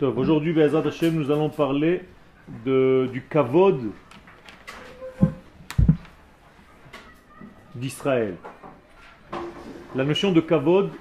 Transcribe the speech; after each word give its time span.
Aujourd'hui, 0.00 0.54
nous 0.54 1.30
allons 1.32 1.48
parler 1.48 2.02
du 2.64 3.24
kavod 3.28 3.90
d'Israël. 7.74 8.36
La 9.96 10.04
notion 10.04 10.30
de 10.30 10.40
kavod 10.40 10.92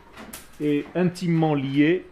est 0.59 0.85
intimement 0.95 1.53
liée 1.53 2.05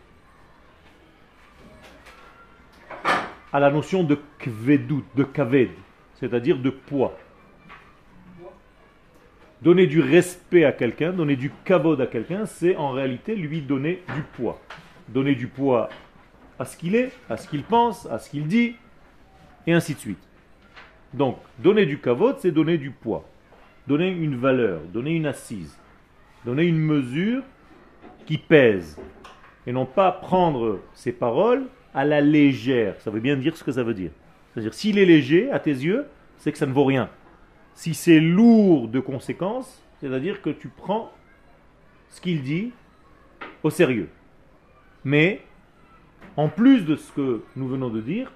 à 3.52 3.60
la 3.60 3.72
notion 3.72 4.04
de 4.04 4.20
kvedut, 4.38 5.06
de 5.16 5.24
kaved, 5.24 5.72
c'est-à-dire 6.20 6.60
de 6.60 6.70
poids. 6.70 7.18
Donner 9.64 9.88
du 9.88 10.02
respect 10.02 10.66
à 10.66 10.72
quelqu'un, 10.72 11.14
donner 11.14 11.36
du 11.36 11.52
kavod 11.64 12.00
à 12.00 12.06
quelqu'un, 12.06 12.46
c'est 12.46 12.76
en 12.76 12.92
réalité 12.92 13.36
lui 13.36 13.62
donner 13.62 14.04
du 14.14 14.22
poids. 14.22 14.62
Donner 15.08 15.34
du 15.34 15.48
poids 15.48 15.90
à 16.60 16.66
ce 16.66 16.78
qu'il 16.78 16.96
est, 16.96 17.12
à 17.30 17.38
ce 17.38 17.48
qu'il 17.48 17.64
pense, 17.64 18.06
à 18.06 18.20
ce 18.20 18.30
qu'il 18.30 18.48
dit, 18.48 18.76
et 19.68 19.74
ainsi 19.74 19.96
de 19.96 20.00
suite. 20.00 20.28
Donc, 21.14 21.38
donner 21.60 21.86
du 21.86 22.00
kavod, 22.00 22.38
c'est 22.40 22.52
donner 22.52 22.78
du 22.78 22.92
poids, 22.92 23.26
donner 23.88 24.10
une 24.10 24.36
valeur, 24.36 24.82
donner 24.94 25.12
une 25.12 25.26
assise, 25.26 25.78
donner 26.44 26.64
une 26.64 26.80
mesure 26.80 27.44
qui 28.26 28.38
pèse, 28.38 29.00
et 29.68 29.72
non 29.72 29.86
pas 29.86 30.12
prendre 30.12 30.80
ses 30.94 31.12
paroles 31.12 31.66
à 31.94 32.06
la 32.06 32.22
légère. 32.22 33.00
Ça 33.00 33.10
veut 33.10 33.20
bien 33.20 33.36
dire 33.36 33.56
ce 33.56 33.64
que 33.64 33.72
ça 33.72 33.84
veut 33.84 33.94
dire. 33.94 34.12
C'est-à-dire, 34.54 34.74
s'il 34.74 34.98
est 35.00 35.06
léger 35.06 35.52
à 35.52 35.60
tes 35.60 35.72
yeux, 35.72 36.06
c'est 36.38 36.52
que 36.52 36.58
ça 36.58 36.66
ne 36.66 36.74
vaut 36.74 36.86
rien. 36.86 37.10
Si 37.74 37.94
c'est 37.94 38.20
lourd 38.20 38.88
de 38.88 39.00
conséquences, 39.00 39.82
c'est-à-dire 40.00 40.42
que 40.42 40.50
tu 40.50 40.68
prends 40.68 41.12
ce 42.10 42.22
qu'il 42.22 42.42
dit 42.42 42.72
au 43.64 43.70
sérieux. 43.70 44.10
Mais, 45.04 45.42
en 46.38 46.50
plus 46.50 46.86
de 46.86 46.96
ce 46.96 47.12
que 47.12 47.44
nous 47.56 47.68
venons 47.68 47.90
de 47.90 48.02
dire, 48.02 48.32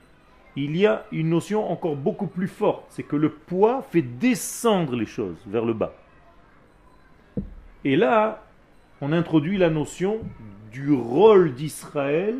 il 0.56 0.76
y 0.76 0.86
a 0.86 1.06
une 1.12 1.30
notion 1.30 1.70
encore 1.72 1.96
beaucoup 1.96 2.28
plus 2.28 2.48
forte, 2.48 2.86
c'est 2.90 3.04
que 3.04 3.16
le 3.16 3.30
poids 3.30 3.86
fait 3.92 4.02
descendre 4.02 4.96
les 4.96 5.06
choses 5.06 5.38
vers 5.48 5.66
le 5.66 5.74
bas. 5.74 5.94
Et 7.86 7.96
là, 7.96 8.44
on 9.02 9.14
introduit 9.14 9.58
la 9.58 9.70
notion 9.70 10.20
du 10.72 10.92
rôle 10.92 11.54
d'Israël 11.54 12.36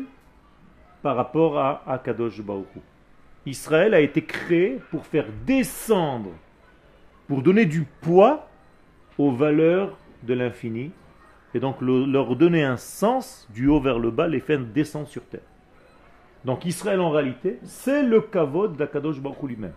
par 1.02 1.16
rapport 1.16 1.58
à 1.58 1.82
Akadosh 1.86 2.42
Baruch 2.42 2.66
Israël 3.46 3.94
a 3.94 4.00
été 4.00 4.22
créé 4.22 4.78
pour 4.90 5.06
faire 5.06 5.26
descendre, 5.46 6.30
pour 7.26 7.42
donner 7.42 7.64
du 7.64 7.86
poids 8.02 8.48
aux 9.16 9.32
valeurs 9.32 9.96
de 10.22 10.34
l'infini, 10.34 10.90
et 11.54 11.60
donc 11.60 11.80
leur 11.80 12.36
donner 12.36 12.62
un 12.62 12.76
sens 12.76 13.48
du 13.50 13.66
haut 13.66 13.80
vers 13.80 13.98
le 13.98 14.10
bas, 14.10 14.28
les 14.28 14.40
faire 14.40 14.60
descendre 14.60 15.08
sur 15.08 15.22
terre. 15.24 15.40
Donc 16.44 16.64
Israël 16.64 17.00
en 17.00 17.10
réalité, 17.10 17.58
c'est 17.62 18.02
le 18.02 18.20
kavod 18.20 18.76
d'Akadosh 18.76 19.20
Baruch 19.20 19.42
lui-même. 19.42 19.74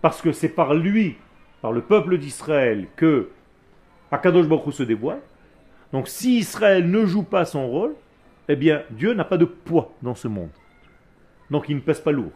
Parce 0.00 0.22
que 0.22 0.32
c'est 0.32 0.48
par 0.48 0.74
lui, 0.74 1.16
par 1.60 1.72
le 1.72 1.82
peuple 1.82 2.18
d'Israël, 2.18 2.86
que 2.96 3.30
Akadosh 4.10 4.46
Baruch 4.46 4.74
se 4.74 4.82
dévoile. 4.82 5.20
Donc 5.92 6.08
si 6.08 6.38
Israël 6.38 6.88
ne 6.88 7.04
joue 7.04 7.24
pas 7.24 7.44
son 7.44 7.68
rôle, 7.68 7.94
eh 8.48 8.56
bien 8.56 8.82
Dieu 8.90 9.12
n'a 9.14 9.24
pas 9.24 9.38
de 9.38 9.44
poids 9.44 9.92
dans 10.02 10.14
ce 10.14 10.28
monde. 10.28 10.50
Donc 11.50 11.68
il 11.68 11.76
ne 11.76 11.80
pèse 11.80 12.00
pas 12.00 12.12
lourd. 12.12 12.32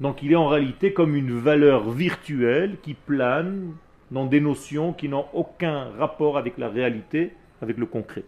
Donc 0.00 0.22
il 0.22 0.32
est 0.32 0.36
en 0.36 0.48
réalité 0.48 0.92
comme 0.92 1.14
une 1.14 1.38
valeur 1.38 1.90
virtuelle 1.90 2.78
qui 2.82 2.94
plane 2.94 3.74
dans 4.10 4.26
des 4.26 4.40
notions 4.40 4.92
qui 4.92 5.08
n'ont 5.08 5.26
aucun 5.32 5.90
rapport 5.98 6.38
avec 6.38 6.58
la 6.58 6.68
réalité, 6.68 7.32
avec 7.60 7.76
le 7.76 7.86
concret. 7.86 8.24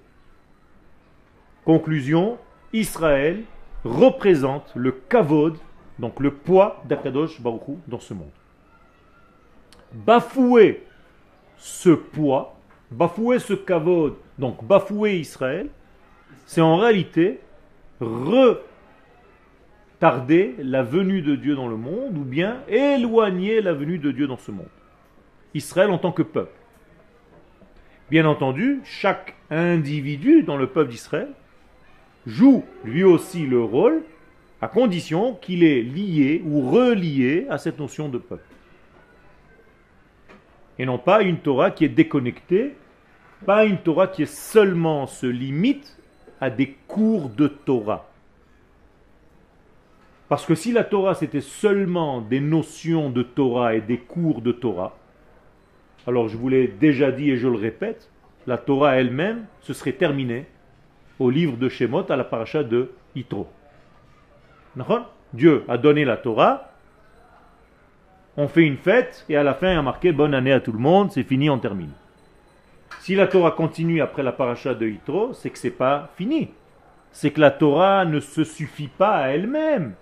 Conclusion, 1.65 2.39
Israël 2.73 3.45
représente 3.89 4.71
le 4.75 4.93
kavod, 4.93 5.57
donc 5.99 6.21
le 6.21 6.33
poids 6.33 6.83
d'Akadosh 6.87 7.41
Baruchou 7.41 7.79
dans 7.87 8.01
ce 8.01 8.15
monde. 8.15 8.31
Bafouer 9.93 10.85
ce 11.57 11.91
poids, 11.91 12.57
bafouer 12.91 13.39
ce 13.39 13.55
kavod, 13.55 14.17
donc 14.39 14.65
bafouer 14.65 15.19
Israël, 15.19 15.69
c'est 16.47 16.61
en 16.61 16.77
réalité 16.77 17.41
retarder 18.01 18.65
la 20.59 20.83
venue 20.83 21.23
de 21.23 21.35
Dieu 21.37 21.57
dans 21.57 21.69
le 21.69 21.77
monde 21.77 22.17
ou 22.17 22.25
bien 22.25 22.61
éloigner 22.69 23.61
la 23.61 23.73
venue 23.73 23.99
de 23.99 24.11
Dieu 24.13 24.27
dans 24.27 24.37
ce 24.37 24.51
monde. 24.51 24.69
Israël 25.55 25.91
en 25.91 25.99
tant 25.99 26.13
que 26.13 26.23
peuple. 26.23 26.53
Bien 28.11 28.25
entendu, 28.25 28.81
chaque 28.85 29.35
individu 29.51 30.43
dans 30.43 30.57
le 30.57 30.67
peuple 30.69 30.91
d'Israël 30.91 31.29
joue 32.29 32.65
lui 32.85 33.03
aussi 33.03 33.47
le 33.47 33.63
rôle 33.63 34.03
à 34.61 34.69
condition 34.69 35.35
qu'il 35.35 35.65
est 35.65 35.83
lié 35.83 36.43
ou 36.45 36.71
relié 36.71 37.47
à 37.49 37.59
cette 37.59 37.79
notion 37.79 38.09
de 38.09 38.19
peuple. 38.19 38.43
Et 40.79 40.87
non 40.87 40.99
pas 40.99 41.23
une 41.23 41.39
Torah 41.39 41.71
qui 41.71 41.85
est 41.85 41.89
déconnectée, 41.89 42.75
pas 43.47 43.65
une 43.65 43.79
Torah 43.79 44.09
qui 44.09 44.27
seulement 44.27 45.07
se 45.07 45.27
limite 45.27 45.97
à 46.41 46.51
des 46.51 46.77
cours 46.87 47.31
de 47.31 47.49
Torah. 47.49 48.09
Parce 50.29 50.45
que 50.45 50.55
si 50.55 50.73
la 50.73 50.85
Torah 50.85 51.15
c'était 51.15 51.41
seulement 51.41 52.21
des 52.21 52.41
notions 52.41 53.11
de 53.11 53.23
Torah 53.23 53.75
et 53.75 53.81
des 53.81 53.99
cours 53.99 54.43
de 54.43 54.53
Torah, 54.53 54.97
alors 56.07 56.29
je 56.29 56.37
vous 56.37 56.49
l'ai 56.49 56.69
déjà 56.69 57.11
dit 57.11 57.31
et 57.31 57.37
je 57.37 57.49
le 57.49 57.57
répète, 57.57 58.11
la 58.47 58.59
Torah 58.59 58.97
elle-même 58.97 59.47
se 59.61 59.73
serait 59.73 59.93
terminée 59.93 60.47
au 61.19 61.31
livre 61.31 61.57
de 61.57 61.69
Shemot 61.69 62.11
à 62.11 62.17
la 62.17 62.25
paracha 62.25 62.63
de 62.63 62.91
Yitro. 63.15 63.49
Dieu 65.35 65.65
a 65.69 65.77
donné 65.77 66.05
la 66.05 66.17
Torah, 66.17 66.71
on 68.37 68.49
fait 68.49 68.63
une 68.63 68.77
fête 68.77 69.25
et 69.29 69.37
à 69.37 69.43
la 69.43 69.55
fin 69.55 69.73
il 69.73 69.79
a 69.79 69.83
marqué 69.83 70.13
bonne 70.13 70.33
année 70.33 70.53
à 70.53 70.61
tout 70.61 70.73
le 70.73 70.79
monde, 70.79 71.11
c'est 71.11 71.25
fini, 71.25 71.51
on 71.51 71.59
termine. 71.59 71.91
Si 73.01 73.15
la 73.15 73.27
Torah 73.27 73.51
continue 73.51 74.01
après 74.01 74.23
la 74.23 74.33
paracha 74.33 74.75
de 74.75 74.87
Yitro, 74.87 75.33
c'est 75.35 75.51
que 75.51 75.59
c'est 75.59 75.71
pas 75.71 76.11
fini. 76.17 76.51
C'est 77.11 77.31
que 77.31 77.41
la 77.41 77.51
Torah 77.51 78.05
ne 78.05 78.21
se 78.21 78.45
suffit 78.45 78.89
pas 78.89 79.17
à 79.17 79.29
elle-même. 79.29 79.95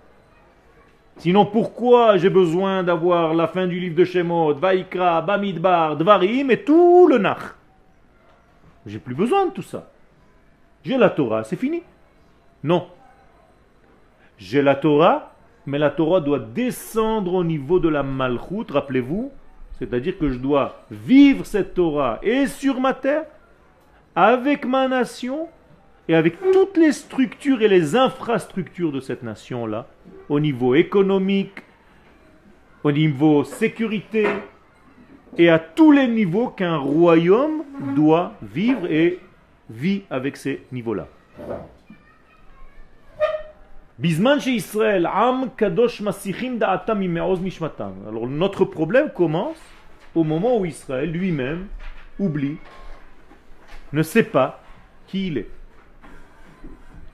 Sinon, 1.17 1.45
pourquoi 1.45 2.17
j'ai 2.17 2.29
besoin 2.29 2.83
d'avoir 2.83 3.33
la 3.33 3.47
fin 3.47 3.65
du 3.65 3.79
livre 3.79 3.95
de 3.95 4.05
Shemot, 4.05 4.53
Vaikra, 4.53 5.21
Bamidbar, 5.21 5.97
Dvarim 5.97 6.51
et 6.51 6.63
tout 6.63 7.07
le 7.07 7.17
Nach 7.17 7.55
J'ai 8.85 8.99
plus 8.99 9.15
besoin 9.15 9.47
de 9.47 9.51
tout 9.51 9.63
ça. 9.63 9.89
J'ai 10.87 10.97
la 10.97 11.09
Torah, 11.09 11.43
c'est 11.43 11.57
fini. 11.57 11.83
Non. 12.63 12.87
J'ai 14.37 14.61
la 14.61 14.73
Torah, 14.73 15.33
mais 15.65 15.77
la 15.77 15.89
Torah 15.89 16.21
doit 16.21 16.39
descendre 16.39 17.33
au 17.33 17.43
niveau 17.43 17.79
de 17.79 17.89
la 17.89 18.03
Malchut, 18.03 18.71
rappelez-vous. 18.71 19.29
C'est-à-dire 19.77 20.17
que 20.17 20.29
je 20.29 20.37
dois 20.37 20.85
vivre 20.89 21.45
cette 21.45 21.73
Torah 21.73 22.19
et 22.23 22.47
sur 22.47 22.79
ma 22.79 22.93
terre, 22.93 23.25
avec 24.15 24.63
ma 24.63 24.87
nation, 24.87 25.49
et 26.07 26.15
avec 26.15 26.39
toutes 26.53 26.77
les 26.77 26.93
structures 26.93 27.61
et 27.61 27.67
les 27.67 27.97
infrastructures 27.97 28.93
de 28.93 29.01
cette 29.01 29.23
nation-là, 29.23 29.87
au 30.29 30.39
niveau 30.39 30.73
économique, 30.73 31.63
au 32.85 32.93
niveau 32.93 33.43
sécurité, 33.43 34.25
et 35.37 35.49
à 35.49 35.59
tous 35.59 35.91
les 35.91 36.07
niveaux 36.07 36.47
qu'un 36.47 36.77
royaume 36.77 37.63
doit 37.93 38.35
vivre 38.41 38.89
et 38.89 39.19
vit 39.69 40.03
avec 40.09 40.37
ces 40.37 40.65
niveaux-là. 40.71 41.07
Alors 48.07 48.27
notre 48.27 48.65
problème 48.65 49.11
commence 49.11 49.57
au 50.13 50.23
moment 50.23 50.57
où 50.57 50.65
Israël 50.65 51.11
lui-même 51.11 51.67
oublie, 52.19 52.57
ne 53.93 54.03
sait 54.03 54.23
pas 54.23 54.61
qui 55.07 55.27
il 55.27 55.37
est. 55.39 55.49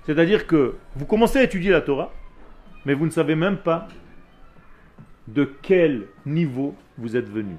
C'est-à-dire 0.06 0.48
que 0.48 0.76
vous 0.96 1.06
commencez 1.06 1.40
à 1.40 1.44
étudier 1.44 1.72
la 1.72 1.82
Torah, 1.82 2.12
mais 2.86 2.94
vous 2.94 3.06
ne 3.06 3.12
savez 3.12 3.36
même 3.36 3.58
pas 3.58 3.88
de 5.28 5.50
quel 5.62 6.08
niveau 6.26 6.76
vous 6.98 7.16
êtes 7.16 7.30
venu. 7.30 7.56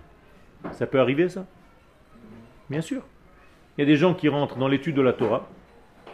Ça 0.73 0.87
peut 0.87 1.00
arriver 1.00 1.29
ça? 1.29 1.47
Bien 2.69 2.82
sûr. 2.82 3.02
Il 3.76 3.81
y 3.81 3.85
a 3.85 3.87
des 3.87 3.97
gens 3.97 4.15
qui 4.15 4.29
rentrent 4.29 4.56
dans 4.56 4.69
l'étude 4.69 4.94
de 4.94 5.03
la 5.03 5.12
Torah, 5.12 5.49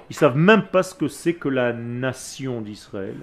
ils 0.08 0.16
savent 0.16 0.36
même 0.36 0.64
pas 0.64 0.82
ce 0.82 0.94
que 0.94 1.08
c'est 1.08 1.34
que 1.34 1.48
la 1.48 1.72
nation 1.72 2.60
d'Israël. 2.60 3.16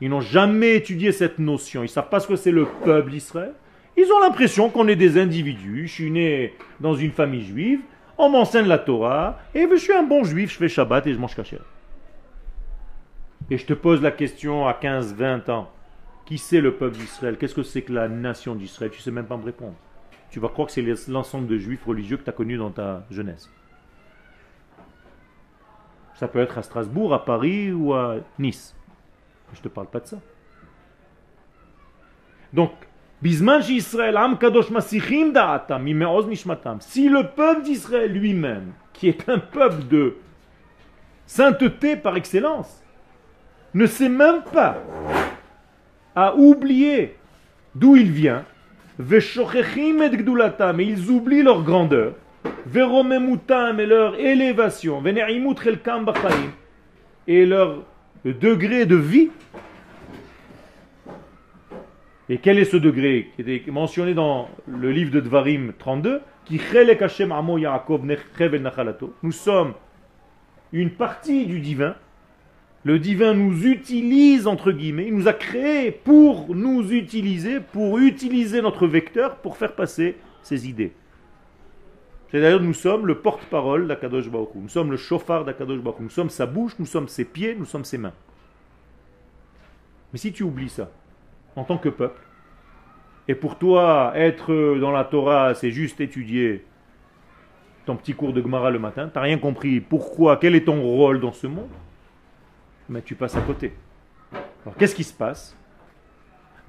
Ils 0.00 0.10
n'ont 0.10 0.20
jamais 0.20 0.74
étudié 0.74 1.12
cette 1.12 1.38
notion, 1.38 1.82
ils 1.82 1.88
savent 1.88 2.08
pas 2.08 2.20
ce 2.20 2.26
que 2.26 2.36
c'est 2.36 2.50
le 2.50 2.66
peuple 2.84 3.10
d'Israël. 3.10 3.54
Ils 3.96 4.10
ont 4.12 4.20
l'impression 4.20 4.68
qu'on 4.68 4.88
est 4.88 4.96
des 4.96 5.18
individus. 5.18 5.86
Je 5.86 5.92
suis 5.92 6.10
né 6.10 6.54
dans 6.80 6.94
une 6.94 7.12
famille 7.12 7.44
juive, 7.44 7.80
on 8.18 8.28
m'enseigne 8.28 8.66
la 8.66 8.78
Torah, 8.78 9.38
et 9.54 9.68
je 9.70 9.76
suis 9.76 9.92
un 9.92 10.02
bon 10.02 10.24
juif, 10.24 10.52
je 10.52 10.58
fais 10.58 10.68
Shabbat 10.68 11.06
et 11.06 11.14
je 11.14 11.18
mange 11.18 11.36
cachet. 11.36 11.60
Et 13.50 13.58
je 13.58 13.66
te 13.66 13.74
pose 13.74 14.02
la 14.02 14.10
question 14.10 14.66
à 14.66 14.74
15, 14.74 15.14
20 15.14 15.48
ans. 15.50 15.70
Qui 16.24 16.38
c'est 16.38 16.60
le 16.60 16.74
peuple 16.74 16.96
d'Israël? 16.96 17.36
Qu'est-ce 17.36 17.54
que 17.54 17.62
c'est 17.62 17.82
que 17.82 17.92
la 17.92 18.08
nation 18.08 18.54
d'Israël? 18.54 18.90
Tu 18.90 19.00
sais 19.00 19.10
même 19.10 19.26
pas 19.26 19.36
me 19.36 19.44
répondre 19.44 19.74
tu 20.32 20.40
vas 20.40 20.48
croire 20.48 20.66
que 20.66 20.72
c'est 20.72 21.08
l'ensemble 21.08 21.46
de 21.46 21.58
juifs 21.58 21.84
religieux 21.84 22.16
que 22.16 22.24
tu 22.24 22.30
as 22.30 22.32
connus 22.32 22.56
dans 22.56 22.70
ta 22.70 23.04
jeunesse. 23.10 23.50
Ça 26.14 26.26
peut 26.26 26.40
être 26.40 26.56
à 26.56 26.62
Strasbourg, 26.62 27.12
à 27.12 27.24
Paris 27.24 27.70
ou 27.70 27.92
à 27.92 28.16
Nice. 28.38 28.74
Je 29.52 29.58
ne 29.58 29.64
te 29.64 29.68
parle 29.68 29.88
pas 29.88 30.00
de 30.00 30.06
ça. 30.06 30.18
Donc. 32.52 32.72
Si 33.20 33.30
le 37.08 37.22
peuple 37.28 37.62
d'Israël 37.62 38.12
lui-même, 38.12 38.72
qui 38.92 39.06
est 39.06 39.28
un 39.28 39.38
peuple 39.38 39.86
de 39.86 40.16
sainteté 41.24 41.94
par 41.94 42.16
excellence, 42.16 42.82
ne 43.74 43.86
sait 43.86 44.08
même 44.08 44.42
pas 44.42 44.78
à 46.16 46.34
oublier 46.34 47.16
d'où 47.76 47.94
il 47.94 48.10
vient, 48.10 48.44
et 50.78 50.84
ils 50.84 51.10
oublient 51.10 51.42
leur 51.42 51.62
grandeur, 51.62 52.14
et 52.74 53.86
leur 53.86 54.18
élévation, 54.18 55.02
et 57.26 57.46
leur 57.46 57.82
degré 58.24 58.86
de 58.86 58.96
vie. 58.96 59.30
Et 62.28 62.38
quel 62.38 62.58
est 62.58 62.64
ce 62.64 62.76
degré 62.76 63.30
qui 63.34 63.42
était 63.42 63.70
mentionné 63.70 64.14
dans 64.14 64.48
le 64.66 64.90
livre 64.90 65.10
de 65.10 65.20
Dvarim 65.20 65.72
32 65.78 66.22
Nous 69.22 69.32
sommes 69.32 69.74
une 70.72 70.90
partie 70.90 71.46
du 71.46 71.60
divin. 71.60 71.94
Le 72.84 72.98
divin 72.98 73.34
nous 73.34 73.66
utilise, 73.66 74.46
entre 74.46 74.72
guillemets, 74.72 75.06
il 75.06 75.14
nous 75.14 75.28
a 75.28 75.32
créés 75.32 75.92
pour 75.92 76.52
nous 76.54 76.92
utiliser, 76.92 77.60
pour 77.60 77.98
utiliser 77.98 78.60
notre 78.60 78.88
vecteur 78.88 79.36
pour 79.36 79.56
faire 79.56 79.74
passer 79.74 80.16
ses 80.42 80.68
idées. 80.68 80.92
C'est 82.30 82.40
d'ailleurs 82.40 82.62
nous 82.62 82.74
sommes 82.74 83.06
le 83.06 83.18
porte-parole 83.18 83.86
d'Akadosh 83.86 84.28
Baruch 84.28 84.54
Nous 84.54 84.68
sommes 84.68 84.90
le 84.90 84.96
chauffard 84.96 85.44
d'Akadosh 85.44 85.80
Baruch 85.80 86.00
Nous 86.00 86.08
sommes 86.08 86.30
sa 86.30 86.46
bouche, 86.46 86.72
nous 86.78 86.86
sommes 86.86 87.06
ses 87.06 87.24
pieds, 87.24 87.54
nous 87.54 87.66
sommes 87.66 87.84
ses 87.84 87.98
mains. 87.98 88.14
Mais 90.12 90.18
si 90.18 90.32
tu 90.32 90.42
oublies 90.42 90.70
ça, 90.70 90.90
en 91.54 91.64
tant 91.64 91.78
que 91.78 91.88
peuple, 91.88 92.20
et 93.28 93.34
pour 93.36 93.56
toi, 93.58 94.12
être 94.16 94.78
dans 94.80 94.90
la 94.90 95.04
Torah, 95.04 95.54
c'est 95.54 95.70
juste 95.70 96.00
étudier 96.00 96.64
ton 97.86 97.96
petit 97.96 98.14
cours 98.14 98.32
de 98.32 98.42
Gemara 98.42 98.70
le 98.70 98.78
matin, 98.78 99.08
tu 99.08 99.14
n'as 99.14 99.22
rien 99.22 99.38
compris. 99.38 99.80
Pourquoi 99.80 100.36
Quel 100.36 100.54
est 100.56 100.64
ton 100.64 100.82
rôle 100.82 101.20
dans 101.20 101.32
ce 101.32 101.46
monde 101.46 101.70
Mais 102.88 103.02
tu 103.02 103.14
passes 103.14 103.36
à 103.36 103.40
côté. 103.40 103.72
Alors 104.64 104.76
qu'est-ce 104.76 104.94
qui 104.94 105.04
se 105.04 105.14
passe? 105.14 105.56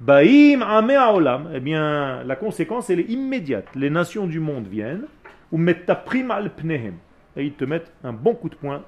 Baïm 0.00 0.62
Olam, 0.62 1.50
eh 1.54 1.60
bien, 1.60 2.24
la 2.24 2.36
conséquence, 2.36 2.90
est 2.90 3.00
immédiate. 3.02 3.68
Les 3.74 3.90
nations 3.90 4.26
du 4.26 4.40
monde 4.40 4.66
viennent, 4.66 5.06
ou 5.52 5.56
metaprim 5.56 6.30
al 6.30 6.50
pnehem, 6.50 6.96
et 7.36 7.44
ils 7.44 7.54
te 7.54 7.64
mettent 7.64 7.92
un 8.02 8.12
bon 8.12 8.34
coup 8.34 8.48
de 8.48 8.56
poing 8.56 8.82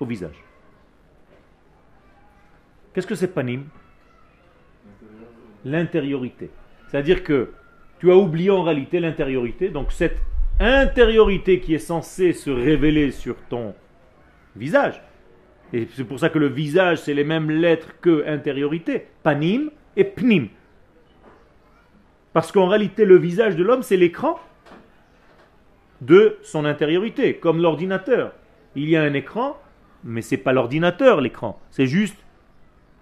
au 0.00 0.04
visage. 0.04 0.42
Qu'est-ce 2.92 3.06
que 3.06 3.14
c'est 3.14 3.28
panim? 3.32 3.64
L'intériorité. 5.64 6.50
C'est-à-dire 6.88 7.24
que 7.24 7.52
tu 7.98 8.12
as 8.12 8.16
oublié 8.16 8.50
en 8.50 8.62
réalité 8.62 9.00
l'intériorité, 9.00 9.70
donc 9.70 9.92
cette 9.92 10.20
intériorité 10.60 11.58
qui 11.58 11.74
est 11.74 11.78
censée 11.78 12.32
se 12.32 12.50
révéler 12.50 13.10
sur 13.10 13.36
ton 13.48 13.74
visage. 14.54 15.02
Et 15.74 15.88
c'est 15.92 16.04
pour 16.04 16.20
ça 16.20 16.28
que 16.28 16.38
le 16.38 16.46
visage, 16.46 16.98
c'est 16.98 17.14
les 17.14 17.24
mêmes 17.24 17.50
lettres 17.50 17.88
que 18.00 18.24
intériorité, 18.28 19.08
panim 19.24 19.70
et 19.96 20.04
pnim. 20.04 20.46
Parce 22.32 22.52
qu'en 22.52 22.68
réalité, 22.68 23.04
le 23.04 23.16
visage 23.16 23.56
de 23.56 23.64
l'homme, 23.64 23.82
c'est 23.82 23.96
l'écran 23.96 24.38
de 26.00 26.38
son 26.44 26.64
intériorité, 26.64 27.34
comme 27.34 27.60
l'ordinateur. 27.60 28.34
Il 28.76 28.88
y 28.88 28.96
a 28.96 29.02
un 29.02 29.14
écran, 29.14 29.58
mais 30.04 30.22
ce 30.22 30.36
n'est 30.36 30.40
pas 30.42 30.52
l'ordinateur 30.52 31.20
l'écran, 31.20 31.60
c'est 31.72 31.88
juste 31.88 32.16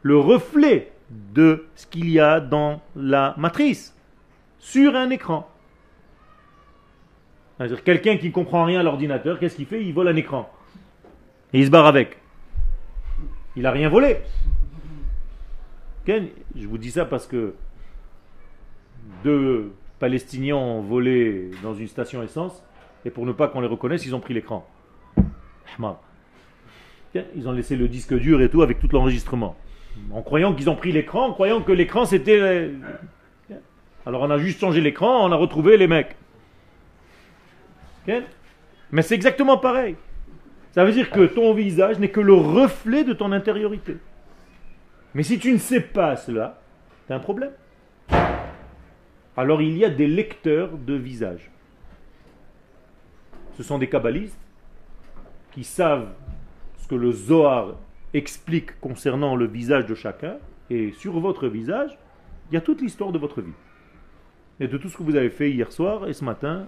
le 0.00 0.16
reflet 0.18 0.92
de 1.10 1.66
ce 1.74 1.86
qu'il 1.86 2.08
y 2.08 2.20
a 2.20 2.40
dans 2.40 2.80
la 2.96 3.34
matrice 3.36 3.94
sur 4.58 4.96
un 4.96 5.10
écran. 5.10 5.46
C'est-à-dire 7.58 7.84
quelqu'un 7.84 8.16
qui 8.16 8.28
ne 8.28 8.32
comprend 8.32 8.64
rien 8.64 8.80
à 8.80 8.82
l'ordinateur, 8.82 9.38
qu'est-ce 9.38 9.56
qu'il 9.56 9.66
fait? 9.66 9.84
Il 9.84 9.92
vole 9.92 10.08
un 10.08 10.16
écran. 10.16 10.50
Et 11.52 11.58
il 11.60 11.66
se 11.66 11.70
barre 11.70 11.86
avec. 11.86 12.21
Il 13.56 13.62
n'a 13.62 13.70
rien 13.70 13.88
volé. 13.88 14.18
Je 16.06 16.66
vous 16.66 16.78
dis 16.78 16.90
ça 16.90 17.04
parce 17.04 17.26
que 17.26 17.54
deux 19.22 19.72
Palestiniens 19.98 20.56
ont 20.56 20.80
volé 20.80 21.50
dans 21.62 21.74
une 21.74 21.86
station 21.86 22.22
essence 22.22 22.62
et 23.04 23.10
pour 23.10 23.26
ne 23.26 23.32
pas 23.32 23.48
qu'on 23.48 23.60
les 23.60 23.68
reconnaisse, 23.68 24.06
ils 24.06 24.14
ont 24.14 24.20
pris 24.20 24.34
l'écran. 24.34 24.66
Ils 27.14 27.48
ont 27.48 27.52
laissé 27.52 27.76
le 27.76 27.88
disque 27.88 28.14
dur 28.14 28.40
et 28.40 28.48
tout 28.48 28.62
avec 28.62 28.78
tout 28.80 28.88
l'enregistrement. 28.90 29.56
En 30.12 30.22
croyant 30.22 30.54
qu'ils 30.54 30.70
ont 30.70 30.76
pris 30.76 30.92
l'écran, 30.92 31.26
en 31.28 31.32
croyant 31.32 31.60
que 31.60 31.72
l'écran 31.72 32.06
c'était... 32.06 32.70
Alors 34.06 34.22
on 34.22 34.30
a 34.30 34.38
juste 34.38 34.58
changé 34.60 34.80
l'écran, 34.80 35.26
on 35.26 35.30
a 35.30 35.36
retrouvé 35.36 35.76
les 35.76 35.86
mecs. 35.86 36.16
Mais 38.90 39.02
c'est 39.02 39.14
exactement 39.14 39.58
pareil. 39.58 39.94
Ça 40.72 40.84
veut 40.84 40.92
dire 40.92 41.10
que 41.10 41.26
ton 41.26 41.52
visage 41.54 41.98
n'est 41.98 42.10
que 42.10 42.20
le 42.20 42.34
reflet 42.34 43.04
de 43.04 43.12
ton 43.12 43.32
intériorité. 43.32 43.96
Mais 45.14 45.22
si 45.22 45.38
tu 45.38 45.52
ne 45.52 45.58
sais 45.58 45.80
pas 45.80 46.16
cela, 46.16 46.60
tu 47.06 47.12
as 47.12 47.16
un 47.16 47.20
problème. 47.20 47.52
Alors 49.36 49.62
il 49.62 49.76
y 49.76 49.84
a 49.84 49.90
des 49.90 50.06
lecteurs 50.06 50.76
de 50.76 50.94
visage. 50.94 51.50
Ce 53.56 53.62
sont 53.62 53.78
des 53.78 53.88
kabbalistes 53.88 54.38
qui 55.52 55.64
savent 55.64 56.08
ce 56.78 56.88
que 56.88 56.94
le 56.94 57.12
Zohar 57.12 57.74
explique 58.14 58.80
concernant 58.80 59.36
le 59.36 59.46
visage 59.46 59.86
de 59.86 59.94
chacun. 59.94 60.36
Et 60.70 60.92
sur 60.92 61.18
votre 61.20 61.48
visage, 61.48 61.98
il 62.50 62.54
y 62.54 62.56
a 62.56 62.62
toute 62.62 62.80
l'histoire 62.80 63.12
de 63.12 63.18
votre 63.18 63.42
vie. 63.42 63.52
Et 64.58 64.68
de 64.68 64.78
tout 64.78 64.88
ce 64.88 64.96
que 64.96 65.02
vous 65.02 65.16
avez 65.16 65.30
fait 65.30 65.50
hier 65.50 65.70
soir 65.70 66.08
et 66.08 66.14
ce 66.14 66.24
matin 66.24 66.66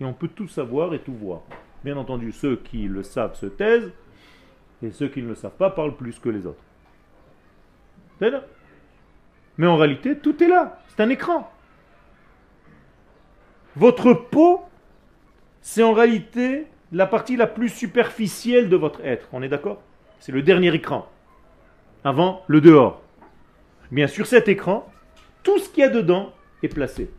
et 0.00 0.04
on 0.04 0.14
peut 0.14 0.28
tout 0.28 0.48
savoir 0.48 0.94
et 0.94 1.00
tout 1.00 1.12
voir. 1.12 1.42
Bien 1.84 1.96
entendu, 1.96 2.32
ceux 2.32 2.56
qui 2.56 2.88
le 2.88 3.02
savent 3.02 3.34
se 3.36 3.46
taisent, 3.46 3.92
et 4.82 4.90
ceux 4.90 5.08
qui 5.08 5.22
ne 5.22 5.28
le 5.28 5.34
savent 5.34 5.56
pas 5.56 5.70
parlent 5.70 5.96
plus 5.96 6.18
que 6.18 6.28
les 6.28 6.46
autres. 6.46 6.62
Là. 8.20 8.44
Mais 9.56 9.66
en 9.66 9.76
réalité, 9.76 10.18
tout 10.18 10.42
est 10.42 10.48
là. 10.48 10.78
C'est 10.88 11.00
un 11.00 11.08
écran. 11.08 11.50
Votre 13.76 14.12
peau, 14.12 14.62
c'est 15.62 15.82
en 15.82 15.92
réalité 15.92 16.66
la 16.92 17.06
partie 17.06 17.36
la 17.36 17.46
plus 17.46 17.68
superficielle 17.68 18.68
de 18.68 18.76
votre 18.76 19.00
être. 19.04 19.28
On 19.32 19.42
est 19.42 19.48
d'accord? 19.48 19.80
C'est 20.18 20.32
le 20.32 20.42
dernier 20.42 20.74
écran. 20.74 21.08
Avant 22.04 22.42
le 22.46 22.60
dehors. 22.60 23.02
Bien 23.90 24.06
sur 24.06 24.26
cet 24.26 24.48
écran, 24.48 24.90
tout 25.42 25.58
ce 25.58 25.68
qu'il 25.68 25.80
y 25.80 25.86
a 25.86 25.88
dedans 25.88 26.32
est 26.62 26.68
placé. 26.68 27.10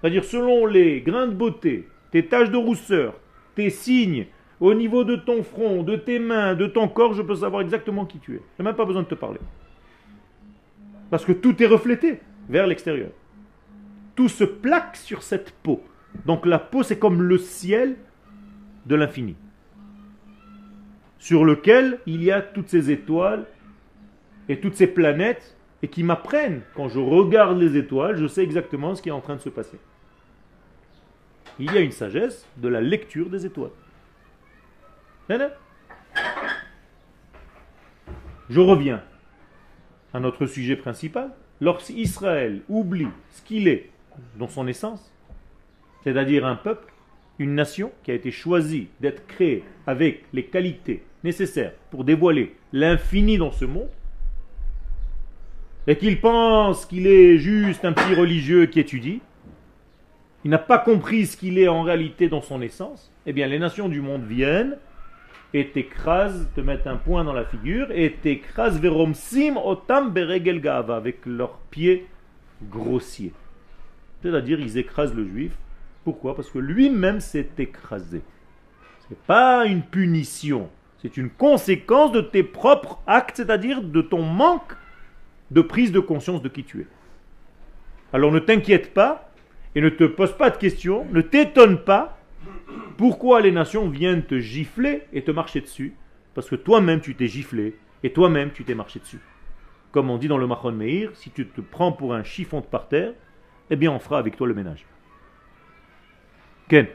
C'est-à-dire 0.00 0.24
selon 0.24 0.66
les 0.66 1.00
grains 1.00 1.26
de 1.26 1.34
beauté, 1.34 1.88
tes 2.12 2.26
taches 2.26 2.50
de 2.50 2.56
rousseur, 2.56 3.14
tes 3.56 3.70
signes, 3.70 4.26
au 4.60 4.72
niveau 4.74 5.02
de 5.02 5.16
ton 5.16 5.42
front, 5.42 5.82
de 5.82 5.96
tes 5.96 6.20
mains, 6.20 6.54
de 6.54 6.66
ton 6.66 6.86
corps, 6.86 7.14
je 7.14 7.22
peux 7.22 7.34
savoir 7.34 7.62
exactement 7.62 8.06
qui 8.06 8.20
tu 8.20 8.36
es. 8.36 8.42
Je 8.56 8.62
n'ai 8.62 8.68
même 8.68 8.76
pas 8.76 8.84
besoin 8.84 9.02
de 9.02 9.08
te 9.08 9.14
parler. 9.14 9.40
Parce 11.10 11.24
que 11.24 11.32
tout 11.32 11.60
est 11.62 11.66
reflété 11.66 12.20
vers 12.48 12.66
l'extérieur. 12.66 13.10
Tout 14.14 14.28
se 14.28 14.44
plaque 14.44 14.96
sur 14.96 15.22
cette 15.22 15.50
peau. 15.62 15.82
Donc 16.24 16.46
la 16.46 16.58
peau, 16.58 16.82
c'est 16.82 16.98
comme 16.98 17.22
le 17.22 17.38
ciel 17.38 17.96
de 18.86 18.94
l'infini. 18.94 19.36
Sur 21.18 21.44
lequel 21.44 21.98
il 22.06 22.22
y 22.22 22.30
a 22.30 22.40
toutes 22.40 22.68
ces 22.68 22.90
étoiles 22.90 23.46
et 24.48 24.60
toutes 24.60 24.74
ces 24.74 24.86
planètes 24.86 25.56
et 25.82 25.88
qui 25.88 26.02
m'apprennent. 26.02 26.62
Quand 26.74 26.88
je 26.88 27.00
regarde 27.00 27.58
les 27.58 27.76
étoiles, 27.76 28.16
je 28.16 28.26
sais 28.26 28.42
exactement 28.42 28.94
ce 28.94 29.02
qui 29.02 29.08
est 29.08 29.12
en 29.12 29.20
train 29.20 29.36
de 29.36 29.40
se 29.40 29.50
passer 29.50 29.78
il 31.58 31.72
y 31.72 31.78
a 31.78 31.80
une 31.80 31.92
sagesse 31.92 32.46
de 32.58 32.68
la 32.68 32.80
lecture 32.80 33.30
des 33.30 33.46
étoiles. 33.46 33.70
Je 38.48 38.60
reviens 38.60 39.02
à 40.14 40.20
notre 40.20 40.46
sujet 40.46 40.76
principal. 40.76 41.30
Lorsqu'Israël 41.60 42.62
oublie 42.68 43.08
ce 43.30 43.42
qu'il 43.42 43.66
est 43.66 43.90
dans 44.38 44.48
son 44.48 44.66
essence, 44.66 45.12
c'est-à-dire 46.04 46.46
un 46.46 46.56
peuple, 46.56 46.92
une 47.38 47.54
nation 47.54 47.90
qui 48.02 48.10
a 48.10 48.14
été 48.14 48.30
choisie 48.30 48.88
d'être 49.00 49.26
créée 49.26 49.64
avec 49.86 50.24
les 50.32 50.44
qualités 50.44 51.02
nécessaires 51.24 51.72
pour 51.90 52.04
dévoiler 52.04 52.54
l'infini 52.72 53.38
dans 53.38 53.52
ce 53.52 53.64
monde, 53.64 53.88
et 55.86 55.96
qu'il 55.96 56.20
pense 56.20 56.84
qu'il 56.84 57.06
est 57.06 57.38
juste 57.38 57.84
un 57.84 57.92
petit 57.92 58.14
religieux 58.14 58.66
qui 58.66 58.80
étudie, 58.80 59.20
n'a 60.50 60.58
pas 60.58 60.78
compris 60.78 61.26
ce 61.26 61.36
qu'il 61.36 61.58
est 61.58 61.68
en 61.68 61.82
réalité 61.82 62.28
dans 62.28 62.42
son 62.42 62.60
essence, 62.60 63.12
eh 63.26 63.32
bien 63.32 63.46
les 63.46 63.58
nations 63.58 63.88
du 63.88 64.00
monde 64.00 64.24
viennent 64.24 64.76
et 65.54 65.68
t'écrasent, 65.68 66.48
te 66.54 66.60
mettent 66.60 66.86
un 66.86 66.96
point 66.96 67.24
dans 67.24 67.32
la 67.32 67.44
figure 67.44 67.88
et 67.90 68.12
t'écrasent 68.22 68.80
veromsim 68.80 69.56
otam 69.56 70.10
beregel 70.10 70.60
gava 70.60 70.96
avec 70.96 71.24
leurs 71.24 71.58
pieds 71.70 72.06
grossiers. 72.70 73.32
C'est-à-dire 74.22 74.60
ils 74.60 74.76
écrasent 74.78 75.14
le 75.14 75.26
juif. 75.26 75.52
Pourquoi? 76.04 76.36
Parce 76.36 76.50
que 76.50 76.58
lui-même 76.58 77.20
s'est 77.20 77.48
écrasé. 77.58 78.22
Ce 79.00 79.14
n'est 79.14 79.20
pas 79.26 79.66
une 79.66 79.82
punition 79.82 80.68
C'est 80.98 81.16
une 81.16 81.30
conséquence 81.30 82.12
de 82.12 82.20
tes 82.20 82.42
propres 82.42 83.00
actes, 83.06 83.36
c'est-à-dire 83.36 83.82
de 83.82 84.02
ton 84.02 84.22
manque 84.22 84.76
de 85.50 85.60
prise 85.60 85.92
de 85.92 86.00
conscience 86.00 86.42
de 86.42 86.48
qui 86.48 86.64
tu 86.64 86.80
es. 86.80 86.86
Alors 88.12 88.32
ne 88.32 88.38
t'inquiète 88.38 88.94
pas 88.94 89.30
et 89.76 89.82
ne 89.82 89.90
te 89.90 90.04
pose 90.04 90.32
pas 90.32 90.48
de 90.48 90.56
questions, 90.56 91.06
ne 91.12 91.20
t'étonne 91.20 91.84
pas 91.84 92.18
pourquoi 92.96 93.42
les 93.42 93.52
nations 93.52 93.90
viennent 93.90 94.24
te 94.24 94.38
gifler 94.38 95.02
et 95.12 95.22
te 95.22 95.30
marcher 95.30 95.60
dessus. 95.60 95.94
Parce 96.34 96.48
que 96.48 96.56
toi-même 96.56 97.02
tu 97.02 97.14
t'es 97.14 97.26
giflé 97.26 97.76
et 98.02 98.10
toi-même 98.10 98.52
tu 98.52 98.64
t'es 98.64 98.74
marché 98.74 99.00
dessus. 99.00 99.20
Comme 99.92 100.08
on 100.08 100.16
dit 100.16 100.28
dans 100.28 100.38
le 100.38 100.46
Mahon 100.46 100.72
Meir, 100.72 101.10
si 101.14 101.30
tu 101.30 101.46
te 101.46 101.60
prends 101.60 101.92
pour 101.92 102.14
un 102.14 102.24
chiffon 102.24 102.60
de 102.60 102.64
par 102.64 102.88
terre, 102.88 103.12
eh 103.68 103.76
bien 103.76 103.92
on 103.92 103.98
fera 103.98 104.18
avec 104.18 104.38
toi 104.38 104.46
le 104.46 104.54
ménage. 104.54 104.86
Ken 106.68 106.86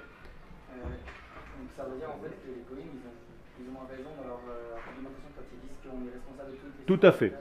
Tout 6.87 6.99
à 7.03 7.11
fait. 7.11 7.33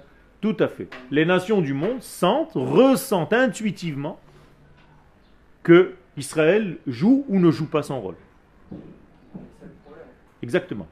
Tout 0.43 0.57
à 0.61 0.69
fait. 0.69 0.89
Les 1.11 1.25
nations 1.25 1.63
du 1.63 1.73
monde 1.73 2.03
sentent, 2.03 2.53
ressentent 2.55 3.33
intuitivement 3.33 4.21
que 5.63 5.95
Israël 6.17 6.79
joue 6.87 7.25
ou 7.29 7.39
ne 7.39 7.51
joue 7.51 7.67
pas 7.67 7.83
son 7.83 8.01
rôle. 8.01 8.17
Exactement. 10.43 10.89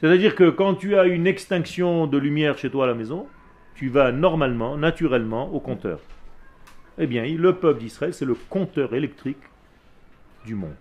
C'est-à-dire 0.00 0.34
que 0.34 0.50
quand 0.50 0.74
tu 0.74 0.96
as 0.96 1.04
une 1.04 1.26
extinction 1.26 2.06
de 2.06 2.18
lumière 2.18 2.58
chez 2.58 2.70
toi 2.70 2.84
à 2.84 2.86
la 2.88 2.94
maison, 2.94 3.26
tu 3.74 3.88
vas 3.88 4.12
normalement, 4.12 4.76
naturellement 4.76 5.52
au 5.52 5.60
compteur. 5.60 6.00
Eh 6.98 7.06
bien, 7.06 7.24
le 7.24 7.54
peuple 7.54 7.80
d'Israël, 7.80 8.14
c'est 8.14 8.24
le 8.24 8.34
compteur 8.34 8.94
électrique 8.94 9.42
du 10.44 10.54
monde. 10.54 10.76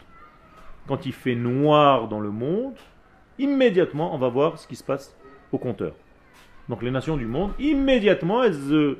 Quand 0.88 1.06
il 1.06 1.14
fait 1.14 1.36
noir 1.36 2.08
dans 2.08 2.20
le 2.20 2.32
monde, 2.32 2.76
immédiatement, 3.40 4.14
on 4.14 4.18
va 4.18 4.30
voir 4.30 4.60
ce 4.60 4.68
qui 4.68 4.76
se 4.76 4.84
passe 4.84 5.16
au 5.52 5.58
compteur. 5.58 5.94
Donc 6.70 6.84
les 6.84 6.92
nations 6.92 7.18
du 7.18 7.26
monde, 7.26 7.52
immédiatement, 7.60 8.44
elles, 8.44 8.96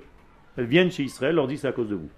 elles 0.58 0.66
viennent 0.66 0.92
chez 0.92 1.04
Israël, 1.04 1.36
leur 1.36 1.48
disent 1.48 1.62
c'est 1.62 1.68
à 1.68 1.72
cause 1.72 1.90
de 1.90 1.96
vous. 1.96 2.10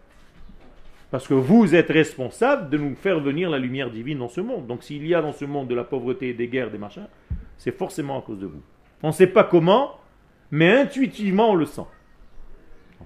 Parce 1.09 1.27
que 1.27 1.33
vous 1.33 1.73
êtes 1.73 1.89
responsable 1.89 2.69
de 2.69 2.77
nous 2.77 2.95
faire 2.95 3.19
venir 3.19 3.49
la 3.49 3.59
lumière 3.59 3.89
divine 3.89 4.19
dans 4.19 4.27
ce 4.27 4.41
monde. 4.41 4.67
Donc 4.67 4.83
s'il 4.83 5.07
y 5.07 5.15
a 5.15 5.21
dans 5.21 5.31
ce 5.31 5.45
monde 5.45 5.67
de 5.67 5.75
la 5.75 5.83
pauvreté, 5.83 6.33
des 6.33 6.47
guerres, 6.47 6.71
des 6.71 6.77
machins, 6.77 7.07
c'est 7.57 7.75
forcément 7.75 8.19
à 8.19 8.21
cause 8.21 8.39
de 8.39 8.45
vous. 8.45 8.61
On 9.03 9.07
ne 9.07 9.13
sait 9.13 9.27
pas 9.27 9.43
comment, 9.43 9.99
mais 10.51 10.71
intuitivement 10.81 11.51
on 11.51 11.55
le 11.55 11.65
sent. 11.65 11.85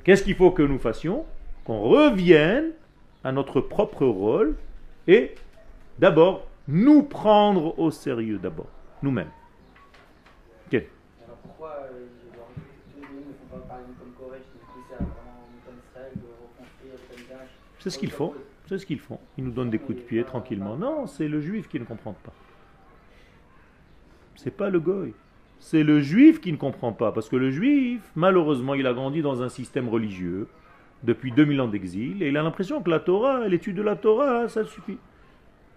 Qu'est-ce 0.03 0.23
qu'il 0.23 0.35
faut 0.35 0.51
que 0.51 0.63
nous 0.63 0.79
fassions? 0.79 1.25
Qu'on 1.63 1.81
revienne 1.81 2.71
à 3.23 3.31
notre 3.31 3.61
propre 3.61 4.05
rôle 4.05 4.55
et 5.07 5.35
d'abord 5.99 6.47
nous 6.67 7.03
prendre 7.03 7.77
au 7.77 7.91
sérieux 7.91 8.39
d'abord, 8.39 8.69
nous-mêmes. 9.03 9.29
C'est 17.81 17.89
ce 17.89 17.97
qu'ils 17.97 18.11
font. 18.11 18.33
C'est 18.67 18.77
ce 18.77 18.85
qu'ils 18.85 18.99
font. 18.99 19.19
Ils 19.37 19.43
nous 19.43 19.51
donnent 19.51 19.71
des 19.71 19.79
coups 19.79 19.97
de 19.97 20.03
pied 20.03 20.23
tranquillement. 20.23 20.77
Non, 20.77 21.07
c'est 21.07 21.27
le 21.27 21.41
juif 21.41 21.67
qui 21.67 21.79
ne 21.79 21.85
comprend 21.85 22.13
pas. 22.13 22.31
C'est 24.35 24.55
pas 24.55 24.69
le 24.69 24.79
goy. 24.79 25.13
C'est 25.59 25.83
le 25.83 25.99
juif 25.99 26.39
qui 26.39 26.51
ne 26.51 26.57
comprend 26.57 26.93
pas. 26.93 27.11
Parce 27.11 27.27
que 27.27 27.35
le 27.35 27.49
juif, 27.49 28.01
malheureusement, 28.15 28.75
il 28.75 28.85
a 28.85 28.93
grandi 28.93 29.21
dans 29.21 29.41
un 29.41 29.49
système 29.49 29.89
religieux 29.89 30.47
depuis 31.03 31.31
2000 31.31 31.59
ans 31.61 31.67
d'exil 31.67 32.21
et 32.21 32.29
il 32.29 32.37
a 32.37 32.43
l'impression 32.43 32.81
que 32.83 32.89
la 32.91 32.99
Torah, 32.99 33.47
l'étude 33.47 33.75
de 33.75 33.81
la 33.81 33.95
Torah, 33.95 34.47
ça 34.47 34.63
suffit. 34.63 34.99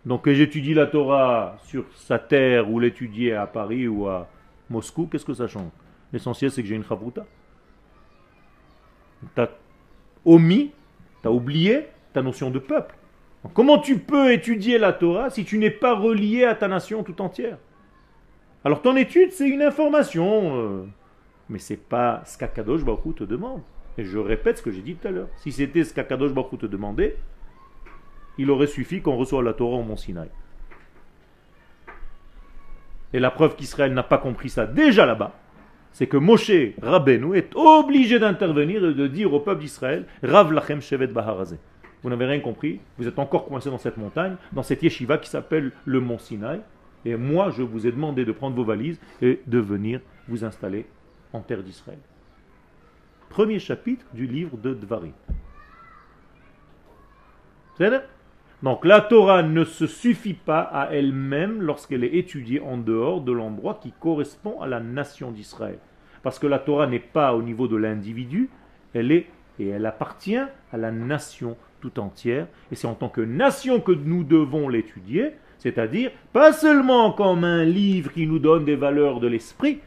Donc 0.04 0.28
j'étudie 0.28 0.74
la 0.74 0.86
Torah 0.86 1.56
sur 1.64 1.86
sa 1.94 2.18
terre 2.18 2.70
ou 2.70 2.78
l'étudier 2.78 3.32
à 3.32 3.46
Paris 3.46 3.88
ou 3.88 4.06
à 4.06 4.28
Moscou, 4.68 5.06
qu'est-ce 5.06 5.24
que 5.24 5.32
ça 5.32 5.48
change? 5.48 5.70
L'essentiel 6.12 6.50
c'est 6.50 6.60
que 6.60 6.68
j'ai 6.68 6.74
une 6.74 6.84
chavruta. 6.84 7.24
T'as 9.34 9.48
omis, 10.26 10.72
t'as 11.22 11.30
oublié 11.30 11.86
ta 12.14 12.22
notion 12.22 12.50
de 12.50 12.58
peuple. 12.58 12.94
comment 13.52 13.78
tu 13.78 13.98
peux 13.98 14.32
étudier 14.32 14.78
la 14.78 14.94
Torah 14.94 15.28
si 15.28 15.44
tu 15.44 15.58
n'es 15.58 15.70
pas 15.70 15.94
relié 15.94 16.44
à 16.44 16.54
ta 16.54 16.68
nation 16.68 17.02
tout 17.02 17.20
entière? 17.20 17.58
Alors 18.64 18.80
ton 18.80 18.96
étude, 18.96 19.32
c'est 19.32 19.48
une 19.48 19.60
information, 19.60 20.56
euh, 20.56 20.84
mais 21.50 21.58
c'est 21.58 21.76
pas 21.76 22.22
ce 22.24 22.38
qu'Akadosh 22.38 22.82
Baruch 22.82 23.16
te 23.16 23.24
demande. 23.24 23.60
Et 23.98 24.04
je 24.04 24.18
répète 24.18 24.58
ce 24.58 24.62
que 24.62 24.70
j'ai 24.70 24.80
dit 24.80 24.94
tout 24.94 25.06
à 25.06 25.10
l'heure. 25.10 25.28
Si 25.36 25.52
c'était 25.52 25.84
ce 25.84 25.92
qu'Akadosh 25.92 26.32
Baruch 26.32 26.58
te 26.58 26.66
demandait, 26.66 27.18
il 28.38 28.50
aurait 28.50 28.66
suffi 28.66 29.02
qu'on 29.02 29.16
reçoive 29.16 29.44
la 29.44 29.52
Torah 29.52 29.76
au 29.76 29.82
Mont 29.82 29.96
Sinaï. 29.96 30.30
Et 33.12 33.20
la 33.20 33.30
preuve 33.30 33.54
qu'Israël 33.54 33.92
n'a 33.92 34.02
pas 34.02 34.18
compris 34.18 34.48
ça 34.48 34.66
déjà 34.66 35.04
là-bas, 35.04 35.34
c'est 35.92 36.08
que 36.08 36.16
Moshe 36.16 36.50
Rabbeinu 36.82 37.36
est 37.36 37.54
obligé 37.54 38.18
d'intervenir 38.18 38.84
et 38.84 38.94
de 38.94 39.06
dire 39.06 39.32
au 39.32 39.40
peuple 39.40 39.60
d'Israël 39.60 40.06
Rav 40.22 40.52
Lachem 40.52 40.80
Shevet 40.80 41.06
Baharazé 41.06 41.58
vous 42.04 42.10
n'avez 42.10 42.26
rien 42.26 42.40
compris, 42.40 42.80
vous 42.98 43.08
êtes 43.08 43.18
encore 43.18 43.46
coincé 43.46 43.70
dans 43.70 43.78
cette 43.78 43.96
montagne, 43.96 44.36
dans 44.52 44.62
cette 44.62 44.82
yeshiva 44.82 45.16
qui 45.16 45.30
s'appelle 45.30 45.72
le 45.86 46.00
mont 46.00 46.18
Sinaï, 46.18 46.60
et 47.06 47.16
moi 47.16 47.50
je 47.50 47.62
vous 47.62 47.86
ai 47.86 47.92
demandé 47.92 48.26
de 48.26 48.32
prendre 48.32 48.54
vos 48.54 48.62
valises 48.62 49.00
et 49.22 49.40
de 49.46 49.58
venir 49.58 50.00
vous 50.28 50.44
installer 50.44 50.86
en 51.32 51.40
terre 51.40 51.62
d'Israël. 51.62 51.98
Premier 53.30 53.58
chapitre 53.58 54.04
du 54.12 54.26
livre 54.26 54.58
de 54.58 54.74
Dvarim. 54.74 55.12
Donc 58.62 58.84
la 58.84 59.00
Torah 59.00 59.42
ne 59.42 59.64
se 59.64 59.86
suffit 59.86 60.34
pas 60.34 60.60
à 60.60 60.90
elle-même 60.92 61.62
lorsqu'elle 61.62 62.04
est 62.04 62.14
étudiée 62.14 62.60
en 62.60 62.76
dehors 62.76 63.22
de 63.22 63.32
l'endroit 63.32 63.80
qui 63.82 63.92
correspond 63.92 64.60
à 64.60 64.66
la 64.66 64.80
nation 64.80 65.32
d'Israël. 65.32 65.78
Parce 66.22 66.38
que 66.38 66.46
la 66.46 66.58
Torah 66.58 66.86
n'est 66.86 66.98
pas 67.00 67.34
au 67.34 67.42
niveau 67.42 67.66
de 67.66 67.76
l'individu, 67.76 68.50
elle 68.92 69.10
est 69.10 69.26
et 69.58 69.68
elle 69.68 69.86
appartient 69.86 70.36
à 70.36 70.76
la 70.76 70.90
nation 70.90 71.56
entière. 71.96 72.46
Et 72.70 72.74
c'est 72.74 72.86
en 72.86 72.94
tant 72.94 73.08
que 73.08 73.20
nation 73.20 73.80
que 73.80 73.92
nous 73.92 74.24
devons 74.24 74.68
l'étudier, 74.68 75.32
c'est-à-dire 75.58 76.10
pas 76.32 76.52
seulement 76.52 77.12
comme 77.12 77.44
un 77.44 77.64
livre 77.64 78.12
qui 78.12 78.26
nous 78.26 78.38
donne 78.38 78.64
des 78.64 78.76
valeurs 78.76 79.20
de 79.20 79.26
l'esprit, 79.26 79.80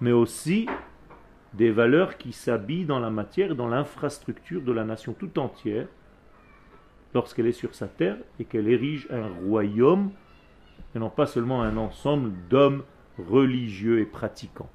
mais 0.00 0.12
aussi 0.12 0.66
des 1.52 1.70
valeurs 1.70 2.16
qui 2.16 2.32
s'habillent 2.32 2.84
dans 2.84 3.00
la 3.00 3.10
matière, 3.10 3.54
dans 3.54 3.68
l'infrastructure 3.68 4.62
de 4.62 4.72
la 4.72 4.84
nation 4.84 5.12
tout 5.12 5.38
entière, 5.38 5.86
lorsqu'elle 7.14 7.46
est 7.46 7.52
sur 7.52 7.74
sa 7.74 7.86
terre 7.86 8.16
et 8.40 8.44
qu'elle 8.44 8.68
érige 8.68 9.06
un 9.10 9.28
royaume, 9.46 10.10
et 10.94 10.98
non 10.98 11.10
pas 11.10 11.26
seulement 11.26 11.62
un 11.62 11.76
ensemble 11.76 12.32
d'hommes 12.48 12.82
religieux 13.18 14.00
et 14.00 14.06
pratiquants. 14.06 14.70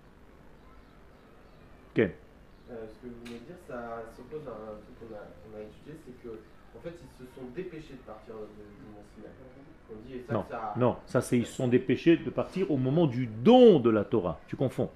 Euh, 3.69 4.07
s'oppose 4.15 4.47
à 4.47 4.51
un 4.51 4.81
truc 4.81 4.97
qu'on 4.97 5.13
a, 5.13 5.59
a, 5.59 5.61
étudié, 5.61 5.93
c'est 6.05 6.23
que 6.23 6.29
en 6.29 6.81
fait, 6.81 6.97
ils 6.97 7.25
se 7.25 7.28
sont 7.39 7.51
dépêchés 7.55 7.93
de 7.93 8.05
partir 8.05 8.33
du 8.35 8.85
Mont 8.93 9.03
Sinaï. 9.15 10.23
non, 10.31 10.45
non, 10.77 10.95
ça 11.05 11.21
c'est 11.21 11.37
ils 11.37 11.45
se 11.45 11.53
sont 11.53 11.67
dépêchés 11.67 12.17
de 12.17 12.29
partir 12.29 12.69
au 12.71 12.77
moment 12.77 13.07
du 13.07 13.27
don 13.27 13.79
de 13.79 13.89
la 13.89 14.03
Torah. 14.03 14.39
Tu 14.47 14.55
confonds. 14.55 14.89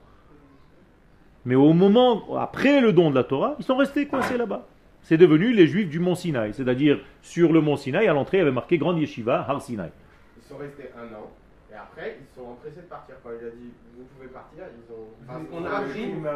Mais 1.46 1.56
au 1.56 1.74
moment, 1.74 2.38
après 2.38 2.80
le 2.80 2.94
don 2.94 3.10
de 3.10 3.16
la 3.16 3.24
Torah, 3.24 3.56
ils 3.60 3.66
sont 3.66 3.76
restés 3.76 4.08
coincés 4.08 4.38
là-bas. 4.38 4.66
C'est 5.02 5.18
devenu 5.18 5.52
les 5.52 5.68
juifs 5.68 5.90
du 5.90 6.00
Mont 6.00 6.16
Sinaï. 6.16 6.54
C'est-à-dire, 6.54 7.00
sur 7.22 7.52
le 7.52 7.60
Mont 7.60 7.76
Sinaï, 7.76 8.08
à 8.08 8.14
l'entrée, 8.14 8.38
il 8.38 8.40
y 8.40 8.44
avait 8.44 8.52
marqué 8.52 8.78
Grande 8.78 9.00
Yeshiva, 9.00 9.46
Har 9.48 9.62
Sinaï. 9.62 9.92
Ils 10.38 10.44
sont 10.48 10.58
restés 10.58 10.90
un 10.98 11.14
an. 11.14 11.30
Et 11.70 11.76
après, 11.76 12.20
ils 12.22 12.34
sont 12.34 12.48
empressés 12.52 12.82
de 12.82 12.86
partir. 12.86 13.16
Quand 13.22 13.32
il 13.32 13.48
a 13.48 13.50
dit, 13.50 13.74
vous 13.98 14.06
pouvez 14.16 14.30
partir, 14.30 14.64
ils 14.72 14.94
ont. 14.94 15.08
Enfin, 15.28 15.42
on 15.52 15.66
a 15.66 15.70
appris. 15.80 16.14
Vous 16.14 16.28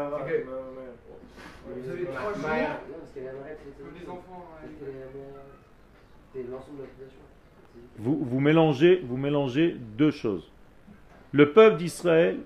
avez 1.90 2.06
trois 2.06 2.34
jours. 2.34 2.50
les 3.16 4.10
enfants. 4.10 4.48
Vous, 7.98 8.20
vous, 8.22 8.40
mélangez, 8.40 9.02
vous 9.04 9.18
mélangez 9.18 9.76
deux 9.98 10.12
choses. 10.12 10.52
Le 11.32 11.52
peuple 11.52 11.78
d'Israël, 11.78 12.38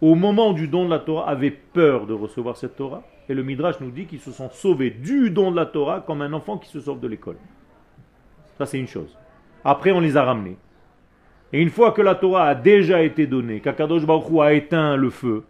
au 0.00 0.14
moment 0.14 0.52
du 0.52 0.68
don 0.68 0.84
de 0.84 0.90
la 0.90 0.98
Torah, 0.98 1.28
avait 1.28 1.50
peur 1.50 2.06
de 2.06 2.14
recevoir 2.14 2.56
cette 2.56 2.76
Torah. 2.76 3.02
Et 3.28 3.34
le 3.34 3.42
Midrash 3.42 3.80
nous 3.80 3.90
dit 3.90 4.06
qu'ils 4.06 4.20
se 4.20 4.32
sont 4.32 4.50
sauvés 4.50 4.90
du 4.90 5.30
don 5.30 5.50
de 5.50 5.56
la 5.56 5.66
Torah 5.66 6.00
comme 6.00 6.22
un 6.22 6.32
enfant 6.32 6.58
qui 6.58 6.68
se 6.70 6.80
sauve 6.80 7.00
de 7.00 7.08
l'école. 7.08 7.36
Ça, 8.56 8.66
c'est 8.66 8.78
une 8.78 8.86
chose. 8.86 9.16
Après, 9.64 9.92
on 9.92 10.00
les 10.00 10.16
a 10.16 10.24
ramenés. 10.24 10.56
Et 11.52 11.60
une 11.60 11.70
fois 11.70 11.92
que 11.92 12.02
la 12.02 12.14
Torah 12.14 12.46
a 12.46 12.54
déjà 12.54 13.02
été 13.02 13.26
donnée, 13.26 13.60
qu'Akadosh 13.60 14.04
Baruch 14.04 14.40
a 14.40 14.52
éteint 14.52 14.96
le 14.96 15.10
feu, 15.10 15.44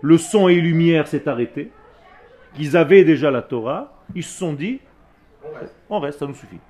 le 0.00 0.16
son 0.16 0.48
et 0.48 0.60
lumière 0.60 1.06
s'est 1.06 1.28
arrêté, 1.28 1.70
qu'ils 2.54 2.76
avaient 2.76 3.04
déjà 3.04 3.30
la 3.30 3.42
Torah, 3.42 3.92
ils 4.14 4.22
se 4.22 4.38
sont 4.38 4.54
dit, 4.54 4.80
on 5.88 6.00
reste, 6.00 6.18
ça 6.18 6.26
nous 6.26 6.34
suffit. 6.34 6.60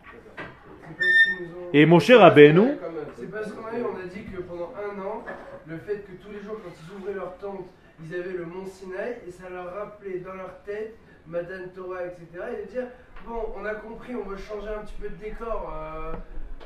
Et 1.73 1.87
mon 1.87 1.99
cher 1.99 2.21
Rabbeinu... 2.21 2.77
C'est 3.17 3.31
parce 3.31 3.53
qu'on 3.53 3.65
a, 3.65 3.71
on 3.73 3.97
a 3.97 4.07
dit 4.07 4.25
que 4.25 4.41
pendant 4.43 4.73
un 4.77 4.99
an, 5.01 5.25
le 5.67 5.79
fait 5.79 5.99
que 5.99 6.13
tous 6.23 6.31
les 6.33 6.41
jours, 6.41 6.57
quand 6.63 6.71
ils 6.71 6.97
ouvraient 6.97 7.15
leur 7.15 7.37
tente, 7.37 7.69
ils 8.03 8.15
avaient 8.15 8.33
le 8.33 8.47
mont 8.47 8.67
Sinaï, 8.67 9.19
et 9.27 9.31
ça 9.31 9.49
leur 9.51 9.75
rappelait 9.75 10.19
dans 10.21 10.35
leur 10.35 10.63
tête 10.65 10.97
Madan 11.27 11.69
Torah, 11.75 12.07
etc. 12.07 12.45
Et 12.53 12.67
de 12.67 12.71
dire, 12.71 12.87
bon, 13.27 13.53
on 13.57 13.65
a 13.65 13.75
compris, 13.75 14.15
on 14.15 14.29
va 14.29 14.37
changer 14.37 14.69
un 14.69 14.85
petit 14.85 14.97
peu 15.01 15.09
de 15.09 15.17
décor. 15.17 15.73
Euh, 15.75 16.13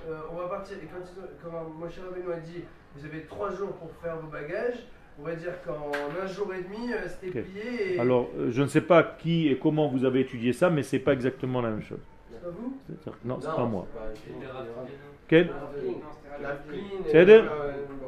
euh, 0.09 0.21
on 0.31 0.37
va 0.37 0.49
partir. 0.49 0.77
Et 0.79 0.87
quand, 0.87 1.05
quand 1.43 1.65
Moshe 1.71 1.99
Rabbeinu 1.99 2.33
a 2.33 2.37
dit 2.37 2.65
vous 2.97 3.05
avez 3.05 3.23
trois 3.23 3.51
jours 3.51 3.73
pour 3.73 3.91
faire 4.03 4.17
vos 4.17 4.29
bagages. 4.29 4.87
On 5.21 5.25
va 5.25 5.35
dire 5.37 5.53
qu'en 5.65 5.91
un 6.23 6.27
jour 6.27 6.53
et 6.53 6.63
demi, 6.63 6.93
euh, 6.93 7.07
c'était 7.07 7.41
plié. 7.43 7.95
Et... 7.95 8.01
Alors, 8.01 8.29
euh, 8.39 8.51
je 8.51 8.63
ne 8.63 8.67
sais 8.67 8.81
pas 8.81 9.03
qui 9.03 9.49
et 9.49 9.57
comment 9.59 9.87
vous 9.89 10.05
avez 10.05 10.21
étudié 10.21 10.53
ça, 10.53 10.71
mais 10.71 10.83
c'est 10.83 10.99
pas 10.99 11.13
exactement 11.13 11.61
la 11.63 11.71
même 11.71 11.83
chose. 11.83 12.01
C'est 12.31 12.43
pas 12.43 12.51
vous? 12.51 12.77
Non, 13.25 13.39
c'est 13.41 13.47
pas 13.47 13.65
moi. 13.65 13.87
c'est 14.15 14.33
pas- 14.49 14.87
Quel 15.29 15.51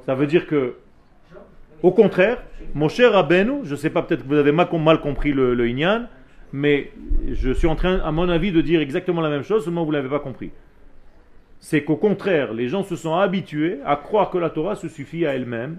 Ça 0.04 0.14
veut 0.14 0.26
dire 0.26 0.46
que, 0.46 0.74
au 1.82 1.92
contraire, 1.92 2.42
mon 2.74 2.88
cher 2.88 3.12
Rabbeinu, 3.12 3.60
je 3.64 3.72
ne 3.72 3.76
sais 3.76 3.90
pas, 3.90 4.02
peut-être 4.02 4.22
que 4.22 4.28
vous 4.28 4.34
avez 4.34 4.52
mal, 4.52 4.68
mal 4.80 5.00
compris 5.00 5.32
le, 5.32 5.54
le 5.54 5.68
Inyan, 5.68 6.06
mais 6.52 6.90
je 7.32 7.50
suis 7.52 7.66
en 7.66 7.76
train, 7.76 8.00
à 8.00 8.10
mon 8.12 8.28
avis, 8.28 8.52
de 8.52 8.60
dire 8.60 8.80
exactement 8.80 9.20
la 9.20 9.30
même 9.30 9.42
chose, 9.44 9.64
seulement 9.64 9.84
vous 9.84 9.92
ne 9.92 9.96
l'avez 9.96 10.08
pas 10.08 10.20
compris. 10.20 10.50
C'est 11.60 11.82
qu'au 11.84 11.96
contraire, 11.96 12.52
les 12.52 12.68
gens 12.68 12.82
se 12.82 12.96
sont 12.96 13.14
habitués 13.14 13.78
à 13.84 13.96
croire 13.96 14.30
que 14.30 14.38
la 14.38 14.50
Torah 14.50 14.74
se 14.74 14.88
suffit 14.88 15.24
à 15.26 15.34
elle-même. 15.34 15.78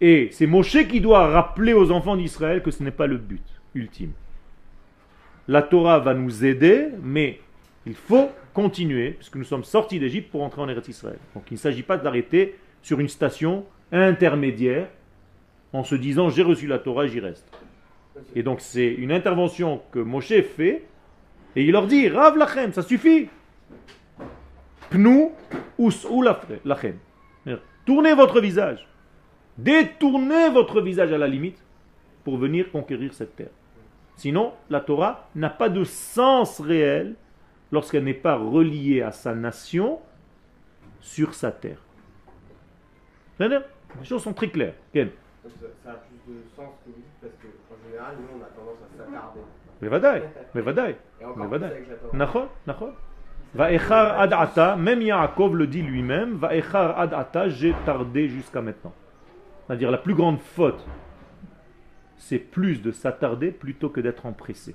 Et 0.00 0.28
c'est 0.32 0.46
Moshe 0.46 0.86
qui 0.88 1.00
doit 1.00 1.28
rappeler 1.28 1.74
aux 1.74 1.90
enfants 1.90 2.16
d'Israël 2.16 2.62
que 2.62 2.70
ce 2.70 2.82
n'est 2.82 2.90
pas 2.90 3.06
le 3.06 3.18
but 3.18 3.44
ultime. 3.74 4.12
La 5.46 5.62
Torah 5.62 5.98
va 5.98 6.14
nous 6.14 6.44
aider, 6.44 6.88
mais 7.02 7.40
il 7.86 7.94
faut 7.94 8.30
continuer, 8.54 9.12
puisque 9.12 9.36
nous 9.36 9.44
sommes 9.44 9.64
sortis 9.64 9.98
d'Égypte 9.98 10.30
pour 10.30 10.42
entrer 10.42 10.62
en 10.62 10.68
Eretz 10.68 10.88
Israël. 10.88 11.18
Donc 11.34 11.44
il 11.50 11.54
ne 11.54 11.58
s'agit 11.58 11.82
pas 11.82 11.96
d'arrêter 11.96 12.56
sur 12.82 13.00
une 13.00 13.08
station 13.08 13.64
intermédiaire 13.92 14.88
en 15.72 15.84
se 15.84 15.94
disant 15.94 16.30
j'ai 16.30 16.42
reçu 16.42 16.66
la 16.66 16.78
Torah, 16.78 17.06
j'y 17.06 17.20
reste. 17.20 17.46
Et 18.34 18.42
donc 18.42 18.60
c'est 18.60 18.88
une 18.88 19.12
intervention 19.12 19.82
que 19.92 19.98
Moshe 19.98 20.40
fait, 20.56 20.84
et 21.56 21.64
il 21.64 21.72
leur 21.72 21.86
dit 21.86 22.08
Rav 22.08 22.36
lachem, 22.36 22.72
ça 22.72 22.82
suffit. 22.82 23.28
Pnu 24.90 25.28
us 25.78 26.06
ou 26.08 26.22
lachem. 26.22 26.96
Tournez 27.84 28.14
votre 28.14 28.40
visage. 28.40 28.86
Détournez 29.62 30.48
votre 30.50 30.80
visage 30.80 31.12
à 31.12 31.18
la 31.18 31.26
limite 31.26 31.62
pour 32.24 32.38
venir 32.38 32.70
conquérir 32.70 33.12
cette 33.12 33.36
terre. 33.36 33.50
Sinon, 34.16 34.52
la 34.70 34.80
Torah 34.80 35.28
n'a 35.34 35.50
pas 35.50 35.68
de 35.68 35.84
sens 35.84 36.60
réel 36.60 37.14
lorsqu'elle 37.70 38.04
n'est 38.04 38.14
pas 38.14 38.36
reliée 38.36 39.02
à 39.02 39.12
sa 39.12 39.34
nation 39.34 39.98
sur 41.00 41.34
sa 41.34 41.52
terre. 41.52 41.78
Les 43.38 43.60
choses 44.04 44.22
sont 44.22 44.32
très 44.32 44.48
claires. 44.48 44.74
Ken 44.92 45.10
ça, 45.42 45.90
a 45.90 45.94
plus 45.94 46.34
de 46.34 46.40
sens 46.54 46.68
que 46.84 46.90
vous 46.90 46.96
dites 46.96 47.04
parce 47.20 47.32
qu'en 47.34 47.88
général, 47.88 48.14
nous, 48.18 48.38
on 48.38 48.42
a 48.42 48.48
tendance 48.48 48.76
à 48.84 48.98
s'attarder. 48.98 49.40
Mais 49.80 49.88
vadaï, 49.88 50.22
mais 50.54 50.60
vadaï. 50.60 50.96
Mais 51.36 51.46
vadaï. 51.46 51.82
Nachon, 52.12 52.48
nachon. 52.66 52.92
Vaechar 53.54 54.20
ad 54.20 54.32
ata, 54.32 54.76
même 54.76 55.02
Yaakov 55.02 55.56
le 55.56 55.66
dit 55.66 55.82
lui-même, 55.82 56.34
Vaechar 56.36 56.98
ad 56.98 57.14
ata, 57.14 57.48
j'ai 57.48 57.74
tardé 57.84 58.28
jusqu'à 58.28 58.62
maintenant. 58.62 58.92
C'est-à-dire 59.70 59.92
la 59.92 59.98
plus 59.98 60.16
grande 60.16 60.40
faute, 60.40 60.84
c'est 62.16 62.40
plus 62.40 62.82
de 62.82 62.90
s'attarder 62.90 63.52
plutôt 63.52 63.88
que 63.88 64.00
d'être 64.00 64.26
empressé. 64.26 64.74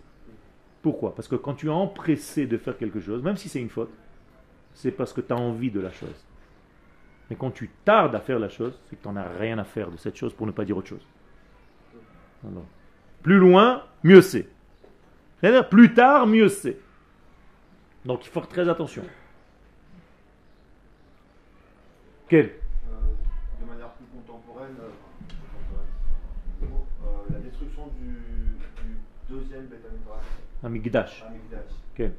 Pourquoi? 0.81 1.13
Parce 1.13 1.27
que 1.27 1.35
quand 1.35 1.53
tu 1.53 1.65
es 1.65 1.69
empressé 1.69 2.47
de 2.47 2.57
faire 2.57 2.77
quelque 2.77 3.01
chose, 3.01 3.21
même 3.21 3.35
si 3.35 3.49
c'est 3.49 3.59
une 3.59 3.67
faute, 3.69 3.91
c'est 4.73 4.91
parce 4.91 5.11
que 5.11 5.19
tu 5.19 5.33
as 5.33 5.35
envie 5.35 5.69
de 5.69 5.81
la 5.81 5.91
chose. 5.91 6.25
Mais 7.29 7.35
quand 7.35 7.51
tu 7.51 7.69
tardes 7.83 8.15
à 8.15 8.21
faire 8.21 8.39
la 8.39 8.47
chose, 8.47 8.79
c'est 8.85 8.95
que 8.95 9.01
tu 9.01 9.09
n'en 9.09 9.17
as 9.17 9.27
rien 9.27 9.57
à 9.57 9.65
faire 9.65 9.91
de 9.91 9.97
cette 9.97 10.15
chose 10.15 10.33
pour 10.33 10.47
ne 10.47 10.53
pas 10.53 10.63
dire 10.63 10.77
autre 10.77 10.87
chose. 10.87 11.05
Plus 13.21 13.37
loin, 13.37 13.83
mieux 14.01 14.21
c'est. 14.21 14.47
Plus 15.69 15.93
tard, 15.93 16.25
mieux 16.25 16.47
c'est. 16.47 16.79
Donc 18.05 18.25
il 18.25 18.29
faut 18.29 18.39
faire 18.39 18.47
très 18.47 18.69
attention. 18.69 19.03
Quel 22.29 22.45
Euh, 22.45 22.51
de 23.59 23.65
manière 23.69 23.89
plus 23.89 24.05
contemporaine, 24.65 24.75
euh, 26.61 26.65
euh, 26.65 27.33
la 27.33 27.39
destruction 27.39 27.87
du, 27.99 28.09
du 28.81 28.97
deuxième 29.29 29.65
Beth 29.67 29.85
Amigdash. 30.63 31.23
Amikdash, 31.27 31.69
Quel 31.93 32.13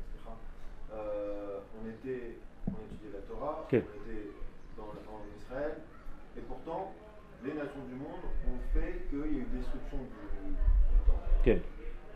euh, 0.93 1.59
on 1.83 1.89
était, 1.89 2.39
on 2.69 2.73
étudiait 2.73 3.13
la 3.13 3.21
Torah, 3.21 3.65
on 3.65 3.77
était 3.77 4.31
dans, 4.77 4.85
en 4.85 5.21
Israël, 5.37 5.73
et 6.37 6.41
pourtant, 6.41 6.93
les 7.45 7.53
nations 7.53 7.85
du 7.89 7.95
monde 7.95 8.25
ont 8.49 8.59
fait 8.73 9.07
qu'il 9.11 9.19
y 9.19 9.23
a 9.23 9.27
eu 9.27 9.47
destruction 9.53 9.99
du, 9.99 11.53
du 11.53 11.61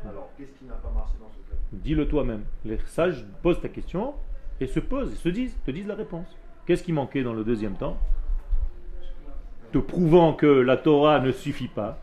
Alors, 0.09 0.31
qu'est-ce 0.37 0.53
qui 0.53 0.65
n'a 0.65 0.75
pas 0.75 0.91
marché 0.91 1.15
dans 1.21 1.31
ce 1.31 1.51
cas? 1.51 1.59
Dis-le 1.73 2.09
toi-même. 2.09 2.45
Les 2.65 2.79
sages 2.87 3.27
posent 3.43 3.61
ta 3.61 3.69
question 3.69 4.15
et 4.61 4.67
se 4.67 4.81
posent, 4.81 5.13
et 5.13 5.17
se 5.17 5.29
disent, 5.29 5.57
te 5.65 5.71
disent 5.71 5.87
la 5.87 5.95
réponse. 5.95 6.37
Qu'est-ce 6.67 6.83
qui 6.83 6.93
manquait 6.93 7.23
dans 7.23 7.35
le 7.35 7.45
deuxième 7.45 7.77
temps? 7.77 7.99
Te 9.73 9.79
prouvant 9.79 10.33
que 10.33 10.47
la 10.47 10.77
Torah 10.77 11.21
ne 11.21 11.31
suffit 11.33 11.69
pas. 11.69 12.03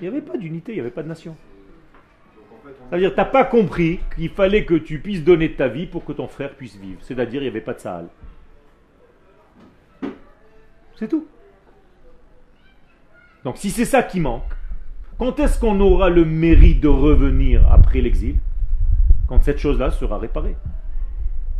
Il 0.00 0.02
n'y 0.02 0.08
avait 0.08 0.22
pas 0.22 0.38
d'unité, 0.38 0.72
il 0.72 0.76
n'y 0.76 0.80
avait 0.80 0.90
pas 0.90 1.02
de 1.02 1.08
nation. 1.08 1.36
Donc 2.34 2.44
en 2.58 2.66
fait, 2.66 2.74
on 2.80 2.90
Ça 2.90 2.96
veut 2.96 3.02
dire, 3.02 3.10
tu 3.10 3.16
n'as 3.18 3.26
pas 3.26 3.44
compris 3.44 4.00
qu'il 4.14 4.30
fallait 4.30 4.64
que 4.64 4.74
tu 4.74 4.98
puisses 4.98 5.22
donner 5.22 5.52
ta 5.52 5.68
vie 5.68 5.86
pour 5.86 6.04
que 6.04 6.12
ton 6.12 6.26
frère 6.28 6.54
puisse 6.54 6.76
vivre. 6.76 6.98
C'est-à-dire, 7.02 7.42
il 7.42 7.44
n'y 7.44 7.50
avait 7.50 7.60
pas 7.60 7.74
de 7.74 7.80
Sahal. 7.80 8.08
C'est 10.98 11.08
tout. 11.08 11.26
Donc, 13.44 13.58
si 13.58 13.70
c'est 13.70 13.84
ça 13.84 14.02
qui 14.02 14.20
manque, 14.20 14.44
quand 15.18 15.38
est-ce 15.38 15.60
qu'on 15.60 15.78
aura 15.80 16.08
le 16.08 16.24
mérite 16.24 16.80
de 16.80 16.88
revenir 16.88 17.70
après 17.70 18.00
l'exil? 18.00 18.36
Quand 19.26 19.42
cette 19.42 19.58
chose-là 19.58 19.90
sera 19.90 20.18
réparée. 20.18 20.56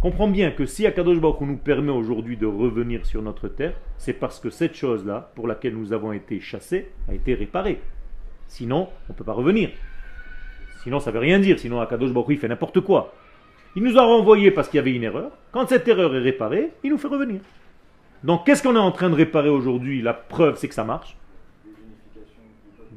Comprends 0.00 0.28
bien 0.28 0.50
que 0.50 0.64
si 0.64 0.86
Akadosh 0.86 1.20
Baruch 1.20 1.42
nous 1.42 1.58
permet 1.58 1.92
aujourd'hui 1.92 2.38
de 2.38 2.46
revenir 2.46 3.04
sur 3.04 3.20
notre 3.20 3.48
terre, 3.48 3.74
c'est 3.98 4.14
parce 4.14 4.40
que 4.40 4.48
cette 4.48 4.74
chose-là, 4.74 5.30
pour 5.34 5.46
laquelle 5.46 5.76
nous 5.76 5.92
avons 5.92 6.12
été 6.12 6.40
chassés, 6.40 6.90
a 7.06 7.12
été 7.12 7.34
réparée. 7.34 7.82
Sinon, 8.46 8.88
on 9.08 9.12
ne 9.12 9.18
peut 9.18 9.24
pas 9.24 9.34
revenir. 9.34 9.68
Sinon, 10.82 11.00
ça 11.00 11.10
veut 11.10 11.18
rien 11.18 11.38
dire. 11.38 11.58
Sinon, 11.58 11.82
Akadosh 11.82 12.12
Baruch 12.12 12.30
il 12.30 12.38
fait 12.38 12.48
n'importe 12.48 12.80
quoi. 12.80 13.12
Il 13.76 13.82
nous 13.82 13.98
a 13.98 14.02
renvoyés 14.02 14.50
parce 14.50 14.70
qu'il 14.70 14.78
y 14.78 14.80
avait 14.80 14.94
une 14.94 15.04
erreur. 15.04 15.32
Quand 15.52 15.68
cette 15.68 15.86
erreur 15.86 16.16
est 16.16 16.20
réparée, 16.20 16.72
il 16.82 16.90
nous 16.90 16.98
fait 16.98 17.08
revenir. 17.08 17.42
Donc, 18.24 18.46
qu'est-ce 18.46 18.62
qu'on 18.62 18.76
est 18.76 18.78
en 18.78 18.92
train 18.92 19.10
de 19.10 19.14
réparer 19.14 19.50
aujourd'hui? 19.50 20.00
La 20.00 20.14
preuve, 20.14 20.56
c'est 20.56 20.68
que 20.68 20.74
ça 20.74 20.84
marche. 20.84 21.18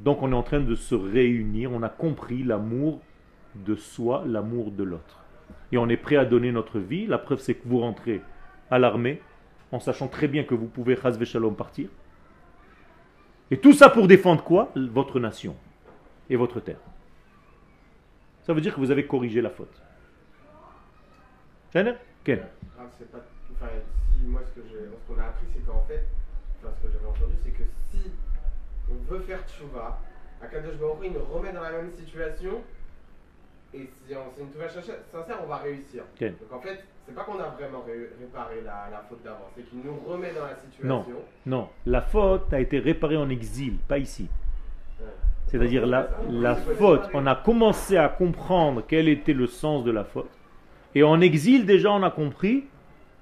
Donc, 0.06 0.24
on 0.24 0.32
est 0.32 0.36
en 0.36 0.44
train 0.44 0.62
de 0.62 0.76
se 0.76 0.96
réunir. 0.96 1.70
On 1.74 1.84
a 1.84 1.90
compris 1.90 2.44
l'amour 2.44 3.02
de 3.56 3.76
soi, 3.76 4.24
l'amour 4.26 4.72
de 4.72 4.84
l'autre. 4.84 5.23
Et 5.72 5.78
on 5.78 5.90
est 5.90 5.98
prêt 5.98 6.16
à 6.16 6.26
donner 6.26 6.52
notre 6.52 6.80
vie. 6.80 7.08
La 7.08 7.18
preuve, 7.18 7.40
c'est 7.40 7.56
que 7.56 7.68
vous 7.68 7.80
rentrez 7.80 8.22
à 8.70 8.80
l'armée 8.80 9.22
en 9.72 9.80
sachant 9.80 10.08
très 10.08 10.28
bien 10.28 10.44
que 10.44 10.54
vous 10.54 10.68
pouvez, 10.68 10.96
Chazve 10.96 11.24
Shalom, 11.26 11.56
partir. 11.56 11.90
Et 13.50 13.58
tout 13.58 13.74
ça 13.74 13.90
pour 13.90 14.08
défendre 14.08 14.44
quoi? 14.44 14.72
Votre 14.76 15.20
nation 15.20 15.56
et 16.30 16.36
votre 16.36 16.60
terre. 16.60 16.80
Ça 18.44 18.54
veut 18.54 18.62
dire 18.62 18.74
que 18.76 18.80
vous 18.80 18.92
avez 18.92 19.06
corrigé 19.06 19.42
la 19.42 19.50
faute. 19.50 19.82
Ken 21.72 21.96
Ken 22.24 22.42
Ah. 22.80 22.84
Enfin, 23.52 23.68
si 24.20 24.26
moi, 24.28 24.42
ce 24.46 24.60
qu'on 25.08 25.20
a 25.20 25.26
appris, 25.26 25.46
c'est 25.54 25.66
qu'en 25.66 25.84
fait, 25.88 26.06
enfin, 26.62 26.74
ce 26.76 26.88
que 26.88 26.94
j'avais 26.94 27.06
entendu, 27.06 27.36
c'est 27.44 27.52
que 27.52 27.64
si 27.92 28.12
on 28.92 29.12
veut 29.12 29.22
faire 29.22 29.40
tchouva, 29.48 30.00
Akadosh 30.42 30.78
Baruch 30.78 31.00
il 31.06 31.14
nous 31.14 31.24
remet 31.34 31.54
dans 31.54 31.62
la 31.62 31.72
même 31.72 31.92
situation, 31.92 32.62
et 33.74 33.90
si 34.08 34.16
on- 34.16 34.20
c'est 34.36 34.42
une 34.44 34.50
tchouva 34.52 34.70
sincère, 34.70 34.96
sincère, 35.12 35.38
on 35.44 35.48
va 35.48 35.58
réussir. 35.58 36.04
Donc 36.20 36.52
en 36.52 36.60
fait, 36.60 36.84
c'est 37.06 37.14
pas 37.16 37.24
qu'on 37.24 37.40
a 37.40 37.50
vraiment 37.50 37.84
ré- 37.86 38.10
réparé 38.20 38.56
la, 38.64 38.88
la 38.92 39.04
faute 39.10 39.24
d'avant, 39.24 39.50
c'est 39.56 39.64
qu'il 39.70 39.80
nous 39.80 39.96
remet 40.08 40.32
dans 40.34 40.42
la 40.46 40.56
Non. 40.88 41.00
situation. 41.04 41.22
Non, 41.46 41.70
la 41.86 42.02
faute 42.02 42.54
a 42.54 42.60
été 42.60 42.80
réparée 42.80 43.18
en 43.18 43.30
exil, 43.30 43.78
pas 43.88 43.98
ici. 43.98 44.28
Ouais. 45.00 45.08
C'est-à-dire 45.48 45.86
la, 45.86 46.10
la 46.30 46.56
faute, 46.56 47.10
on 47.14 47.26
a 47.28 47.36
commencé 47.36 47.98
à 47.98 48.08
comprendre 48.10 48.84
quel 48.88 49.08
était 49.10 49.34
le 49.34 49.48
sens 49.48 49.84
de 49.84 49.92
la 49.92 50.04
faute. 50.04 50.30
Et 50.96 51.04
en 51.04 51.20
exil, 51.22 51.66
déjà, 51.66 51.92
on 51.92 52.04
a 52.04 52.12
compris 52.12 52.66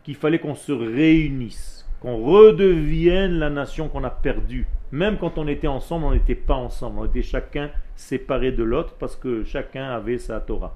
qu'il 0.04 0.16
fallait 0.16 0.40
qu'on 0.40 0.56
se 0.56 0.72
réunisse, 0.72 1.88
qu'on 2.02 2.18
redevienne 2.18 3.34
la 3.40 3.50
nation 3.50 3.88
qu'on 3.90 4.04
a 4.04 4.10
perdue. 4.10 4.68
Même 4.92 5.18
quand 5.18 5.38
on 5.38 5.48
était 5.48 5.68
ensemble, 5.68 6.06
on 6.06 6.12
n'était 6.12 6.36
pas 6.36 6.56
ensemble. 6.56 7.00
On 7.00 7.06
était 7.06 7.22
chacun 7.22 7.70
séparé 7.96 8.52
de 8.52 8.64
l'autre 8.64 8.96
parce 9.00 9.16
que 9.16 9.44
chacun 9.44 9.90
avait 9.90 10.18
sa 10.18 10.40
Torah. 10.42 10.76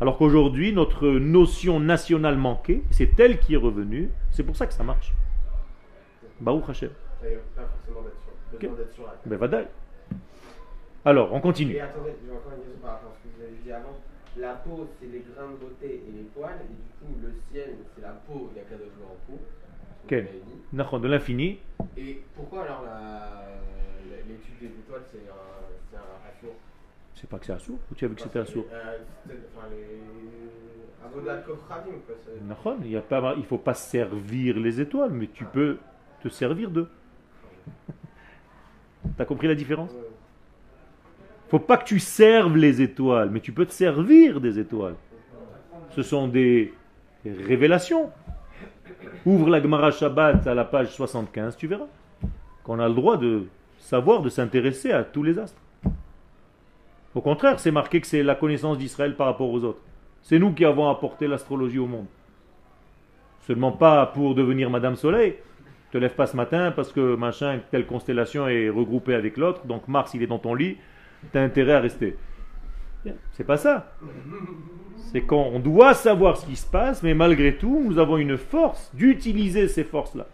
Alors 0.00 0.16
qu'aujourd'hui, 0.16 0.72
notre 0.72 1.08
notion 1.08 1.80
nationale 1.80 2.36
manquait, 2.38 2.82
c'est 2.90 3.18
elle 3.18 3.40
qui 3.40 3.54
est 3.54 3.58
revenue. 3.58 4.10
C'est 4.30 4.44
pour 4.44 4.54
ça 4.56 4.66
que 4.66 4.72
ça 4.72 4.84
marche. 4.84 5.12
Baruch 6.40 6.68
Hashem. 6.68 6.90
Il 7.24 7.28
n'y 7.30 7.34
a 7.34 7.38
sûr. 8.94 9.04
là. 9.06 9.14
Ben, 9.26 9.36
vadaï. 9.36 9.66
Alors, 11.04 11.32
on 11.32 11.40
continue. 11.40 11.74
Et 11.74 11.80
attendez, 11.80 12.12
j'ai 12.24 12.30
encore 12.30 12.52
une 12.52 12.62
question 12.62 12.78
par 12.80 12.92
rapport 12.92 13.10
à 13.10 13.14
ce 13.14 13.28
que 13.28 13.34
vous 13.36 13.42
avez 13.42 13.56
dit 13.64 13.72
avant. 13.72 13.98
La 14.36 14.52
peau, 14.54 14.86
c'est 15.00 15.06
les 15.06 15.24
grains 15.34 15.50
de 15.50 15.56
beauté 15.56 16.02
et 16.06 16.12
les 16.16 16.22
poils, 16.34 16.58
et 16.62 16.68
du 16.70 16.90
coup, 17.00 17.18
le 17.20 17.32
ciel, 17.50 17.74
c'est 17.94 18.02
la 18.02 18.10
peau 18.26 18.50
d'Akadosh 18.54 18.94
Baruch 19.00 19.18
Hu, 19.28 19.34
ce 19.34 19.34
que 19.34 19.38
Ok. 19.38 19.66
vous 19.66 19.67
Nachon, 20.72 20.98
de 20.98 21.08
l'infini, 21.08 21.58
Et 21.96 22.22
pourquoi 22.36 22.62
alors 22.64 22.84
l'étude 24.28 24.58
des 24.60 24.66
étoiles, 24.66 25.02
c'est 25.10 25.18
un, 25.28 25.98
un 25.98 26.28
assourd 26.30 26.54
c'est 27.14 27.28
pas 27.28 27.38
que 27.38 27.46
c'est 27.46 27.52
Assour 27.52 27.78
Ou 27.90 27.94
tu 27.96 28.04
as 28.04 28.08
vu 28.08 28.14
que 28.14 28.20
c'était 28.22 28.38
Assour 28.38 28.64
Euh, 28.72 28.96
quoi. 32.06 32.14
c'est- 32.24 32.44
Nachon, 32.46 32.76
Il 32.82 32.92
ne 33.40 33.42
faut 33.42 33.58
pas 33.58 33.74
servir 33.74 34.56
les 34.58 34.80
étoiles, 34.80 35.10
mais 35.10 35.26
tu 35.26 35.44
peux 35.44 35.78
te 36.22 36.28
servir 36.28 36.70
d'eux. 36.70 36.88
T'as 39.16 39.24
compris 39.24 39.48
la 39.48 39.54
différence? 39.54 39.90
Faut 41.48 41.58
pas 41.58 41.76
que 41.78 41.84
tu 41.84 41.98
serves 41.98 42.56
les 42.56 42.82
étoiles, 42.82 43.30
mais 43.30 43.40
tu 43.40 43.52
peux 43.52 43.64
te 43.66 43.72
servir 43.72 44.40
des 44.40 44.58
étoiles. 44.58 44.96
Ce 45.90 46.02
sont 46.02 46.28
des 46.28 46.72
révélations. 47.24 48.10
Ouvre 49.26 49.50
la 49.50 49.62
Gemara 49.62 49.90
Shabbat 49.90 50.46
à 50.46 50.54
la 50.54 50.64
page 50.64 50.88
75, 50.88 51.56
tu 51.56 51.66
verras 51.66 51.86
qu'on 52.64 52.78
a 52.80 52.88
le 52.88 52.94
droit 52.94 53.16
de 53.16 53.44
savoir, 53.78 54.22
de 54.22 54.28
s'intéresser 54.28 54.92
à 54.92 55.02
tous 55.02 55.22
les 55.22 55.38
astres. 55.38 55.60
Au 57.14 57.20
contraire, 57.20 57.58
c'est 57.58 57.70
marqué 57.70 58.00
que 58.00 58.06
c'est 58.06 58.22
la 58.22 58.34
connaissance 58.34 58.78
d'Israël 58.78 59.16
par 59.16 59.26
rapport 59.26 59.50
aux 59.50 59.64
autres. 59.64 59.80
C'est 60.22 60.38
nous 60.38 60.52
qui 60.52 60.64
avons 60.64 60.88
apporté 60.88 61.26
l'astrologie 61.26 61.78
au 61.78 61.86
monde. 61.86 62.06
Seulement 63.46 63.72
pas 63.72 64.04
pour 64.06 64.34
devenir 64.34 64.68
Madame 64.68 64.96
Soleil. 64.96 65.36
Te 65.90 65.96
lève 65.96 66.14
pas 66.14 66.26
ce 66.26 66.36
matin 66.36 66.70
parce 66.70 66.92
que 66.92 67.16
machin, 67.16 67.60
telle 67.70 67.86
constellation 67.86 68.46
est 68.46 68.68
regroupée 68.68 69.14
avec 69.14 69.38
l'autre, 69.38 69.64
donc 69.64 69.88
Mars 69.88 70.12
il 70.12 70.22
est 70.22 70.26
dans 70.26 70.38
ton 70.38 70.54
lit, 70.54 70.76
tu 71.32 71.38
as 71.38 71.42
intérêt 71.42 71.72
à 71.72 71.80
rester. 71.80 72.14
C'est 73.32 73.44
pas 73.44 73.56
ça. 73.56 73.92
C'est 75.12 75.22
quand 75.22 75.42
on 75.52 75.58
doit 75.58 75.94
savoir 75.94 76.36
ce 76.36 76.46
qui 76.46 76.56
se 76.56 76.66
passe, 76.66 77.02
mais 77.02 77.14
malgré 77.14 77.56
tout, 77.56 77.82
nous 77.84 77.98
avons 77.98 78.18
une 78.18 78.36
force 78.36 78.90
d'utiliser 78.94 79.68
ces 79.68 79.84
forces-là. 79.84 80.26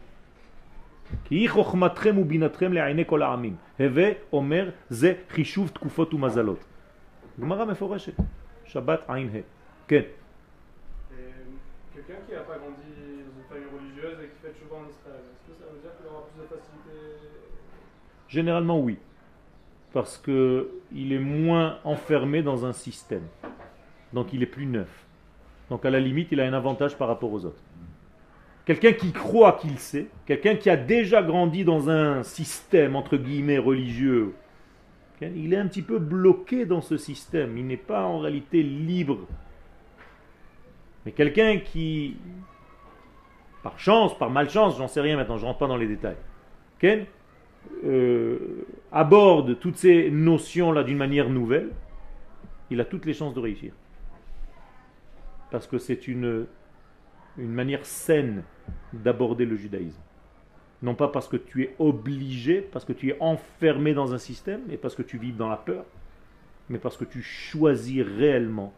Shabbat 8.67 9.05
euh, 11.13 11.31
Quelqu'un 11.95 12.15
qui 12.27 12.33
n'a 12.33 12.41
pas 12.41 12.59
grandi 12.59 12.83
dans 12.83 13.39
une 13.39 13.49
famille 13.49 13.69
religieuse 13.73 14.19
et 14.23 14.29
qui 14.29 14.39
fait 14.43 14.55
Chouba 14.59 14.77
en 14.77 14.89
Israël, 14.89 15.23
est-ce 15.31 15.53
que 15.53 15.59
ça 15.59 15.71
veut 15.71 15.81
dire 15.81 15.91
qu'il 15.97 16.07
aura 16.07 16.27
plus 16.27 16.43
de 16.43 16.47
facilité? 16.49 16.97
Généralement, 18.29 18.81
oui. 18.81 18.99
Parce 19.95 20.19
que 20.19 20.69
il 20.93 21.13
est 21.13 21.19
moins 21.19 21.79
enfermé 21.85 22.43
dans 22.43 22.67
un 22.67 22.73
système. 22.73 23.23
Donc 24.13 24.33
il 24.35 24.43
est 24.43 24.47
plus 24.47 24.67
neuf. 24.67 24.89
Donc 25.71 25.87
à 25.87 25.91
la 25.91 26.01
limite, 26.01 26.29
il 26.33 26.41
a 26.41 26.45
un 26.45 26.53
avantage 26.53 26.97
par 26.99 27.09
rapport 27.09 27.33
aux 27.33 27.47
autres. 27.47 27.63
Quelqu'un 28.67 28.93
qui 28.93 29.13
croit 29.13 29.53
qu'il 29.53 29.79
sait, 29.79 30.09
quelqu'un 30.27 30.57
qui 30.57 30.69
a 30.69 30.77
déjà 30.77 31.23
grandi 31.23 31.65
dans 31.65 31.89
un 31.89 32.23
système 32.23 32.97
entre 32.97 33.17
guillemets 33.17 33.59
religieux, 33.59 34.35
il 35.23 35.55
est 35.55 35.57
un 35.57 35.67
petit 35.69 35.83
peu 35.83 35.99
bloqué 35.99 36.67
dans 36.67 36.81
ce 36.81 36.97
système. 36.97 37.57
Il 37.57 37.67
n'est 37.67 37.77
pas 37.77 38.05
en 38.05 38.19
réalité 38.19 38.63
libre. 38.63 39.21
Mais 41.07 41.13
quelqu'un 41.13 41.59
qui, 41.59 42.17
par 43.63 43.79
chance, 43.79 44.19
par 44.19 44.31
malchance, 44.31 44.77
j'en 44.77 44.89
sais 44.89 45.01
rien 45.01 45.17
maintenant, 45.17 45.37
je 45.37 45.43
ne 45.43 45.47
rentre 45.47 45.59
pas 45.61 45.67
dans 45.67 45.77
les 45.77 45.87
détails, 45.87 46.17
euh, 47.85 48.39
aborde 48.95 49.59
toutes 49.59 49.77
ces 49.77 50.09
notions-là 50.11 50.85
d'une 50.85 50.97
manière 50.97 51.29
nouvelle, 51.29 51.71
il 52.71 52.81
a 52.81 52.85
toutes 52.85 53.05
les 53.05 53.13
chances 53.13 53.35
de 53.35 53.41
réussir. 53.41 53.73
Parce 55.51 55.67
que 55.67 55.79
c'est 55.79 56.07
une, 56.07 56.47
une 57.37 57.53
manière 57.53 57.85
saine 57.85 58.45
d'aborder 58.93 59.47
le 59.47 59.57
judaïsme. 59.57 60.01
Non 60.81 60.95
pas 60.95 61.09
parce 61.09 61.29
que 61.29 61.37
tu 61.37 61.65
es 61.65 61.75
obligé, 61.79 62.61
parce 62.61 62.85
que 62.85 62.93
tu 62.93 63.11
es 63.11 63.17
enfermé 63.21 63.95
dans 63.95 64.15
un 64.15 64.19
système 64.19 64.63
et 64.71 64.77
parce 64.77 64.95
que 64.95 65.03
tu 65.03 65.19
vis 65.19 65.33
dans 65.33 65.49
la 65.49 65.57
peur, 65.57 65.85
mais 66.69 66.79
parce 66.79 66.97
que 66.97 67.05
tu 67.05 67.21
choisis 67.21 68.03
réellement 68.03 68.73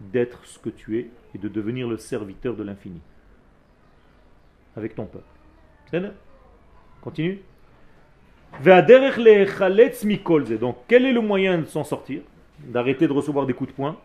d'être 0.00 0.44
ce 0.46 0.58
que 0.58 0.70
tu 0.70 0.98
es 0.98 1.10
et 1.34 1.38
de 1.38 1.48
devenir 1.48 1.88
le 1.88 1.96
serviteur 1.96 2.56
de 2.56 2.64
l'infini 2.64 3.00
avec 4.74 4.94
ton 4.94 5.06
peuple. 5.06 5.24
Continue. 7.02 7.40
Donc, 10.58 10.76
quel 10.86 11.06
est 11.06 11.12
le 11.12 11.20
moyen 11.20 11.58
de 11.58 11.64
s'en 11.64 11.84
sortir? 11.84 12.22
D'arrêter 12.58 13.06
de 13.06 13.12
recevoir 13.12 13.46
des 13.46 13.54
coups 13.54 13.70
de 13.70 13.76
poing 13.76 13.96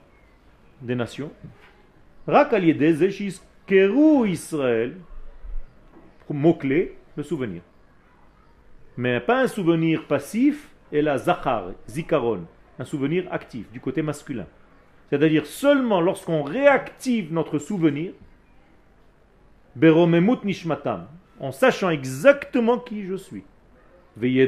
des 0.82 0.96
nations? 0.96 1.32
Israël. 4.26 4.96
Mot-clé, 6.30 6.98
le 7.16 7.24
souvenir. 7.24 7.62
Mais 8.98 9.20
pas 9.20 9.42
un 9.42 9.48
souvenir 9.48 10.08
passif, 10.08 10.70
et 10.92 11.02
la 11.02 11.18
zachar, 11.18 11.72
zikaron, 11.90 12.46
un 12.80 12.86
souvenir 12.86 13.26
actif, 13.32 13.70
du 13.72 13.80
côté 13.80 14.02
masculin. 14.02 14.46
C'est-à-dire 15.10 15.46
seulement 15.46 16.02
lorsqu'on 16.02 16.44
réactive 16.44 17.34
notre 17.34 17.60
souvenir, 17.60 18.14
beromemut 19.76 20.44
nishmatam, 20.44 21.08
en 21.40 21.52
sachant 21.52 21.90
exactement 21.90 22.80
qui 22.80 23.06
je 23.06 23.16
suis. 23.16 23.44
Et 24.21 24.47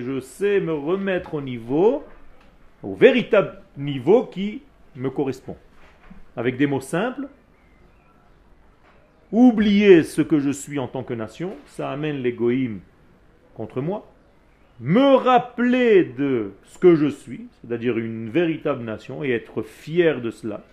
je 0.00 0.20
sais 0.20 0.60
me 0.60 0.72
remettre 0.72 1.34
au 1.34 1.40
niveau, 1.40 2.04
au 2.82 2.94
véritable 2.94 3.62
niveau 3.76 4.24
qui 4.26 4.62
me 4.96 5.08
correspond. 5.08 5.56
Avec 6.36 6.56
des 6.56 6.66
mots 6.66 6.80
simples, 6.80 7.28
oublier 9.30 10.02
ce 10.02 10.20
que 10.20 10.40
je 10.40 10.50
suis 10.50 10.78
en 10.78 10.88
tant 10.88 11.04
que 11.04 11.14
nation, 11.14 11.54
ça 11.66 11.90
amène 11.90 12.16
l'égoïme 12.16 12.80
contre 13.54 13.80
moi. 13.80 14.12
Me 14.80 15.14
rappeler 15.14 16.04
de 16.04 16.52
ce 16.64 16.78
que 16.78 16.96
je 16.96 17.06
suis, 17.06 17.46
c'est-à-dire 17.60 17.96
une 17.98 18.28
véritable 18.28 18.84
nation, 18.84 19.22
et 19.24 19.30
être 19.30 19.62
fier 19.62 20.20
de 20.20 20.30
cela, 20.30 20.64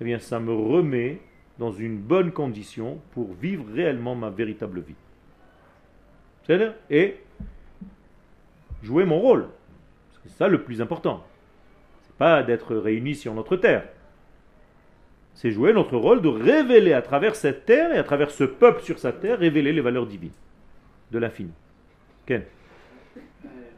eh 0.00 0.04
bien 0.04 0.18
ça 0.18 0.40
me 0.40 0.52
remet 0.52 1.20
dans 1.58 1.72
une 1.72 1.96
bonne 1.96 2.32
condition 2.32 3.00
pour 3.12 3.32
vivre 3.34 3.64
réellement 3.72 4.14
ma 4.14 4.30
véritable 4.30 4.80
vie. 4.80 4.94
Et 6.90 7.16
jouer 8.82 9.04
mon 9.04 9.20
rôle. 9.20 9.48
C'est 10.22 10.32
ça 10.32 10.48
le 10.48 10.62
plus 10.62 10.80
important. 10.80 11.24
C'est 12.06 12.16
pas 12.16 12.42
d'être 12.42 12.74
réunis 12.74 13.14
sur 13.14 13.34
notre 13.34 13.56
terre. 13.56 13.84
C'est 15.34 15.50
jouer 15.50 15.72
notre 15.72 15.96
rôle 15.96 16.22
de 16.22 16.28
révéler 16.28 16.92
à 16.92 17.02
travers 17.02 17.36
cette 17.36 17.64
terre 17.66 17.94
et 17.94 17.98
à 17.98 18.04
travers 18.04 18.30
ce 18.30 18.44
peuple 18.44 18.82
sur 18.82 18.98
sa 18.98 19.12
terre, 19.12 19.38
révéler 19.38 19.72
les 19.72 19.80
valeurs 19.80 20.06
divines 20.06 20.32
de 21.12 21.18
l'infini. 21.18 21.52
Ken 22.26 22.42
Euh, 23.38 23.68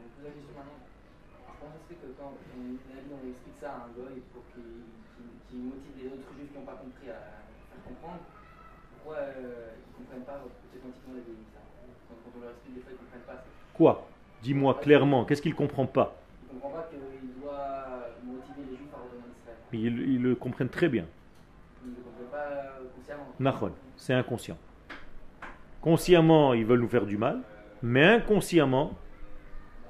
pourquoi 9.03 9.17
euh, 9.17 9.71
ils 9.75 10.01
ne 10.01 10.05
comprennent 10.05 10.25
pas 10.25 10.33
ça 10.33 10.79
quand. 10.81 11.70
Quoi? 13.73 14.07
Dis-moi 14.43 14.75
clairement, 14.75 15.25
qu'est-ce 15.25 15.41
qu'il 15.41 15.51
ne 15.51 15.57
comprend 15.57 15.85
pas? 15.85 16.15
Ils 16.51 16.55
ne 16.55 16.61
comprennent 16.61 16.81
pas 16.81 16.89
qu'il 16.89 17.41
doit 17.41 17.87
motiver 18.23 18.71
les 18.71 18.77
juifs 18.77 18.87
à 18.93 18.97
revenir 18.97 19.25
en 19.25 19.31
Israël. 19.39 19.57
ils, 19.73 20.13
ils 20.13 20.21
le 20.21 20.35
comprennent 20.35 20.69
très 20.69 20.89
bien. 20.89 21.05
Ils 21.83 21.91
ne 21.91 21.95
le 21.95 22.01
comprennent 22.01 22.27
pas 22.31 22.37
euh, 22.37 22.87
consciemment. 22.95 23.27
Nahon, 23.39 23.71
c'est 23.95 24.13
inconscient. 24.13 24.57
Consciemment, 25.81 26.53
ils 26.53 26.65
veulent 26.65 26.81
nous 26.81 26.87
faire 26.87 27.05
du 27.05 27.17
mal, 27.17 27.41
mais 27.81 28.03
inconsciemment, 28.05 28.93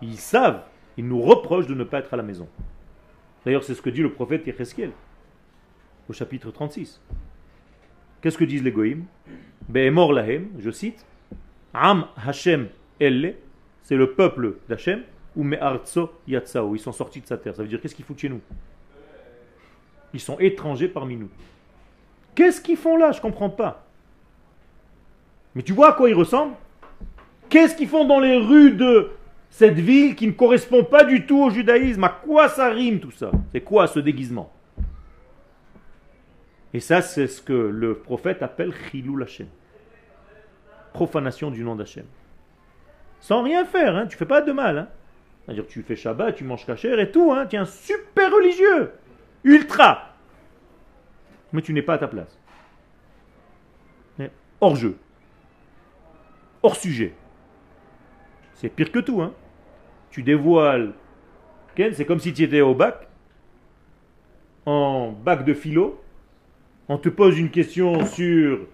ils 0.01 0.17
savent, 0.17 0.63
ils 0.97 1.07
nous 1.07 1.21
reprochent 1.21 1.67
de 1.67 1.75
ne 1.75 1.83
pas 1.83 1.99
être 1.99 2.13
à 2.13 2.17
la 2.17 2.23
maison. 2.23 2.47
D'ailleurs, 3.45 3.63
c'est 3.63 3.73
ce 3.73 3.81
que 3.81 3.89
dit 3.89 4.01
le 4.01 4.11
prophète 4.11 4.45
Yecheskel 4.47 4.91
au 6.07 6.13
chapitre 6.13 6.51
36. 6.51 7.01
Qu'est-ce 8.21 8.37
que 8.37 8.43
disent 8.43 8.63
les 8.63 8.71
goïms? 8.71 9.05
Be'emor 9.67 10.13
lahem, 10.13 10.49
je 10.59 10.69
cite, 10.71 11.05
Am 11.73 12.05
Hashem 12.25 12.69
elle, 12.99 13.35
c'est 13.83 13.95
le 13.95 14.11
peuple 14.11 14.55
d'Hachem, 14.69 15.01
ou 15.35 15.43
me'artso 15.43 16.11
yatsao, 16.27 16.75
ils 16.75 16.79
sont 16.79 16.91
sortis 16.91 17.21
de 17.21 17.25
sa 17.25 17.37
terre. 17.37 17.55
Ça 17.55 17.63
veut 17.63 17.67
dire 17.67 17.81
qu'est-ce 17.81 17.95
qu'ils 17.95 18.05
foutent 18.05 18.19
chez 18.19 18.29
nous? 18.29 18.41
Ils 20.13 20.19
sont 20.19 20.37
étrangers 20.39 20.89
parmi 20.89 21.15
nous. 21.15 21.29
Qu'est-ce 22.35 22.61
qu'ils 22.61 22.77
font 22.77 22.97
là? 22.97 23.11
Je 23.11 23.21
comprends 23.21 23.49
pas. 23.49 23.85
Mais 25.55 25.63
tu 25.63 25.73
vois 25.73 25.89
à 25.89 25.93
quoi 25.93 26.09
ils 26.09 26.15
ressemblent? 26.15 26.55
Qu'est-ce 27.49 27.75
qu'ils 27.75 27.87
font 27.87 28.05
dans 28.05 28.19
les 28.19 28.37
rues 28.37 28.71
de 28.71 29.11
cette 29.49 29.79
ville 29.79 30.15
qui 30.15 30.27
ne 30.27 30.31
correspond 30.31 30.83
pas 30.83 31.03
du 31.03 31.25
tout 31.25 31.43
au 31.43 31.49
judaïsme? 31.49 32.03
À 32.03 32.09
quoi 32.09 32.47
ça 32.47 32.69
rime 32.69 32.99
tout 32.99 33.11
ça? 33.11 33.31
C'est 33.51 33.61
quoi 33.61 33.87
ce 33.87 33.99
déguisement? 33.99 34.51
Et 36.73 36.79
ça, 36.79 37.01
c'est 37.01 37.27
ce 37.27 37.41
que 37.41 37.53
le 37.53 37.95
prophète 37.95 38.41
appelle 38.41 38.73
Chilul 38.89 39.23
Hashem. 39.23 39.47
Profanation 40.93 41.51
du 41.51 41.63
nom 41.63 41.75
d'Hachem. 41.75 42.05
Sans 43.19 43.43
rien 43.43 43.65
faire, 43.65 43.95
hein, 43.95 44.07
tu 44.07 44.17
fais 44.17 44.25
pas 44.25 44.41
de 44.41 44.51
mal. 44.51 44.77
Hein. 44.77 44.87
C'est-à-dire 45.45 45.67
tu 45.67 45.81
fais 45.83 45.95
Shabbat, 45.95 46.35
tu 46.35 46.43
manges 46.43 46.65
kasher 46.65 46.99
et 46.99 47.11
tout, 47.11 47.31
hein, 47.31 47.45
tu 47.45 47.55
es 47.55 47.59
un 47.59 47.65
super 47.65 48.31
religieux, 48.31 48.91
ultra. 49.43 50.15
Mais 51.53 51.61
tu 51.61 51.73
n'es 51.73 51.81
pas 51.81 51.95
à 51.95 51.97
ta 51.97 52.07
place. 52.07 52.37
Hors 54.61 54.75
jeu. 54.75 54.95
Hors 56.61 56.75
sujet. 56.75 57.13
C'est 58.53 58.69
pire 58.69 58.91
que 58.91 58.99
tout. 58.99 59.21
Hein. 59.23 59.33
Tu 60.11 60.21
dévoiles. 60.21 60.93
C'est 61.75 62.05
comme 62.05 62.19
si 62.19 62.31
tu 62.31 62.43
étais 62.43 62.61
au 62.61 62.75
bac. 62.75 63.07
en 64.67 65.11
bac 65.11 65.43
de 65.45 65.55
philo, 65.55 65.99
on 66.87 66.99
te 66.99 67.09
pose 67.09 67.39
une 67.39 67.49
question 67.49 68.05
sur 68.05 68.67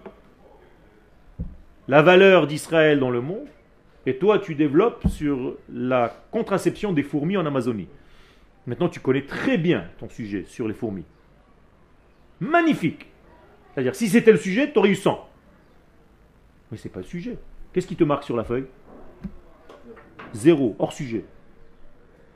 la 1.88 2.02
valeur 2.02 2.48
d'Israël 2.48 3.00
dans 3.00 3.10
le 3.10 3.22
monde, 3.22 3.48
et 4.06 4.18
toi 4.18 4.40
tu 4.40 4.56
développes 4.56 5.08
sur 5.08 5.56
la 5.72 6.14
contraception 6.32 6.94
des 6.94 7.04
fourmis 7.04 7.38
en 7.38 7.46
Amazonie. 7.46 7.88
Maintenant 8.66 8.90
tu 8.90 9.00
connais 9.00 9.26
très 9.26 9.58
bien 9.58 9.86
ton 10.00 10.10
sujet 10.10 10.46
sur 10.46 10.68
les 10.68 10.74
fourmis. 10.74 11.06
Magnifique. 12.40 13.08
C'est-à-dire 13.74 13.96
si 13.96 14.10
c'était 14.10 14.32
le 14.32 14.38
sujet, 14.38 14.72
tu 14.72 14.80
aurais 14.80 14.90
eu 14.90 14.96
100. 14.96 15.28
Mais 16.72 16.78
c'est 16.78 16.90
pas 16.90 17.00
le 17.00 17.06
sujet. 17.06 17.38
Qu'est-ce 17.72 17.88
qui 17.88 17.96
te 17.96 18.04
marque 18.04 18.24
sur 18.24 18.36
la 18.36 18.44
feuille? 18.44 18.66
Zéro, 20.34 20.76
hors 20.80 20.94
sujet. 20.94 21.26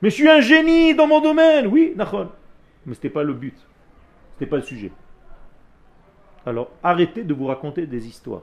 Mais 0.00 0.10
je 0.10 0.14
suis 0.14 0.28
un 0.28 0.40
génie 0.40 0.94
dans 0.94 1.06
mon 1.06 1.20
domaine. 1.20 1.66
Oui, 1.66 1.92
Nachon. 1.96 2.30
Mais 2.86 2.94
ce 2.94 2.98
n'était 2.98 3.10
pas 3.10 3.22
le 3.22 3.34
but. 3.34 3.56
Ce 3.56 3.64
n'était 4.34 4.50
pas 4.50 4.56
le 4.56 4.62
sujet. 4.62 4.92
Alors 6.44 6.70
arrêtez 6.82 7.22
de 7.22 7.34
vous 7.34 7.46
raconter 7.46 7.86
des 7.86 8.08
histoires. 8.08 8.42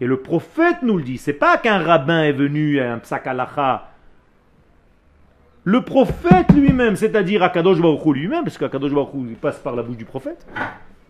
Et 0.00 0.06
le 0.06 0.18
prophète 0.18 0.82
nous 0.82 0.96
le 0.96 1.04
dit. 1.04 1.18
C'est 1.18 1.32
pas 1.32 1.56
qu'un 1.58 1.78
rabbin 1.78 2.24
est 2.24 2.32
venu 2.32 2.80
un 2.80 2.98
psakalacha. 2.98 3.90
Le 5.64 5.80
prophète 5.80 6.52
lui-même, 6.54 6.94
c'est-à-dire 6.94 7.42
Akadosh 7.42 7.80
Baruch 7.80 8.14
lui-même, 8.14 8.44
parce 8.44 8.58
qu'Akadosh 8.58 8.92
Baruch 8.92 9.36
passe 9.40 9.58
par 9.58 9.74
la 9.74 9.82
bouche 9.82 9.96
du 9.96 10.04
prophète, 10.04 10.46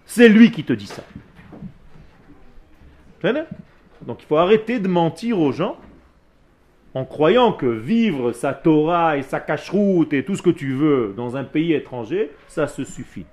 c'est 0.05 0.29
lui 0.29 0.53
qui 0.53 0.62
te 0.62 0.73
dit 0.73 0.87
ça. 0.87 1.03
Donc 4.03 4.23
il 4.23 4.27
faut 4.27 4.37
arrêter 4.37 4.79
de 4.79 4.87
mentir 4.87 5.40
aux 5.40 5.51
gens 5.51 5.77
en 6.92 7.05
croyant 7.05 7.53
que 7.53 7.66
vivre 7.66 8.33
sa 8.33 8.53
Torah 8.53 9.16
et 9.16 9.23
sa 9.23 9.40
cacheroute 9.40 10.12
et 10.12 10.25
tout 10.25 10.37
ce 10.37 10.42
que 10.42 10.51
tu 10.51 10.75
veux 10.75 11.14
dans 11.16 11.37
un 11.37 11.42
pays 11.42 11.73
étranger, 11.73 12.31
ça 12.47 12.68
se 12.68 12.85
suffit. 12.85 13.27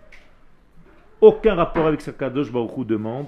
Aucun 1.19 1.53
rapport 1.53 1.85
avec 1.85 2.01
ce 2.01 2.09
qu'Akadosh 2.09 2.51
Baruch 2.51 2.87
demande. 2.87 3.27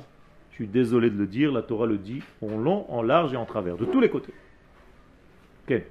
Je 0.53 0.57
suis 0.57 0.67
désolé 0.67 1.09
de 1.09 1.17
le 1.17 1.25
dire, 1.25 1.51
la 1.51 1.63
Torah 1.63 1.87
le 1.87 1.97
dit 1.97 2.21
en 2.43 2.59
long, 2.59 2.85
en 2.87 3.01
large 3.01 3.33
et 3.33 3.37
en 3.37 3.45
travers, 3.45 3.75
de 3.75 3.85
tous 3.85 3.99
les 3.99 4.11
côtés. 4.11 4.35
Ok. 5.67 5.81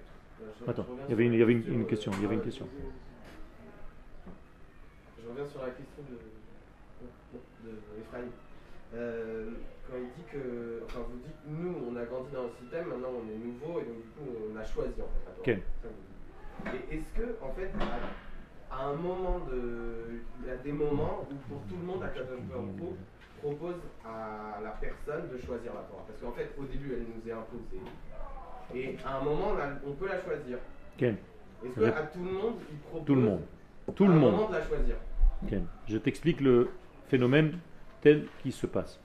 Attends, 0.68 0.86
il 1.08 1.10
y 1.10 1.12
avait 1.14 1.24
une, 1.24 1.32
il 1.32 1.40
y 1.40 1.42
avait 1.42 1.54
une, 1.54 1.66
une 1.66 1.84
question. 1.84 2.12
Il 2.14 2.22
y 2.22 2.26
avait 2.26 2.36
une 2.36 2.42
question. 2.42 2.68
Je 5.20 5.28
reviens 5.28 5.46
sur 5.46 5.62
la 5.62 5.70
question 5.70 6.04
de, 6.08 6.14
de. 7.68 7.76
Euh, 8.94 9.50
quand 9.90 9.96
il 9.96 10.04
dit 10.16 10.30
que, 10.30 10.82
enfin 10.84 11.00
vous 11.10 11.18
dites, 11.18 11.42
nous 11.48 11.74
on 11.90 11.96
a 11.96 12.04
grandi 12.04 12.30
dans 12.32 12.44
le 12.44 12.50
système, 12.60 12.86
maintenant 12.86 13.08
on 13.18 13.28
est 13.28 13.38
nouveau 13.38 13.80
et 13.80 13.84
donc 13.84 13.96
du 13.96 14.10
coup 14.10 14.30
on 14.48 14.56
a 14.56 14.64
choisi 14.64 14.92
en 15.00 15.10
fait. 15.10 15.24
la 15.26 15.32
Torah. 15.32 15.40
Ok. 15.40 15.62
Ça, 15.82 15.88
vous 15.88 16.70
dites. 16.70 16.90
Et 16.90 16.94
est-ce 16.94 17.10
que 17.20 17.26
en 17.42 17.52
fait 17.54 17.72
à, 18.70 18.76
à 18.76 18.84
un 18.90 18.94
moment 18.94 19.40
de, 19.50 20.20
il 20.42 20.46
y 20.46 20.50
a 20.50 20.56
des 20.56 20.72
moments 20.72 21.26
où 21.28 21.34
pour 21.48 21.62
tout 21.68 21.76
le 21.80 21.84
monde 21.84 22.00
Baruch 22.00 22.18
Hu 22.18 22.94
propose 23.42 23.74
à 24.04 24.60
la 24.62 24.70
personne 24.70 25.28
de 25.28 25.38
choisir 25.38 25.74
la 25.74 25.80
Torah, 25.80 26.04
parce 26.06 26.20
qu'en 26.20 26.32
fait 26.32 26.50
au 26.58 26.64
début 26.64 26.94
elle 26.94 27.06
nous 27.14 27.28
est 27.28 27.32
imposée 27.32 27.82
et 28.74 28.96
à 29.04 29.18
un 29.18 29.24
moment 29.24 29.54
on, 29.84 29.92
peut 29.92 30.08
la 30.08 30.20
choisir. 30.22 30.58
Ok. 30.96 31.02
Est-ce 31.02 31.74
que 31.74 31.84
à 31.84 32.02
tout 32.02 32.24
le 32.24 32.30
monde 32.30 32.54
il 32.70 32.78
propose 32.78 33.06
Tout 33.06 33.14
le 33.14 33.20
monde. 33.20 33.40
Tout 33.94 34.06
le 34.06 34.14
monde. 34.14 34.48
de 34.48 34.54
la 34.54 34.62
choisir 34.62 34.96
Ok. 35.42 35.54
Je 35.88 35.98
t'explique 35.98 36.40
le 36.40 36.70
phénomène 37.08 37.58
tel 38.00 38.26
qu'il 38.42 38.52
se 38.52 38.66
passe. 38.66 39.00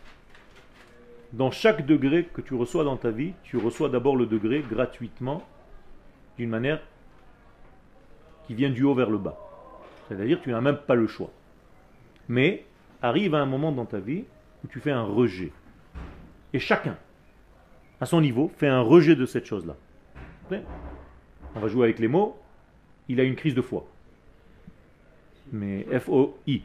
Dans 1.34 1.52
chaque 1.52 1.86
degré 1.86 2.26
que 2.26 2.42
tu 2.42 2.54
reçois 2.54 2.84
dans 2.84 2.96
ta 2.96 3.12
vie, 3.12 3.34
tu 3.44 3.58
reçois 3.58 3.90
d'abord 3.90 4.16
le 4.16 4.28
degré 4.28 4.62
gratuitement, 4.62 5.44
d'une 6.38 6.50
manière 6.50 6.82
qui 8.46 8.56
vient 8.56 8.70
du 8.70 8.84
haut 8.84 8.94
vers 8.94 9.10
le 9.10 9.18
bas. 9.18 9.38
C'est-à-dire 10.08 10.40
que 10.40 10.46
tu 10.46 10.52
n'as 10.52 10.62
même 10.62 10.78
pas 10.78 10.96
le 10.96 11.08
choix. 11.08 11.32
Mais 12.30 12.67
arrive 13.02 13.36
à 13.36 13.40
un 13.40 13.46
moment 13.46 13.72
dans 13.72 13.86
ta 13.86 14.00
vie 14.00 14.26
où 14.64 14.68
tu 14.68 14.80
fais 14.80 14.92
un 14.92 15.04
rejet. 15.04 15.52
Et 16.54 16.60
chacun, 16.60 16.98
à 18.02 18.06
son 18.06 18.22
niveau, 18.22 18.52
fait 18.58 18.68
un 18.68 18.82
rejet 18.82 19.16
de 19.16 19.26
cette 19.26 19.46
chose-là. 19.46 19.76
On 21.56 21.60
va 21.60 21.68
jouer 21.68 21.86
avec 21.86 22.00
les 22.00 22.08
mots. 22.08 22.38
Il 23.10 23.20
a 23.20 23.24
une 23.24 23.36
crise 23.36 23.56
de 23.56 23.62
foi 23.62 23.88
mais 25.52 25.86
F-O-I. 26.00 26.62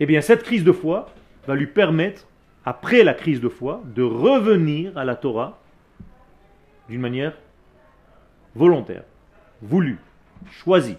Eh 0.00 0.06
bien, 0.06 0.20
cette 0.20 0.42
crise 0.42 0.64
de 0.64 0.72
foi 0.72 1.10
va 1.46 1.54
lui 1.54 1.66
permettre, 1.66 2.26
après 2.64 3.02
la 3.02 3.14
crise 3.14 3.40
de 3.40 3.48
foi, 3.48 3.82
de 3.84 4.02
revenir 4.02 4.96
à 4.96 5.04
la 5.04 5.16
Torah 5.16 5.58
d'une 6.88 7.00
manière 7.00 7.36
volontaire, 8.54 9.04
voulue, 9.60 9.98
choisie. 10.50 10.98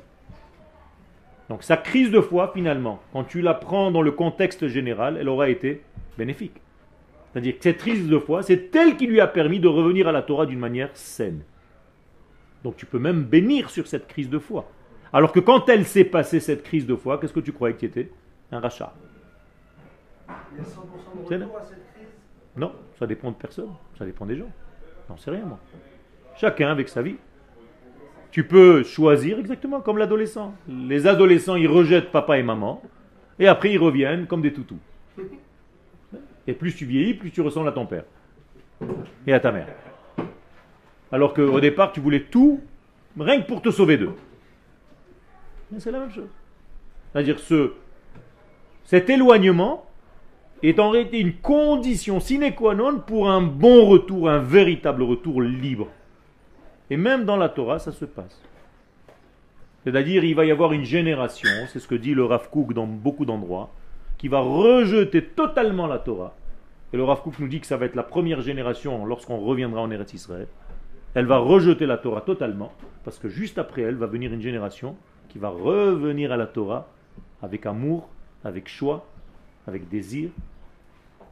Donc 1.53 1.61
sa 1.61 1.77
crise 1.77 2.09
de 2.09 2.19
foi, 2.19 2.51
finalement, 2.51 2.99
quand 3.11 3.25
tu 3.25 3.39
la 3.39 3.53
prends 3.53 3.91
dans 3.91 4.01
le 4.01 4.09
contexte 4.09 4.65
général, 4.65 5.17
elle 5.19 5.29
aura 5.29 5.49
été 5.49 5.83
bénéfique. 6.17 6.59
C'est-à-dire 7.31 7.55
que 7.55 7.61
cette 7.61 7.77
crise 7.77 8.07
de 8.07 8.17
foi, 8.17 8.41
c'est 8.41 8.75
elle 8.75 8.97
qui 8.97 9.05
lui 9.05 9.19
a 9.19 9.27
permis 9.27 9.59
de 9.59 9.67
revenir 9.67 10.07
à 10.07 10.11
la 10.11 10.23
Torah 10.23 10.47
d'une 10.47 10.57
manière 10.57 10.89
saine. 10.95 11.43
Donc 12.63 12.75
tu 12.75 12.87
peux 12.87 12.97
même 12.97 13.21
bénir 13.21 13.69
sur 13.69 13.85
cette 13.85 14.07
crise 14.07 14.31
de 14.31 14.39
foi. 14.39 14.67
Alors 15.13 15.31
que 15.31 15.39
quand 15.39 15.69
elle 15.69 15.85
s'est 15.85 16.05
passée, 16.05 16.39
cette 16.39 16.63
crise 16.63 16.87
de 16.87 16.95
foi, 16.95 17.19
qu'est-ce 17.19 17.33
que 17.33 17.39
tu 17.39 17.51
croyais 17.51 17.75
qu'il 17.75 17.89
était 17.89 18.09
Un 18.51 18.59
rachat. 18.59 18.91
Il 20.53 20.57
y 20.57 20.59
a 20.59 20.63
100% 20.63 21.29
de 21.29 21.35
retour 21.35 21.57
à 21.59 21.65
cette 21.65 21.93
crise? 21.93 22.07
Non, 22.57 22.71
ça 22.97 23.05
dépend 23.05 23.29
de 23.29 23.35
personne, 23.35 23.69
ça 23.95 24.05
dépend 24.05 24.25
des 24.25 24.37
gens. 24.37 24.49
J'en 25.07 25.17
sais 25.17 25.29
rien 25.29 25.45
moi. 25.45 25.59
Chacun 26.35 26.71
avec 26.71 26.89
sa 26.89 27.03
vie. 27.03 27.17
Tu 28.33 28.43
peux 28.43 28.81
choisir 28.81 29.37
exactement 29.37 29.79
comme 29.79 29.99
l'adolescent. 29.99 30.55
Les 30.67 31.05
adolescents, 31.05 31.55
ils 31.55 31.67
rejettent 31.67 32.09
papa 32.11 32.39
et 32.39 32.41
maman, 32.41 32.81
et 33.37 33.47
après 33.47 33.71
ils 33.71 33.77
reviennent 33.77 34.25
comme 34.25 34.41
des 34.41 34.51
toutous. 34.51 34.79
Et 36.47 36.53
plus 36.53 36.75
tu 36.75 36.85
vieillis, 36.85 37.13
plus 37.13 37.29
tu 37.29 37.41
ressembles 37.41 37.67
à 37.67 37.73
ton 37.73 37.85
père 37.85 38.05
et 39.27 39.33
à 39.33 39.39
ta 39.39 39.51
mère. 39.51 39.67
Alors 41.11 41.35
qu'au 41.35 41.59
départ, 41.59 41.91
tu 41.91 41.99
voulais 41.99 42.21
tout, 42.23 42.59
rien 43.19 43.39
que 43.39 43.45
pour 43.45 43.61
te 43.61 43.69
sauver 43.69 43.97
d'eux. 43.97 44.15
Mais 45.71 45.79
c'est 45.79 45.91
la 45.91 45.99
même 45.99 46.11
chose. 46.11 46.29
C'est-à-dire 47.11 47.37
ce, 47.37 47.73
cet 48.83 49.11
éloignement 49.11 49.85
est 50.63 50.79
en 50.79 50.89
réalité 50.89 51.19
une 51.19 51.35
condition 51.35 52.19
sine 52.19 52.51
qua 52.55 52.73
non 52.73 52.97
pour 52.97 53.29
un 53.29 53.43
bon 53.43 53.85
retour, 53.85 54.27
un 54.27 54.39
véritable 54.39 55.03
retour 55.03 55.39
libre. 55.39 55.87
Et 56.89 56.97
même 56.97 57.25
dans 57.25 57.37
la 57.37 57.49
Torah, 57.49 57.79
ça 57.79 57.91
se 57.91 58.05
passe. 58.05 58.41
C'est-à-dire, 59.83 60.23
il 60.23 60.35
va 60.35 60.45
y 60.45 60.51
avoir 60.51 60.73
une 60.73 60.85
génération, 60.85 61.49
c'est 61.67 61.79
ce 61.79 61.87
que 61.87 61.95
dit 61.95 62.13
le 62.13 62.23
Rav 62.23 62.47
dans 62.73 62.87
beaucoup 62.87 63.25
d'endroits, 63.25 63.69
qui 64.17 64.27
va 64.27 64.39
rejeter 64.39 65.23
totalement 65.23 65.87
la 65.87 65.99
Torah. 65.99 66.35
Et 66.93 66.97
le 66.97 67.03
Rav 67.03 67.21
nous 67.39 67.47
dit 67.47 67.59
que 67.59 67.67
ça 67.67 67.77
va 67.77 67.85
être 67.85 67.95
la 67.95 68.03
première 68.03 68.41
génération 68.41 69.05
lorsqu'on 69.05 69.39
reviendra 69.39 69.81
en 69.81 69.91
Eretz 69.91 70.13
Israël. 70.13 70.47
Elle 71.15 71.25
va 71.25 71.37
rejeter 71.37 71.85
la 71.85 71.97
Torah 71.97 72.21
totalement, 72.21 72.71
parce 73.03 73.19
que 73.19 73.27
juste 73.27 73.57
après 73.57 73.81
elle 73.81 73.95
va 73.95 74.07
venir 74.07 74.31
une 74.31 74.41
génération 74.41 74.95
qui 75.29 75.39
va 75.39 75.49
revenir 75.49 76.31
à 76.31 76.37
la 76.37 76.47
Torah 76.47 76.87
avec 77.41 77.65
amour, 77.65 78.09
avec 78.45 78.69
choix, 78.69 79.05
avec 79.67 79.89
désir, 79.89 80.29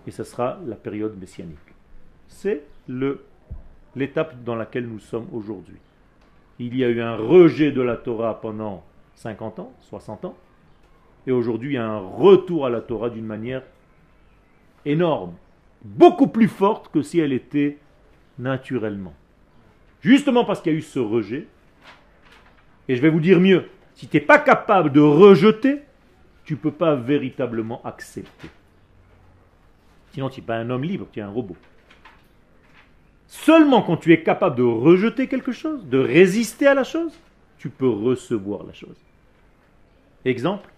et 0.08 0.12
ce 0.12 0.24
sera 0.24 0.60
la 0.66 0.76
période 0.76 1.18
messianique. 1.20 1.58
C'est 2.28 2.64
le 2.88 3.24
l'étape 3.96 4.44
dans 4.44 4.56
laquelle 4.56 4.88
nous 4.88 5.00
sommes 5.00 5.28
aujourd'hui. 5.34 5.78
Il 6.60 6.76
y 6.78 6.84
a 6.84 6.90
eu 6.90 7.02
un 7.02 7.16
rejet 7.16 7.72
de 7.72 7.82
la 7.82 7.96
Torah 7.98 8.40
pendant 8.40 8.84
50 9.16 9.60
ans, 9.60 9.74
60 9.82 10.26
ans, 10.26 10.38
et 11.28 11.32
aujourd'hui 11.32 11.72
il 11.72 11.76
y 11.76 11.78
a 11.78 11.88
un 11.88 12.00
retour 12.00 12.66
à 12.66 12.70
la 12.70 12.82
Torah 12.82 13.10
d'une 13.10 13.26
manière 13.26 13.64
énorme, 14.86 15.34
beaucoup 15.84 16.28
plus 16.28 16.48
forte 16.48 16.92
que 16.92 17.02
si 17.02 17.20
elle 17.20 17.34
était 17.34 17.78
naturellement. 18.40 19.14
Justement 20.02 20.46
parce 20.46 20.62
qu'il 20.62 20.72
y 20.72 20.76
a 20.76 20.78
eu 20.78 20.84
ce 20.84 21.00
rejet, 21.00 21.48
et 22.88 22.96
je 22.96 23.02
vais 23.02 23.10
vous 23.10 23.20
dire 23.20 23.40
mieux, 23.40 23.70
si 23.94 24.08
tu 24.08 24.18
n'es 24.18 24.22
pas 24.22 24.40
capable 24.40 24.92
de 24.92 25.00
rejeter, 25.00 25.82
tu 26.44 26.54
ne 26.54 26.60
peux 26.60 26.72
pas 26.72 26.96
véritablement 26.96 27.82
accepter. 27.84 28.50
Sinon, 30.12 30.30
tu 30.30 30.42
n'es 30.42 30.46
pas 30.46 30.58
un 30.58 30.70
homme 30.70 30.84
libre, 30.84 31.08
tu 31.12 31.20
es 31.20 31.22
un 31.22 31.30
robot. 31.30 31.56
Seulement 33.32 33.82
quand 33.82 33.96
tu 33.96 34.12
es 34.12 34.24
capable 34.24 34.58
de 34.58 34.64
rejeter 34.64 35.30
quelque 35.30 35.54
chose, 35.54 35.88
de 35.88 35.98
résister 35.98 36.68
à 36.68 36.74
la 36.74 36.84
chose, 36.84 37.18
tu 37.60 37.70
peux 37.70 37.88
recevoir 37.88 38.66
la 38.66 38.74
chose. 38.74 38.98
Exemple, 40.26 40.70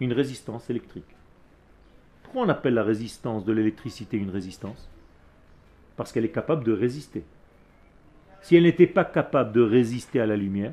une 0.00 0.14
résistance 0.14 0.70
électrique. 0.70 1.14
Pourquoi 2.22 2.44
on 2.44 2.48
appelle 2.48 2.72
la 2.72 2.82
résistance 2.82 3.44
de 3.44 3.52
l'électricité 3.52 4.16
une 4.16 4.30
résistance? 4.30 4.88
Parce 5.96 6.12
qu'elle 6.12 6.24
est 6.24 6.30
capable 6.30 6.64
de 6.64 6.72
résister. 6.72 7.24
Si 8.40 8.56
elle 8.56 8.62
n'était 8.62 8.86
pas 8.86 9.04
capable 9.04 9.52
de 9.52 9.60
résister 9.60 10.18
à 10.18 10.24
la 10.24 10.34
lumière, 10.34 10.72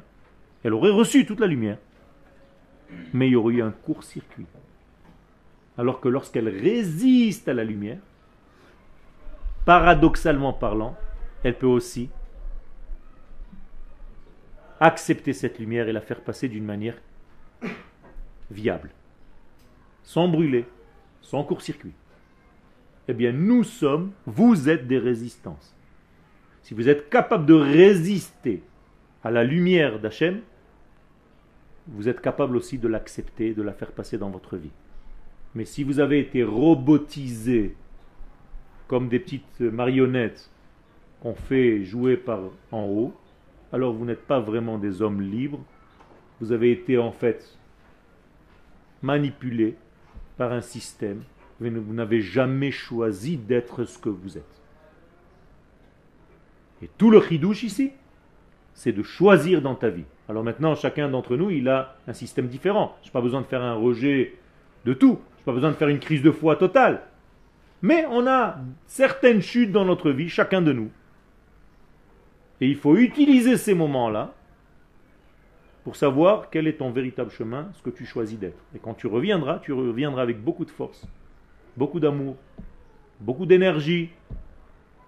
elle 0.64 0.74
aurait 0.74 0.90
reçu 0.90 1.26
toute 1.26 1.42
la 1.42 1.48
lumière. 1.48 1.80
Mais 3.12 3.28
il 3.28 3.34
y 3.34 3.36
aurait 3.36 3.56
eu 3.56 3.62
un 3.62 3.72
court-circuit. 3.72 4.46
Alors 5.78 6.00
que 6.00 6.08
lorsqu'elle 6.08 6.48
résiste 6.48 7.50
à 7.50 7.54
la 7.54 7.66
lumière, 7.66 8.00
paradoxalement 9.70 10.52
parlant, 10.52 10.98
elle 11.44 11.56
peut 11.56 11.68
aussi 11.68 12.10
accepter 14.80 15.32
cette 15.32 15.60
lumière 15.60 15.88
et 15.88 15.92
la 15.92 16.02
faire 16.02 16.22
passer 16.22 16.48
d'une 16.48 16.66
manière 16.66 16.98
viable, 18.50 18.90
sans 20.02 20.28
brûler, 20.28 20.66
sans 21.22 21.44
court-circuit. 21.44 21.94
Eh 23.10 23.14
bien, 23.14 23.32
nous 23.32 23.64
sommes, 23.64 24.12
vous 24.26 24.70
êtes 24.70 24.88
des 24.88 24.98
résistances. 24.98 25.76
Si 26.64 26.74
vous 26.74 26.90
êtes 26.90 27.08
capable 27.08 27.46
de 27.46 27.54
résister 27.54 28.64
à 29.24 29.30
la 29.30 29.44
lumière 29.44 30.00
d'Hachem, 30.00 30.42
vous 31.86 32.10
êtes 32.10 32.22
capable 32.22 32.58
aussi 32.58 32.80
de 32.80 32.88
l'accepter, 32.88 33.54
de 33.54 33.62
la 33.62 33.74
faire 33.74 33.92
passer 33.92 34.18
dans 34.18 34.32
votre 34.32 34.58
vie. 34.58 34.74
Mais 35.54 35.66
si 35.66 35.84
vous 35.84 36.00
avez 36.00 36.20
été 36.20 36.44
robotisé 36.44 37.76
comme 38.90 39.08
des 39.08 39.20
petites 39.20 39.62
marionnettes 39.62 40.50
qu'on 41.22 41.36
fait 41.36 41.84
jouer 41.84 42.18
par 42.18 42.40
en 42.72 42.86
haut, 42.86 43.14
alors 43.72 43.94
vous 43.94 44.04
n'êtes 44.04 44.26
pas 44.26 44.40
vraiment 44.40 44.78
des 44.78 45.02
hommes 45.02 45.22
libres. 45.22 45.60
Vous 46.42 46.52
avez 46.52 46.72
été 46.72 46.98
en 46.98 47.12
fait 47.12 47.58
manipulé 49.02 49.76
par 50.38 50.52
un 50.52 50.62
système. 50.62 51.22
Vous 51.60 51.94
n'avez 51.94 52.22
jamais 52.22 52.72
choisi 52.72 53.38
d'être 53.38 53.86
ce 53.86 54.00
que 54.00 54.10
vous 54.10 54.38
êtes. 54.38 54.62
Et 56.82 56.90
tout 56.98 57.12
le 57.12 57.22
chidouche 57.22 57.64
ici, 57.64 57.92
c'est 58.74 58.94
de 58.94 59.04
choisir 59.04 59.62
dans 59.62 59.76
ta 59.76 59.90
vie. 59.90 60.06
Alors 60.30 60.44
maintenant, 60.44 60.74
chacun 60.74 61.10
d'entre 61.10 61.36
nous, 61.36 61.52
il 61.52 61.68
a 61.68 61.98
un 62.08 62.14
système 62.14 62.48
différent. 62.48 62.96
Je 63.02 63.08
n'ai 63.08 63.12
pas 63.12 63.22
besoin 63.22 63.42
de 63.42 63.46
faire 63.46 63.62
un 63.62 63.74
rejet 63.74 64.36
de 64.86 64.94
tout. 64.94 65.20
Je 65.36 65.42
n'ai 65.42 65.46
pas 65.46 65.52
besoin 65.52 65.72
de 65.72 65.76
faire 65.76 65.90
une 65.90 66.00
crise 66.00 66.24
de 66.24 66.32
foi 66.32 66.56
totale. 66.56 67.02
Mais 67.82 68.06
on 68.10 68.28
a 68.28 68.58
certaines 68.88 69.42
chutes 69.42 69.72
dans 69.72 69.86
notre 69.86 70.12
vie, 70.12 70.30
chacun 70.30 70.62
de 70.62 70.74
nous. 70.74 70.90
Et 72.62 72.68
il 72.68 72.76
faut 72.76 72.98
utiliser 72.98 73.56
ces 73.58 73.74
moments-là 73.74 74.34
pour 75.84 75.96
savoir 75.96 76.50
quel 76.50 76.68
est 76.68 76.78
ton 76.78 76.92
véritable 76.92 77.32
chemin, 77.32 77.70
ce 77.74 77.82
que 77.82 77.90
tu 77.90 78.06
choisis 78.06 78.38
d'être. 78.38 78.62
Et 78.76 78.80
quand 78.80 78.94
tu 78.94 79.08
reviendras, 79.08 79.60
tu 79.60 79.72
reviendras 79.72 80.22
avec 80.22 80.44
beaucoup 80.44 80.66
de 80.66 80.72
force, 80.72 81.08
beaucoup 81.78 82.02
d'amour, 82.02 82.36
beaucoup 83.22 83.46
d'énergie. 83.46 84.10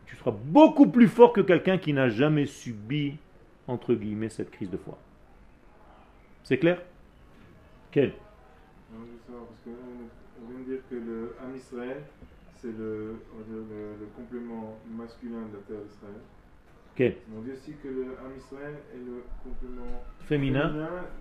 Tu 0.05 0.15
seras 0.15 0.31
beaucoup 0.31 0.87
plus 0.87 1.07
fort 1.07 1.33
que 1.33 1.41
quelqu'un 1.41 1.77
qui 1.77 1.91
n'a 1.91 2.09
jamais 2.09 2.45
subi, 2.45 3.17
entre 3.67 3.93
guillemets, 3.93 4.29
cette 4.29 4.49
crise 4.49 4.69
de 4.69 4.77
foi. 4.77 4.97
C'est 6.43 6.57
clair? 6.57 6.81
Quel 7.91 8.13
dire 10.71 10.81
que 10.89 10.95
le 10.95 11.35
c'est 12.61 12.67
le, 12.67 13.15
le, 13.49 13.95
le 13.99 14.05
complément 14.15 14.77
masculin 14.95 15.41
de 15.51 15.57
la 15.57 15.63
terre 15.67 15.85
d'Israël. 15.87 16.21
On 17.35 17.41
dit 17.41 17.51
aussi 17.51 17.73
que 17.81 17.87
le 17.87 18.01
Ham 18.03 18.31
Israël 18.37 18.75
est 18.93 18.97
le 18.97 19.23
complément 19.43 20.03
Féminin 20.19 20.69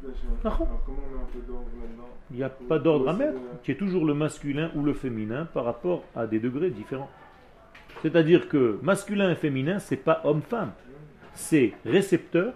d'Hachem. 0.02 0.30
Ah 0.44 0.48
Alors 0.48 0.82
comment 0.84 0.98
on 1.10 1.16
met 1.16 1.22
un 1.22 1.26
peu 1.32 1.40
d'ordre 1.46 1.68
là-dedans 1.80 2.08
Il 2.30 2.36
n'y 2.36 2.42
a 2.42 2.50
pas 2.50 2.78
d'ordre 2.78 3.08
à 3.08 3.12
mettre. 3.14 3.38
Tu 3.62 3.72
es 3.72 3.76
toujours 3.76 4.04
le 4.04 4.12
masculin 4.12 4.70
ou 4.74 4.82
le 4.82 4.92
féminin 4.92 5.46
par 5.46 5.64
rapport 5.64 6.04
à 6.14 6.26
des 6.26 6.38
degrés 6.38 6.70
différents. 6.70 7.10
C'est-à-dire 8.02 8.48
que 8.48 8.78
masculin 8.82 9.30
et 9.30 9.36
féminin, 9.36 9.78
c'est 9.78 9.96
pas 9.96 10.20
homme-femme. 10.24 10.72
C'est 11.34 11.72
récepteur 11.86 12.52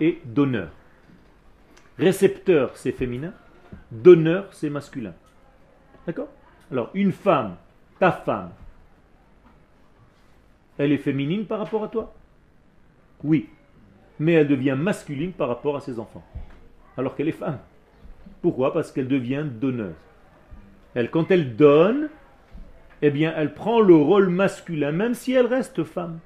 et 0.00 0.20
donneur. 0.24 0.70
Récepteur, 1.98 2.76
c'est 2.76 2.92
féminin. 2.92 3.32
Donneur, 3.90 4.48
c'est 4.52 4.70
masculin. 4.70 5.14
D'accord? 6.06 6.28
Alors, 6.70 6.90
une 6.94 7.12
femme, 7.12 7.56
ta 8.00 8.10
femme, 8.10 8.50
elle 10.78 10.92
est 10.92 10.98
féminine 10.98 11.44
par 11.44 11.58
rapport 11.58 11.84
à 11.84 11.88
toi? 11.88 12.14
Oui. 13.22 13.48
Mais 14.18 14.32
elle 14.32 14.48
devient 14.48 14.76
masculine 14.76 15.32
par 15.32 15.48
rapport 15.48 15.76
à 15.76 15.80
ses 15.80 15.98
enfants. 15.98 16.24
Alors 16.96 17.14
qu'elle 17.14 17.28
est 17.28 17.32
femme. 17.32 17.58
Pourquoi? 18.42 18.72
Parce 18.72 18.90
qu'elle 18.90 19.08
devient 19.08 19.44
donneuse. 19.48 19.94
Elle, 20.94 21.10
quand 21.10 21.30
elle 21.30 21.56
donne, 21.56 22.08
eh 23.02 23.10
bien, 23.10 23.32
elle 23.36 23.52
prend 23.52 23.80
le 23.80 23.94
rôle 23.94 24.28
masculin, 24.30 24.92
même 24.92 25.14
si 25.14 25.32
elle 25.32 25.46
reste 25.46 25.84
femme. 25.84 26.18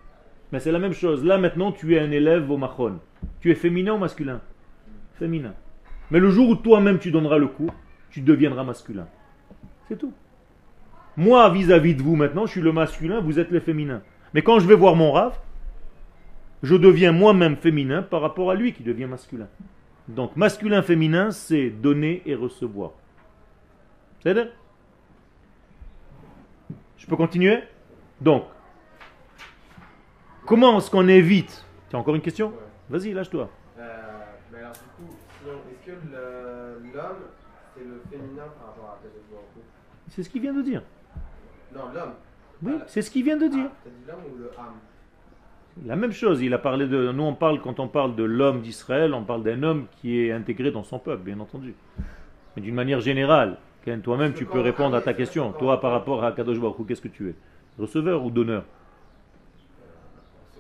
Mais 0.53 0.61
c'est 0.61 0.73
la 0.73 0.79
même 0.79 0.93
chose. 0.93 1.25
Là, 1.25 1.39
maintenant, 1.39 1.73
tu 1.73 1.97
es 1.97 2.01
un 2.01 2.13
élève 2.13 2.51
au 2.51 2.57
Mahon. 2.57 3.01
Tu 3.41 3.51
es 3.51 3.57
féminin 3.57 3.95
ou 3.95 3.99
masculin? 3.99 4.41
Féminin. 5.15 5.55
Mais 6.13 6.21
le 6.21 6.31
jour 6.31 6.49
où 6.49 6.55
toi-même 6.55 7.01
tu 7.01 7.11
donneras 7.11 7.39
le 7.39 7.49
cours, 7.49 7.75
tu 8.11 8.21
deviendras 8.21 8.63
masculin. 8.63 9.09
C'est 9.89 9.99
tout. 9.99 10.13
Moi, 11.17 11.49
vis-à-vis 11.51 11.95
de 11.95 12.03
vous 12.03 12.17
maintenant, 12.17 12.47
je 12.47 12.53
suis 12.53 12.61
le 12.61 12.73
masculin, 12.73 13.21
vous 13.21 13.39
êtes 13.39 13.51
les 13.51 13.61
féminins. 13.61 14.03
Mais 14.33 14.43
quand 14.43 14.59
je 14.59 14.67
vais 14.67 14.75
voir 14.75 14.97
mon 14.97 15.13
rave, 15.13 15.39
je 16.63 16.75
deviens 16.75 17.13
moi-même 17.13 17.57
féminin 17.57 18.03
par 18.03 18.21
rapport 18.21 18.51
à 18.51 18.55
lui 18.55 18.73
qui 18.73 18.83
devient 18.83 19.07
masculin. 19.07 19.47
Donc, 20.09 20.37
masculin-féminin, 20.37 21.31
c'est 21.31 21.71
donner 21.71 22.23
et 22.27 22.35
recevoir. 22.35 22.91
C'est 24.23 24.37
à 24.39 24.45
Je 26.99 27.07
peux 27.07 27.17
continuer? 27.17 27.59
Donc, 28.21 28.45
comment 30.47 30.79
est-ce 30.79 30.91
qu'on 30.91 31.07
évite? 31.09 31.65
Tu 31.91 31.97
as 31.97 31.99
encore 31.99 32.15
une 32.15 32.23
question? 32.23 32.53
Vas-y, 32.89 33.13
lâche-toi. 33.13 33.49
Euh, 33.79 33.83
mais 34.53 34.59
alors 34.59 34.73
du 34.73 34.79
coup, 35.05 35.13
si 35.13 35.47
on- 35.47 35.71
est-ce 35.71 35.87
que 35.87 36.97
l'homme, 36.97 37.17
c'est 37.77 37.85
le 37.85 38.03
féminin 38.11 38.45
par 38.59 38.69
rapport 38.69 38.99
à 39.03 39.07
Hu 39.07 39.63
C'est 40.09 40.23
ce 40.23 40.29
qu'il 40.31 40.43
vient 40.43 40.55
de 40.55 40.63
dire. 40.63 40.83
Non, 41.75 41.83
l'homme. 41.95 42.13
Oui, 42.63 42.73
c'est 42.87 43.03
ce 43.03 43.11
qu'il 43.11 43.25
vient 43.25 43.37
de 43.37 43.47
dire. 43.47 43.67
Ah, 43.69 43.77
T'as 43.85 43.91
dit 43.91 43.97
l'homme 44.07 44.33
ou 44.33 44.39
le 44.39 44.51
âme 44.59 44.75
La 45.87 45.97
même 45.97 46.13
chose, 46.13 46.41
il 46.41 46.55
a 46.55 46.59
parlé 46.59 46.87
de. 46.87 47.13
Nous, 47.13 47.23
on 47.23 47.35
parle, 47.35 47.61
quand 47.61 47.81
on 47.81 47.89
parle 47.89 48.15
de 48.15 48.23
l'homme 48.25 48.61
d'Israël, 48.63 49.13
on 49.13 49.25
parle 49.25 49.43
d'un 49.43 49.63
homme 49.63 49.87
qui 50.01 50.21
est 50.21 50.33
intégré 50.33 50.71
dans 50.71 50.85
son 50.85 50.99
peuple, 50.99 51.23
bien 51.23 51.41
entendu. 51.41 51.75
Mais 52.57 52.63
d'une 52.63 52.75
manière 52.75 53.01
générale, 53.01 53.59
Ken, 53.85 54.01
toi-même, 54.01 54.33
tu 54.33 54.47
peux 54.47 54.61
répondre 54.61 54.97
à 54.97 55.03
ta 55.03 55.13
question. 55.15 55.53
Toi, 55.53 55.81
par 55.81 55.91
rapport 55.93 56.25
à 56.25 56.33
Kadosh 56.33 56.59
Baruch 56.59 56.87
qu'est-ce 56.87 57.03
que 57.03 57.09
tu 57.09 57.31
es? 57.31 57.35
Receveur 57.79 58.25
ou 58.25 58.31
donneur? 58.31 58.65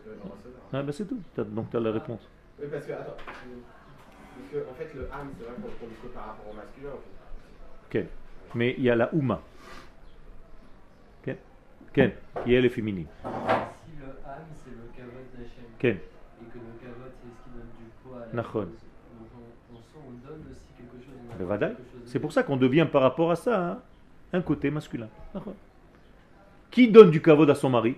Le 0.04 0.12
receveur. 0.12 0.60
ah, 0.72 0.82
ben 0.82 0.92
C'est 0.92 1.06
tout. 1.06 1.20
Donc, 1.44 1.70
tu 1.70 1.76
as 1.76 1.80
la 1.80 1.92
réponse. 1.92 2.28
Oui, 2.60 2.66
parce 2.70 2.84
que, 2.84 2.92
attends. 2.92 3.14
Parce 3.24 3.38
que, 4.52 4.70
en 4.70 4.74
fait, 4.74 4.94
le 4.94 5.02
âme, 5.12 5.28
c'est 5.38 5.44
vrai 5.44 5.54
qu'on 5.80 5.86
que 6.08 6.12
par 6.12 6.26
rapport 6.26 6.46
au 6.50 6.54
masculin. 6.54 6.90
Ken. 7.88 8.06
Mais 8.54 8.74
il 8.76 8.84
y 8.84 8.90
a 8.90 8.96
la 8.96 9.14
Ouma. 9.14 9.40
Ken, 11.94 12.10
Ken, 12.10 12.44
qui 12.44 12.54
elle 12.54 12.64
est 12.64 12.70
féminine. 12.70 13.06
Si 13.22 13.90
le 21.38 21.50
âme 21.50 21.76
c'est 22.04 22.18
pour 22.18 22.32
ça 22.32 22.42
qu'on 22.42 22.56
devient 22.56 22.86
par 22.90 23.02
rapport 23.02 23.30
à 23.30 23.36
ça 23.36 23.70
hein, 23.70 23.78
un 24.32 24.42
côté 24.42 24.70
masculin. 24.70 25.08
Qui 26.70 26.90
donne 26.90 27.10
du 27.10 27.22
kavod 27.22 27.48
à 27.48 27.54
son 27.54 27.70
mari? 27.70 27.96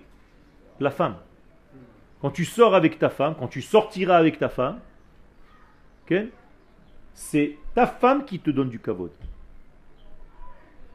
La 0.79 0.91
femme. 0.91 1.15
Quand 2.21 2.29
tu 2.31 2.45
sors 2.45 2.75
avec 2.75 2.99
ta 2.99 3.09
femme, 3.09 3.35
quand 3.37 3.47
tu 3.47 3.61
sortiras 3.61 4.17
avec 4.17 4.37
ta 4.37 4.49
femme, 4.49 4.79
ok, 6.03 6.17
c'est 7.13 7.57
ta 7.73 7.87
femme 7.87 8.25
qui 8.25 8.39
te 8.39 8.51
donne 8.51 8.69
du 8.69 8.79
kavod. 8.79 9.11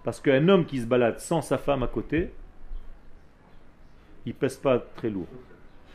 Parce 0.05 0.21
qu'un 0.21 0.49
homme 0.49 0.67
qui 0.67 0.81
se 0.81 0.87
balade 0.87 1.19
sans 1.21 1.43
sa 1.43 1.59
femme 1.59 1.83
à 1.83 1.89
côté, 1.89 2.33
il 4.27 4.35
pèse 4.35 4.57
pas 4.57 4.79
très 4.79 5.11
lourd. 5.11 5.29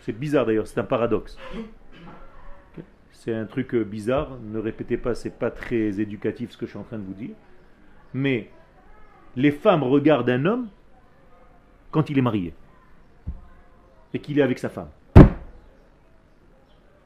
C'est 0.01 0.13
bizarre 0.13 0.45
d'ailleurs, 0.45 0.67
c'est 0.67 0.79
un 0.79 0.85
paradoxe. 0.85 1.37
C'est 3.11 3.33
un 3.33 3.45
truc 3.45 3.73
euh, 3.73 3.83
bizarre, 3.83 4.37
ne 4.41 4.59
répétez 4.59 4.97
pas, 4.97 5.15
c'est 5.15 5.37
pas 5.37 5.51
très 5.51 5.99
éducatif 5.99 6.51
ce 6.51 6.57
que 6.57 6.65
je 6.65 6.71
suis 6.71 6.79
en 6.79 6.83
train 6.83 6.97
de 6.97 7.03
vous 7.03 7.13
dire. 7.13 7.35
Mais 8.13 8.49
les 9.35 9.51
femmes 9.51 9.83
regardent 9.83 10.29
un 10.29 10.45
homme 10.45 10.69
quand 11.91 12.09
il 12.09 12.17
est 12.17 12.21
marié 12.21 12.53
et 14.13 14.19
qu'il 14.19 14.39
est 14.39 14.41
avec 14.41 14.59
sa 14.59 14.69
femme. 14.69 14.89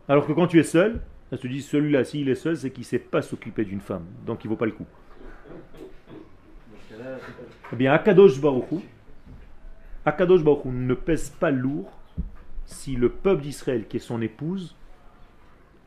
Alors 0.07 0.27
que 0.27 0.34
quand 0.34 0.47
tu 0.47 0.60
es 0.60 0.63
seul, 0.63 1.01
elles 1.31 1.38
se 1.38 1.47
disent 1.47 1.67
celui-là, 1.67 2.03
s'il 2.03 2.30
est 2.30 2.36
seul, 2.36 2.57
c'est 2.57 2.72
qu'il 2.72 2.82
ne 2.82 2.86
sait 2.86 2.99
pas 2.99 3.22
s'occuper 3.22 3.63
d'une 3.63 3.80
femme, 3.80 4.05
donc 4.26 4.43
il 4.43 4.49
vaut 4.49 4.57
pas 4.57 4.65
le 4.65 4.74
coup. 4.74 4.86
Eh 7.74 7.76
bien, 7.76 7.93
Akadosh 7.93 8.39
Baruch 8.39 8.72
Hu, 8.72 8.80
Akadosh 10.06 10.43
Baruch 10.43 10.66
ne 10.66 10.93
pèse 10.93 11.30
pas 11.30 11.52
lourd 11.52 11.91
si 12.66 12.95
le 12.95 13.10
peuple 13.10 13.43
d'Israël, 13.43 13.88
qui 13.88 13.97
est 13.97 13.99
son 13.99 14.22
épouse, 14.22 14.76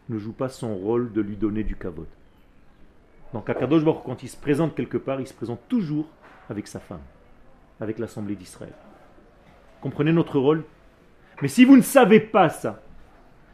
ne 0.08 0.18
joue 0.18 0.32
pas 0.32 0.48
son 0.48 0.74
rôle 0.76 1.12
de 1.12 1.20
lui 1.20 1.36
donner 1.36 1.64
du 1.64 1.76
kavod. 1.76 2.06
Donc 3.32 3.48
Akadosh 3.50 3.84
Baruch 3.84 4.02
quand 4.04 4.22
il 4.22 4.28
se 4.28 4.36
présente 4.36 4.74
quelque 4.74 4.98
part, 4.98 5.20
il 5.20 5.26
se 5.26 5.34
présente 5.34 5.60
toujours 5.68 6.06
avec 6.48 6.68
sa 6.68 6.78
femme, 6.78 7.00
avec 7.80 7.98
l'assemblée 7.98 8.36
d'Israël. 8.36 8.74
Comprenez 9.80 10.12
notre 10.12 10.38
rôle? 10.38 10.64
Mais 11.42 11.48
si 11.48 11.64
vous 11.64 11.76
ne 11.76 11.82
savez 11.82 12.20
pas 12.20 12.48
ça, 12.48 12.82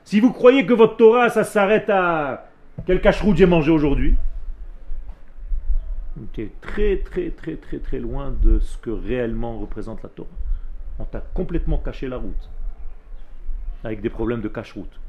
si 0.05 0.21
vous 0.21 0.33
croyez 0.33 0.67
que 0.67 0.75
votre 0.75 0.97
Torah, 0.97 1.31
ça 1.31 1.45
s'arrête 1.45 1.89
à 1.89 2.51
quel 2.87 3.01
cacheroute 3.01 3.37
j'ai 3.37 3.47
mangé 3.47 3.71
aujourd'hui, 3.71 4.17
tu 6.33 6.43
es 6.43 6.53
très 6.61 6.99
très 6.99 7.31
très 7.31 7.57
très 7.57 7.79
très 7.79 7.99
loin 7.99 8.31
de 8.43 8.59
ce 8.59 8.77
que 8.77 8.91
réellement 8.91 9.59
représente 9.59 10.03
la 10.03 10.11
Torah. 10.11 10.29
On 11.01 11.05
t'a 11.05 11.21
complètement 11.21 11.79
caché 11.79 12.09
la 12.09 12.19
route, 12.19 12.51
avec 13.83 14.03
des 14.03 14.11
problèmes 14.11 14.43
de 14.43 14.49
cache-route. 14.49 15.01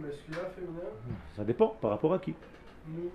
Masculin, 0.00 0.40
féminin 0.54 0.80
Ça 1.36 1.44
dépend 1.44 1.68
par 1.80 1.90
rapport 1.90 2.12
à 2.12 2.18
qui. 2.18 2.34
Nous 2.88 3.10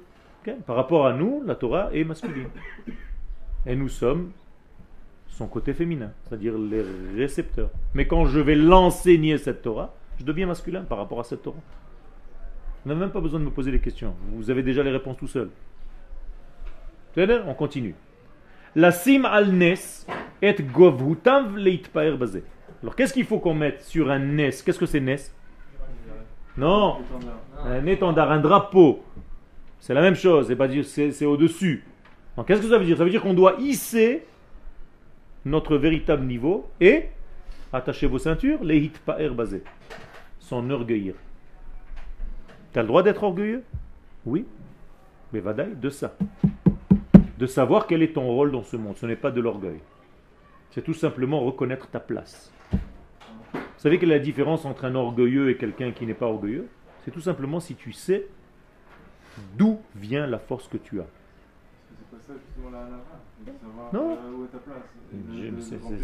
Par 0.65 0.77
rapport 0.77 1.05
à 1.05 1.13
nous, 1.13 1.43
la 1.45 1.55
Torah 1.55 1.93
est 1.93 2.05
masculine. 2.05 2.47
Et 3.65 3.75
nous 3.75 3.89
sommes 3.89 4.31
son 5.27 5.47
côté 5.47 5.73
féminin, 5.73 6.13
c'est-à-dire 6.23 6.57
les 6.57 6.81
récepteurs. 7.17 7.71
Mais 7.93 8.07
quand 8.07 8.25
je 8.25 8.39
vais 8.39 8.55
l'enseigner 8.55 9.37
cette 9.37 9.63
Torah, 9.63 9.93
je 10.17 10.23
deviens 10.23 10.47
masculin 10.47 10.83
par 10.83 10.97
rapport 10.97 11.19
à 11.19 11.25
cette 11.25 11.41
Torah. 11.41 11.59
Vous 12.83 12.89
n'avez 12.89 13.01
même 13.01 13.11
pas 13.11 13.19
besoin 13.19 13.41
de 13.41 13.45
me 13.45 13.51
poser 13.51 13.71
les 13.71 13.81
questions. 13.81 14.15
Vous 14.31 14.49
avez 14.49 14.63
déjà 14.63 14.81
les 14.81 14.91
réponses 14.91 15.17
tout 15.17 15.27
seul. 15.27 15.49
On 17.17 17.53
continue. 17.53 17.95
La 18.75 18.91
sim 18.91 19.23
al 19.25 19.53
nes 19.53 20.05
et 20.41 20.55
govhutav 20.61 21.55
leitpaer 21.57 22.17
bazé. 22.17 22.43
Alors 22.81 22.95
qu'est-ce 22.95 23.13
qu'il 23.13 23.25
faut 23.25 23.39
qu'on 23.39 23.53
mette 23.53 23.81
sur 23.81 24.11
un 24.11 24.19
nes 24.19 24.51
Qu'est-ce 24.51 24.77
que 24.77 24.85
c'est 24.85 24.99
nes 24.99 25.31
Non, 26.57 26.97
un 27.63 27.85
étendard, 27.85 28.31
un 28.31 28.39
drapeau. 28.39 29.03
C'est 29.79 29.93
la 29.93 30.01
même 30.01 30.15
chose, 30.15 30.47
c'est 30.47 30.55
pas 30.55 30.67
dire 30.67 30.85
c'est 30.85 31.25
au-dessus. 31.25 31.83
Qu'est-ce 32.45 32.61
que 32.61 32.69
ça 32.69 32.77
veut 32.77 32.85
dire? 32.85 32.97
Ça 32.97 33.05
veut 33.05 33.09
dire 33.09 33.21
qu'on 33.21 33.33
doit 33.33 33.55
hisser 33.59 34.25
notre 35.45 35.77
véritable 35.77 36.25
niveau 36.25 36.69
et 36.81 37.05
attachez 37.71 38.07
vos 38.07 38.19
ceintures, 38.19 38.63
les 38.63 38.91
pa'er 39.05 39.33
basé, 39.33 39.63
s'enorgueillir. 40.39 41.13
Tu 42.73 42.79
as 42.79 42.81
le 42.81 42.87
droit 42.87 43.03
d'être 43.03 43.23
orgueilleux? 43.23 43.63
Oui. 44.25 44.45
Mais 45.31 45.39
vadaï, 45.39 45.75
de 45.75 45.89
ça. 45.89 46.15
De 47.37 47.45
savoir 47.47 47.87
quel 47.87 48.01
est 48.01 48.13
ton 48.13 48.27
rôle 48.27 48.51
dans 48.51 48.63
ce 48.63 48.77
monde. 48.77 48.95
Ce 48.97 49.05
n'est 49.05 49.15
pas 49.15 49.31
de 49.31 49.41
l'orgueil. 49.41 49.79
C'est 50.71 50.81
tout 50.83 50.93
simplement 50.93 51.41
reconnaître 51.41 51.87
ta 51.89 51.99
place. 51.99 52.51
Vous 52.71 53.59
savez 53.77 53.99
quelle 53.99 54.11
est 54.11 54.17
la 54.17 54.23
différence 54.23 54.65
entre 54.65 54.85
un 54.85 54.95
orgueilleux 54.95 55.49
et 55.49 55.57
quelqu'un 55.57 55.91
qui 55.91 56.05
n'est 56.05 56.13
pas 56.13 56.27
orgueilleux? 56.27 56.67
C'est 57.03 57.11
tout 57.11 57.21
simplement 57.21 57.59
si 57.59 57.75
tu 57.75 57.91
sais 57.93 58.27
d'où 59.57 59.79
vient 59.95 60.27
la 60.27 60.39
force 60.39 60.67
que 60.67 60.77
tu 60.77 60.99
as. 60.99 61.03
Pas 61.03 62.17
ça 62.25 62.33
justement 62.33 62.71
la 62.71 62.87
savoir 63.61 63.93
Non. 63.93 64.17
où 64.37 64.45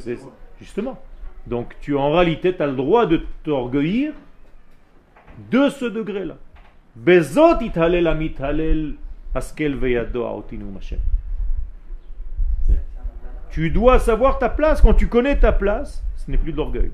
est. 0.09 0.19
Justement. 0.59 1.01
Donc 1.47 1.75
tu 1.82 1.95
en 1.95 2.11
réalité 2.11 2.55
tu 2.55 2.61
as 2.61 2.67
le 2.67 2.75
droit 2.75 3.05
de 3.05 3.21
t'orgueillir 3.43 4.13
de 5.49 5.69
ce 5.69 5.86
degré-là. 5.86 6.38
Bezot 6.95 7.61
ithalel 7.61 8.95
askel 9.34 9.75
veyado. 9.75 10.43
Tu 13.52 13.70
dois 13.70 13.99
savoir 13.99 14.39
ta 14.39 14.49
place. 14.49 14.82
Quand 14.82 14.93
tu 14.93 15.08
connais 15.08 15.38
ta 15.38 15.52
place, 15.52 16.04
ce 16.16 16.32
n'est 16.32 16.38
plus 16.38 16.54
de 16.54 16.58
l'orgueil. 16.58 16.91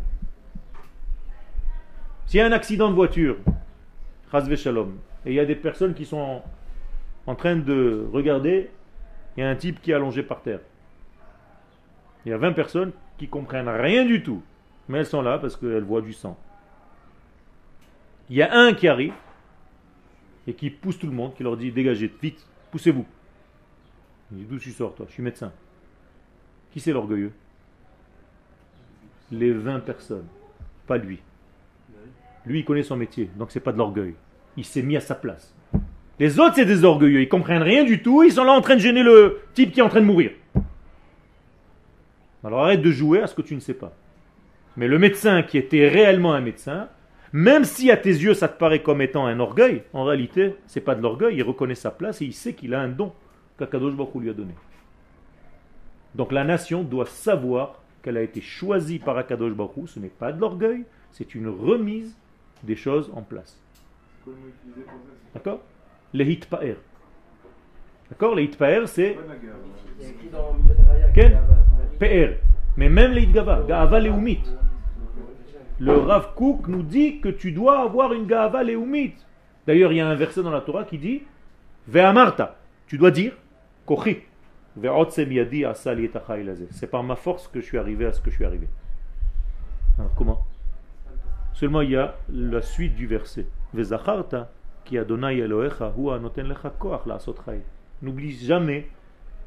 S'il 2.25 2.39
y 2.39 2.41
a 2.41 2.45
un 2.45 2.51
accident 2.51 2.89
de 2.89 2.95
voiture, 2.95 3.37
shalom, 4.31 4.97
et 5.25 5.31
il 5.31 5.35
y 5.35 5.39
a 5.39 5.45
des 5.45 5.55
personnes 5.55 5.93
qui 5.93 6.05
sont 6.05 6.17
en, 6.17 6.43
en 7.27 7.35
train 7.35 7.55
de 7.55 8.07
regarder, 8.11 8.69
il 9.35 9.41
y 9.41 9.43
a 9.43 9.49
un 9.49 9.55
type 9.55 9.81
qui 9.81 9.91
est 9.91 9.93
allongé 9.93 10.23
par 10.23 10.41
terre. 10.41 10.59
Il 12.25 12.31
y 12.31 12.33
a 12.33 12.37
20 12.37 12.51
personnes 12.53 12.91
qui 13.17 13.29
comprennent 13.29 13.69
rien 13.69 14.03
du 14.03 14.23
tout, 14.23 14.43
mais 14.89 14.97
elles 14.99 15.05
sont 15.05 15.21
là 15.21 15.37
parce 15.37 15.55
qu'elles 15.55 15.83
voient 15.83 16.01
du 16.01 16.11
sang. 16.11 16.37
Il 18.29 18.35
y 18.35 18.41
a 18.41 18.53
un 18.53 18.73
qui 18.73 18.89
arrive 18.89 19.13
et 20.47 20.53
qui 20.53 20.69
pousse 20.69 20.99
tout 20.99 21.07
le 21.07 21.13
monde, 21.13 21.33
qui 21.35 21.43
leur 21.43 21.55
dit 21.55 21.71
dégagez, 21.71 22.11
vite, 22.21 22.45
poussez-vous. 22.71 23.05
Il 24.31 24.39
dit 24.39 24.45
d'où 24.45 24.59
tu 24.59 24.71
sors 24.71 24.93
toi? 24.93 25.05
Je 25.07 25.13
suis 25.13 25.23
médecin. 25.23 25.53
Qui 26.71 26.79
c'est 26.79 26.93
l'orgueilleux? 26.93 27.31
Les 29.31 29.51
20 29.51 29.79
personnes, 29.79 30.27
pas 30.85 30.97
lui. 30.97 31.19
Lui, 32.45 32.59
il 32.59 32.65
connaît 32.65 32.83
son 32.83 32.95
métier, 32.95 33.29
donc 33.37 33.51
c'est 33.51 33.59
pas 33.59 33.73
de 33.73 33.77
l'orgueil. 33.77 34.15
Il 34.55 34.63
s'est 34.63 34.81
mis 34.81 34.95
à 34.95 35.01
sa 35.01 35.15
place. 35.15 35.53
Les 36.19 36.39
autres, 36.39 36.55
c'est 36.55 36.65
des 36.65 36.83
orgueilleux, 36.83 37.21
ils 37.21 37.29
comprennent 37.29 37.61
rien 37.61 37.83
du 37.83 38.01
tout, 38.01 38.23
ils 38.23 38.31
sont 38.31 38.43
là 38.43 38.53
en 38.53 38.61
train 38.61 38.75
de 38.75 38.81
gêner 38.81 39.03
le 39.03 39.41
type 39.53 39.71
qui 39.71 39.81
est 39.81 39.83
en 39.83 39.89
train 39.89 40.01
de 40.01 40.05
mourir. 40.05 40.31
Alors 42.43 42.63
arrête 42.63 42.81
de 42.81 42.91
jouer 42.91 43.21
à 43.21 43.27
ce 43.27 43.35
que 43.35 43.41
tu 43.41 43.55
ne 43.55 43.59
sais 43.59 43.73
pas. 43.73 43.93
Mais 44.77 44.87
le 44.87 44.97
médecin 44.97 45.43
qui 45.43 45.57
était 45.57 45.89
réellement 45.89 46.33
un 46.33 46.41
médecin, 46.41 46.87
même 47.33 47.65
si 47.65 47.91
à 47.91 47.97
tes 47.97 48.09
yeux 48.09 48.33
ça 48.33 48.47
te 48.47 48.57
paraît 48.57 48.81
comme 48.81 49.01
étant 49.01 49.25
un 49.25 49.39
orgueil, 49.39 49.83
en 49.91 50.05
réalité, 50.05 50.55
c'est 50.65 50.81
pas 50.81 50.95
de 50.95 51.01
l'orgueil, 51.01 51.35
il 51.35 51.43
reconnaît 51.43 51.75
sa 51.75 51.91
place 51.91 52.21
et 52.21 52.25
il 52.25 52.33
sait 52.33 52.53
qu'il 52.53 52.73
a 52.73 52.79
un 52.79 52.87
don 52.87 53.11
qu'Akadosh 53.59 53.93
Baruch 53.93 54.15
lui 54.15 54.29
a 54.29 54.33
donné. 54.33 54.53
Donc 56.15 56.31
la 56.31 56.43
nation 56.43 56.83
doit 56.83 57.05
savoir 57.05 57.81
qu'elle 58.01 58.17
a 58.17 58.21
été 58.21 58.41
choisie 58.41 58.99
par 58.99 59.17
Akadosh 59.17 59.53
Baruch 59.53 59.87
ce 59.87 59.99
n'est 59.99 60.07
pas 60.07 60.31
de 60.31 60.39
l'orgueil, 60.39 60.85
c'est 61.11 61.35
une 61.35 61.47
remise 61.47 62.15
des 62.63 62.75
choses 62.75 63.11
en 63.13 63.21
place. 63.21 63.59
D'accord? 65.33 65.61
Les 66.13 66.25
hitpaer. 66.25 66.77
D'accord? 68.09 68.35
Les 68.35 68.45
hitpaer, 68.45 68.87
c'est. 68.87 69.17
Ken 71.13 71.37
PR. 71.99 72.39
Mais 72.77 72.89
même 72.89 73.11
les 73.11 73.27
Gava, 73.27 73.63
Gava 73.67 73.99
Leumit. 73.99 74.43
Le 75.79 75.97
Rav 75.97 76.33
Kook 76.35 76.67
nous 76.67 76.83
dit 76.83 77.19
que 77.19 77.29
tu 77.29 77.51
dois 77.51 77.81
avoir 77.81 78.13
une 78.13 78.25
Gava 78.25 78.63
Leumit. 78.63 79.15
D'ailleurs, 79.65 79.91
il 79.91 79.97
y 79.97 80.01
a 80.01 80.07
un 80.07 80.15
verset 80.15 80.41
dans 80.43 80.51
la 80.51 80.61
Torah 80.61 80.85
qui 80.85 80.97
dit 80.97 81.23
Ve'amarta. 81.87 82.57
Tu 82.87 82.97
dois 82.97 83.11
dire 83.11 83.33
Kochi. 83.85 84.17
C'est 86.71 86.87
par 86.87 87.03
ma 87.03 87.15
force 87.15 87.47
que 87.47 87.61
je 87.61 87.65
suis 87.65 87.77
arrivé 87.77 88.05
à 88.05 88.13
ce 88.13 88.21
que 88.21 88.29
je 88.29 88.35
suis 88.35 88.45
arrivé. 88.45 88.67
Alors 89.97 90.13
comment? 90.15 90.45
Seulement 91.53 91.81
il 91.81 91.91
y 91.91 91.95
a 91.95 92.15
la 92.29 92.61
suite 92.61 92.95
du 92.95 93.07
verset. 93.07 93.47
Chai. 97.45 97.61
N'oublie 98.01 98.31
jamais, 98.31 98.87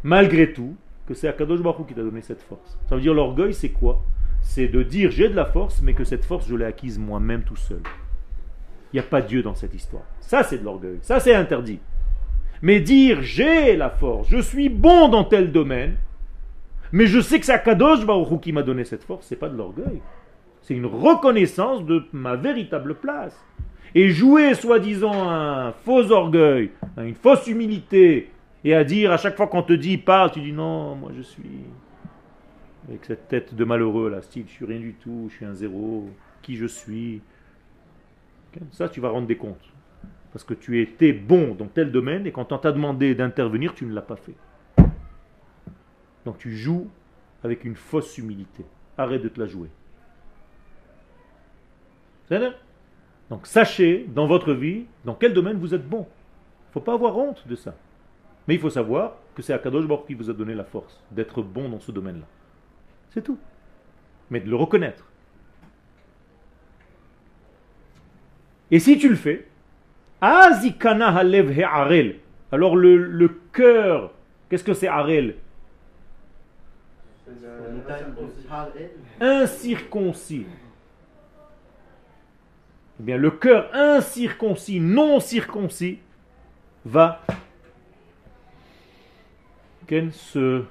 malgré 0.02 0.52
tout, 0.52 0.76
que 1.06 1.14
c'est 1.14 1.28
Akadosh 1.28 1.62
Baruch 1.62 1.86
qui 1.86 1.94
t'a 1.94 2.02
donné 2.02 2.20
cette 2.20 2.42
force. 2.42 2.78
Ça 2.88 2.96
veut 2.96 3.00
dire 3.00 3.14
l'orgueil, 3.14 3.54
c'est 3.54 3.70
quoi? 3.70 4.02
C'est 4.42 4.68
de 4.68 4.82
dire 4.82 5.10
j'ai 5.10 5.28
de 5.28 5.36
la 5.36 5.44
force, 5.44 5.82
mais 5.82 5.94
que 5.94 6.04
cette 6.04 6.24
force, 6.24 6.48
je 6.48 6.56
l'ai 6.56 6.64
acquise 6.64 6.98
moi-même 6.98 7.44
tout 7.44 7.56
seul. 7.56 7.80
Il 8.92 8.96
n'y 8.96 9.00
a 9.00 9.04
pas 9.04 9.22
Dieu 9.22 9.42
dans 9.42 9.54
cette 9.54 9.74
histoire. 9.74 10.02
Ça, 10.20 10.42
c'est 10.42 10.58
de 10.58 10.64
l'orgueil. 10.64 10.98
Ça, 11.02 11.20
c'est 11.20 11.34
interdit. 11.34 11.78
Mais 12.62 12.80
dire 12.80 13.22
j'ai 13.22 13.76
la 13.76 13.90
force, 13.90 14.28
je 14.28 14.38
suis 14.38 14.68
bon 14.68 15.08
dans 15.08 15.24
tel 15.24 15.50
domaine, 15.50 15.96
mais 16.92 17.06
je 17.06 17.20
sais 17.20 17.38
que 17.38 17.46
c'est 17.46 17.52
Akadosh 17.52 18.04
Baruch 18.04 18.30
Hu 18.30 18.40
qui 18.40 18.52
m'a 18.52 18.62
donné 18.62 18.84
cette 18.84 19.04
force, 19.04 19.26
c'est 19.26 19.36
pas 19.36 19.48
de 19.48 19.56
l'orgueil. 19.56 20.00
C'est 20.62 20.74
une 20.74 20.86
reconnaissance 20.86 21.84
de 21.84 22.04
ma 22.12 22.36
véritable 22.36 22.96
place. 22.96 23.38
Et 23.94 24.10
jouer 24.10 24.54
soi-disant 24.54 25.28
un 25.28 25.72
faux 25.72 26.10
orgueil, 26.12 26.70
une 26.98 27.14
fausse 27.14 27.46
humilité, 27.46 28.30
et 28.62 28.74
à 28.74 28.84
dire 28.84 29.10
à 29.10 29.16
chaque 29.16 29.36
fois 29.36 29.46
qu'on 29.46 29.62
te 29.62 29.72
dit 29.72 29.98
parle, 29.98 30.30
tu 30.30 30.40
dis 30.40 30.52
non, 30.52 30.94
moi 30.94 31.10
je 31.16 31.22
suis 31.22 31.64
avec 32.88 33.04
cette 33.04 33.28
tête 33.28 33.54
de 33.54 33.64
malheureux 33.64 34.10
là, 34.10 34.20
style 34.22 34.44
je 34.46 34.52
suis 34.52 34.64
rien 34.64 34.78
du 34.78 34.94
tout, 34.94 35.26
je 35.30 35.36
suis 35.36 35.44
un 35.44 35.54
zéro, 35.54 36.08
qui 36.42 36.56
je 36.56 36.66
suis. 36.66 37.20
Ça 38.72 38.88
tu 38.88 39.00
vas 39.00 39.08
rendre 39.10 39.26
des 39.26 39.36
comptes. 39.36 39.69
Parce 40.32 40.44
que 40.44 40.54
tu 40.54 40.80
étais 40.80 41.12
bon 41.12 41.54
dans 41.54 41.66
tel 41.66 41.90
domaine 41.90 42.26
et 42.26 42.32
quand 42.32 42.52
on 42.52 42.58
t'a 42.58 42.72
demandé 42.72 43.14
d'intervenir, 43.14 43.74
tu 43.74 43.84
ne 43.84 43.92
l'as 43.92 44.02
pas 44.02 44.16
fait. 44.16 44.34
Donc 46.24 46.38
tu 46.38 46.56
joues 46.56 46.88
avec 47.42 47.64
une 47.64 47.76
fausse 47.76 48.16
humilité. 48.18 48.64
Arrête 48.96 49.22
de 49.22 49.28
te 49.28 49.40
la 49.40 49.46
jouer. 49.46 49.68
Donc 53.28 53.46
sachez 53.46 54.06
dans 54.08 54.26
votre 54.26 54.52
vie 54.52 54.84
dans 55.04 55.14
quel 55.14 55.34
domaine 55.34 55.58
vous 55.58 55.74
êtes 55.74 55.88
bon. 55.88 56.06
Il 56.06 56.68
ne 56.68 56.72
faut 56.74 56.80
pas 56.80 56.94
avoir 56.94 57.16
honte 57.18 57.46
de 57.48 57.56
ça. 57.56 57.74
Mais 58.46 58.54
il 58.54 58.60
faut 58.60 58.70
savoir 58.70 59.16
que 59.34 59.42
c'est 59.42 59.52
Akadosh 59.52 59.86
Baruch 59.86 60.06
qui 60.06 60.14
vous 60.14 60.30
a 60.30 60.32
donné 60.32 60.54
la 60.54 60.64
force 60.64 61.02
d'être 61.10 61.42
bon 61.42 61.68
dans 61.68 61.80
ce 61.80 61.90
domaine-là. 61.90 62.26
C'est 63.10 63.22
tout. 63.22 63.38
Mais 64.30 64.40
de 64.40 64.48
le 64.48 64.56
reconnaître. 64.56 65.04
Et 68.70 68.78
si 68.78 68.98
tu 68.98 69.08
le 69.08 69.16
fais. 69.16 69.49
Alors 72.52 72.76
le, 72.76 72.96
le 72.96 73.28
cœur, 73.52 74.12
qu'est-ce 74.48 74.64
que 74.64 74.74
c'est 74.74 74.88
arel? 74.88 75.36
Incirconcis. 79.20 80.46
Eh 82.98 83.02
bien, 83.02 83.16
le 83.16 83.30
cœur 83.30 83.70
incirconcis, 83.72 84.78
non 84.78 85.20
circoncis, 85.20 86.00
va 86.84 87.22
se 90.12 90.64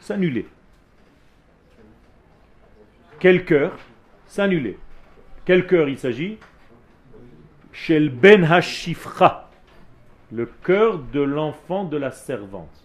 s'annuler. 0.00 0.46
Quel 3.18 3.44
cœur? 3.44 3.76
S'annuler. 4.28 4.78
Quel 5.44 5.66
cœur 5.66 5.88
il 5.88 5.98
s'agit 5.98 6.38
Shel 7.72 8.10
Ben 8.10 8.44
Hashifra, 8.44 9.50
le 10.30 10.46
cœur 10.46 10.98
de 10.98 11.20
l'enfant 11.20 11.84
de 11.84 11.96
la 11.96 12.10
servante. 12.10 12.84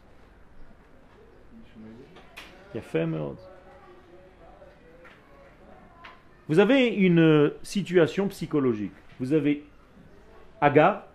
Vous 6.48 6.60
avez 6.60 6.88
une 6.88 7.52
situation 7.62 8.28
psychologique. 8.30 8.94
Vous 9.20 9.34
avez 9.34 9.66
Agar 10.62 11.06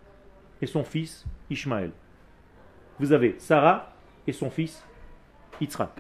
et 0.61 0.67
son 0.67 0.85
fils 0.85 1.25
Ishmaël. 1.51 1.91
Vous 3.01 3.13
avez 3.13 3.37
Sarah 3.39 3.93
et 4.27 4.33
son 4.33 4.51
fils 4.51 4.85
Yitzhak. 5.61 5.91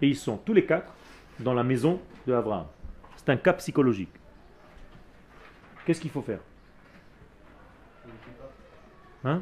Et 0.00 0.08
ils 0.08 0.16
sont 0.16 0.36
tous 0.36 0.52
les 0.52 0.64
quatre 0.64 0.94
dans 1.40 1.54
la 1.54 1.64
maison 1.64 2.00
de 2.26 2.32
Abraham. 2.32 2.66
Un 3.30 3.36
cas 3.36 3.52
psychologique. 3.52 4.10
Qu'est-ce 5.86 6.00
qu'il 6.00 6.10
faut 6.10 6.22
faire? 6.22 6.40
Hein? 9.24 9.40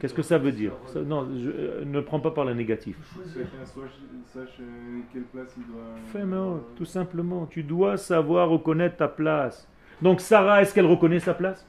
Qu'est-ce 0.00 0.14
que 0.14 0.22
ça 0.22 0.38
veut 0.38 0.50
dire? 0.52 0.72
Ça- 0.86 1.00
Non, 1.02 1.28
je- 1.36 1.50
euh, 1.50 1.84
ne 1.84 2.00
prends 2.00 2.18
pas 2.20 2.30
par 2.32 2.44
le 2.44 2.54
négatif. 2.54 2.96
Chacun 3.32 3.64
soit- 3.64 3.84
sache 4.26 4.56
euh, 4.60 5.00
quelle 5.12 5.22
place 5.22 5.54
il 5.56 5.66
doit. 5.72 5.82
Fais, 6.12 6.22
oh, 6.36 6.60
tout 6.76 6.84
simplement, 6.84 7.46
tu 7.46 7.62
dois 7.62 7.96
savoir 7.96 8.48
reconnaître 8.48 8.96
ta 8.96 9.08
place. 9.08 9.68
Donc 10.02 10.20
Sarah, 10.20 10.62
est-ce 10.62 10.74
qu'elle 10.74 10.86
reconnaît 10.86 11.20
sa 11.20 11.34
place? 11.34 11.64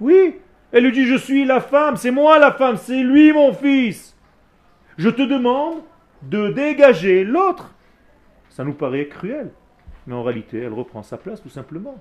Oui. 0.00 0.36
Elle 0.72 0.84
lui 0.84 0.92
dit, 0.92 1.06
je 1.06 1.16
suis 1.16 1.44
la 1.44 1.60
femme, 1.60 1.96
c'est 1.96 2.10
moi 2.10 2.38
la 2.40 2.52
femme, 2.52 2.76
c'est 2.76 3.02
lui 3.02 3.32
mon 3.32 3.52
fils. 3.52 4.16
Je 4.98 5.08
te 5.08 5.22
demande 5.22 5.82
de 6.22 6.50
dégager 6.50 7.22
l'autre. 7.24 7.72
Ça 8.56 8.64
nous 8.64 8.72
paraît 8.72 9.06
cruel. 9.08 9.50
Mais 10.06 10.14
en 10.14 10.22
réalité, 10.22 10.60
elle 10.60 10.72
reprend 10.72 11.02
sa 11.02 11.18
place 11.18 11.42
tout 11.42 11.50
simplement. 11.50 12.00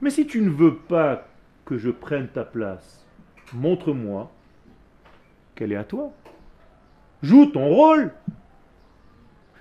Mais 0.00 0.10
si 0.10 0.26
tu 0.26 0.40
ne 0.40 0.50
veux 0.50 0.74
pas 0.74 1.28
que 1.64 1.78
je 1.78 1.90
prenne 1.90 2.26
ta 2.26 2.42
place, 2.42 3.06
montre-moi 3.54 4.28
qu'elle 5.54 5.70
est 5.70 5.76
à 5.76 5.84
toi. 5.84 6.10
Joue 7.22 7.46
ton 7.46 7.68
rôle. 7.68 8.12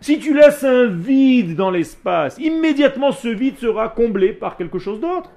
Si 0.02 0.18
tu 0.18 0.34
laisses 0.34 0.64
un 0.64 0.88
vide 0.88 1.56
dans 1.56 1.70
l'espace, 1.70 2.40
immédiatement 2.40 3.12
ce 3.12 3.28
vide 3.28 3.58
sera 3.58 3.90
comblé 3.90 4.34
par 4.34 4.58
quelque 4.58 4.80
chose 4.80 5.00
d'autre. 5.00 5.30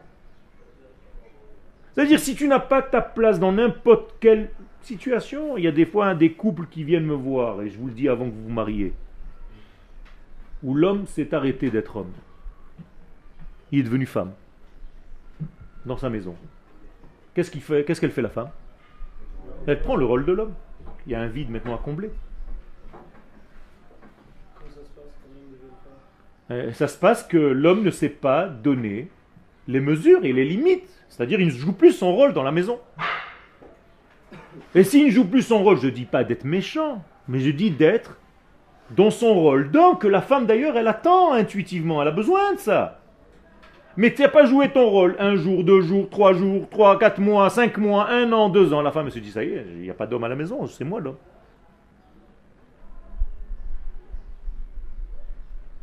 C'est-à-dire 1.93 2.18
si 2.18 2.35
tu 2.37 2.49
n'as 2.49 2.59
pas 2.59 2.80
ta 2.80 3.03
place 3.03 3.39
dans 3.39 3.53
n'importe 3.53 4.14
quelle 4.18 4.49
situation, 4.80 5.59
il 5.59 5.64
y 5.64 5.68
a 5.68 5.72
des 5.72 5.85
fois 5.85 6.07
hein, 6.07 6.14
des 6.14 6.33
couples 6.33 6.68
qui 6.70 6.85
viennent 6.85 7.05
me 7.05 7.12
voir, 7.12 7.61
et 7.61 7.68
je 7.68 7.76
vous 7.76 7.89
le 7.89 7.93
dis 7.93 8.09
avant 8.09 8.24
que 8.24 8.35
vous 8.35 8.45
vous 8.45 8.55
mariez, 8.55 8.95
où 10.62 10.74
l'homme 10.74 11.06
s'est 11.06 11.34
arrêté 11.34 11.70
d'être 11.70 11.96
homme. 11.96 12.12
Il 13.70 13.80
est 13.80 13.82
devenu 13.84 14.06
femme 14.06 14.32
dans 15.86 15.96
sa 15.96 16.10
maison. 16.10 16.36
Qu'est-ce 17.34 17.50
qu'elle 18.00 18.10
fait 18.10 18.22
la 18.22 18.28
femme? 18.28 18.50
Elle 19.66 19.80
prend 19.80 19.96
le 19.96 20.04
rôle 20.04 20.24
de 20.24 20.32
l'homme. 20.32 20.54
Il 21.06 21.12
y 21.12 21.14
a 21.14 21.20
un 21.20 21.28
vide 21.28 21.50
maintenant 21.50 21.74
à 21.74 21.78
combler. 21.78 22.10
Euh, 26.50 26.72
Ça 26.72 26.86
se 26.86 26.98
passe 26.98 27.24
que 27.24 27.38
l'homme 27.38 27.82
ne 27.82 27.90
sait 27.90 28.08
pas 28.08 28.46
donner 28.48 29.10
les 29.68 29.80
mesures 29.80 30.24
et 30.24 30.32
les 30.32 30.44
limites. 30.44 30.88
C'est-à-dire, 31.08 31.40
il 31.40 31.46
ne 31.46 31.52
joue 31.52 31.72
plus 31.72 31.92
son 31.92 32.14
rôle 32.14 32.32
dans 32.34 32.42
la 32.42 32.52
maison. 32.52 32.78
Et 34.74 34.84
s'il 34.84 35.06
ne 35.06 35.10
joue 35.10 35.26
plus 35.26 35.42
son 35.42 35.62
rôle, 35.62 35.78
je 35.78 35.86
ne 35.86 35.92
dis 35.92 36.04
pas 36.04 36.24
d'être 36.24 36.44
méchant, 36.44 37.04
mais 37.28 37.40
je 37.40 37.50
dis 37.50 37.70
d'être 37.70 38.18
dans 38.97 39.11
son 39.11 39.34
rôle 39.34 39.70
que 39.99 40.07
la 40.07 40.20
femme 40.20 40.47
d'ailleurs, 40.47 40.76
elle 40.76 40.88
attend 40.88 41.32
intuitivement, 41.32 42.03
elle 42.03 42.09
a 42.09 42.12
besoin 42.12 42.55
de 42.55 42.59
ça. 42.59 42.99
Mais 43.97 44.14
tu 44.14 44.22
n'as 44.22 44.28
pas 44.28 44.47
joué 44.47 44.70
ton 44.70 44.88
rôle 44.88 45.16
un 45.18 45.36
jour, 45.36 45.64
deux 45.64 45.82
jours, 45.82 46.09
trois 46.09 46.32
jours, 46.32 46.68
trois, 46.70 46.99
quatre 46.99 47.20
mois, 47.20 47.51
cinq 47.51 47.76
mois, 47.76 48.09
un 48.09 48.32
an, 48.32 48.49
deux 48.49 48.72
ans. 48.72 48.80
La 48.80 48.90
femme 48.90 49.11
se 49.11 49.18
dit, 49.18 49.30
ça 49.30 49.45
y 49.45 49.51
est, 49.53 49.66
il 49.70 49.82
n'y 49.82 49.90
a 49.90 49.95
pas 49.95 50.07
d'homme 50.07 50.24
à 50.24 50.28
la 50.28 50.36
maison, 50.36 50.66
c'est 50.66 50.84
moi 50.84 51.01
l'homme. 51.01 51.18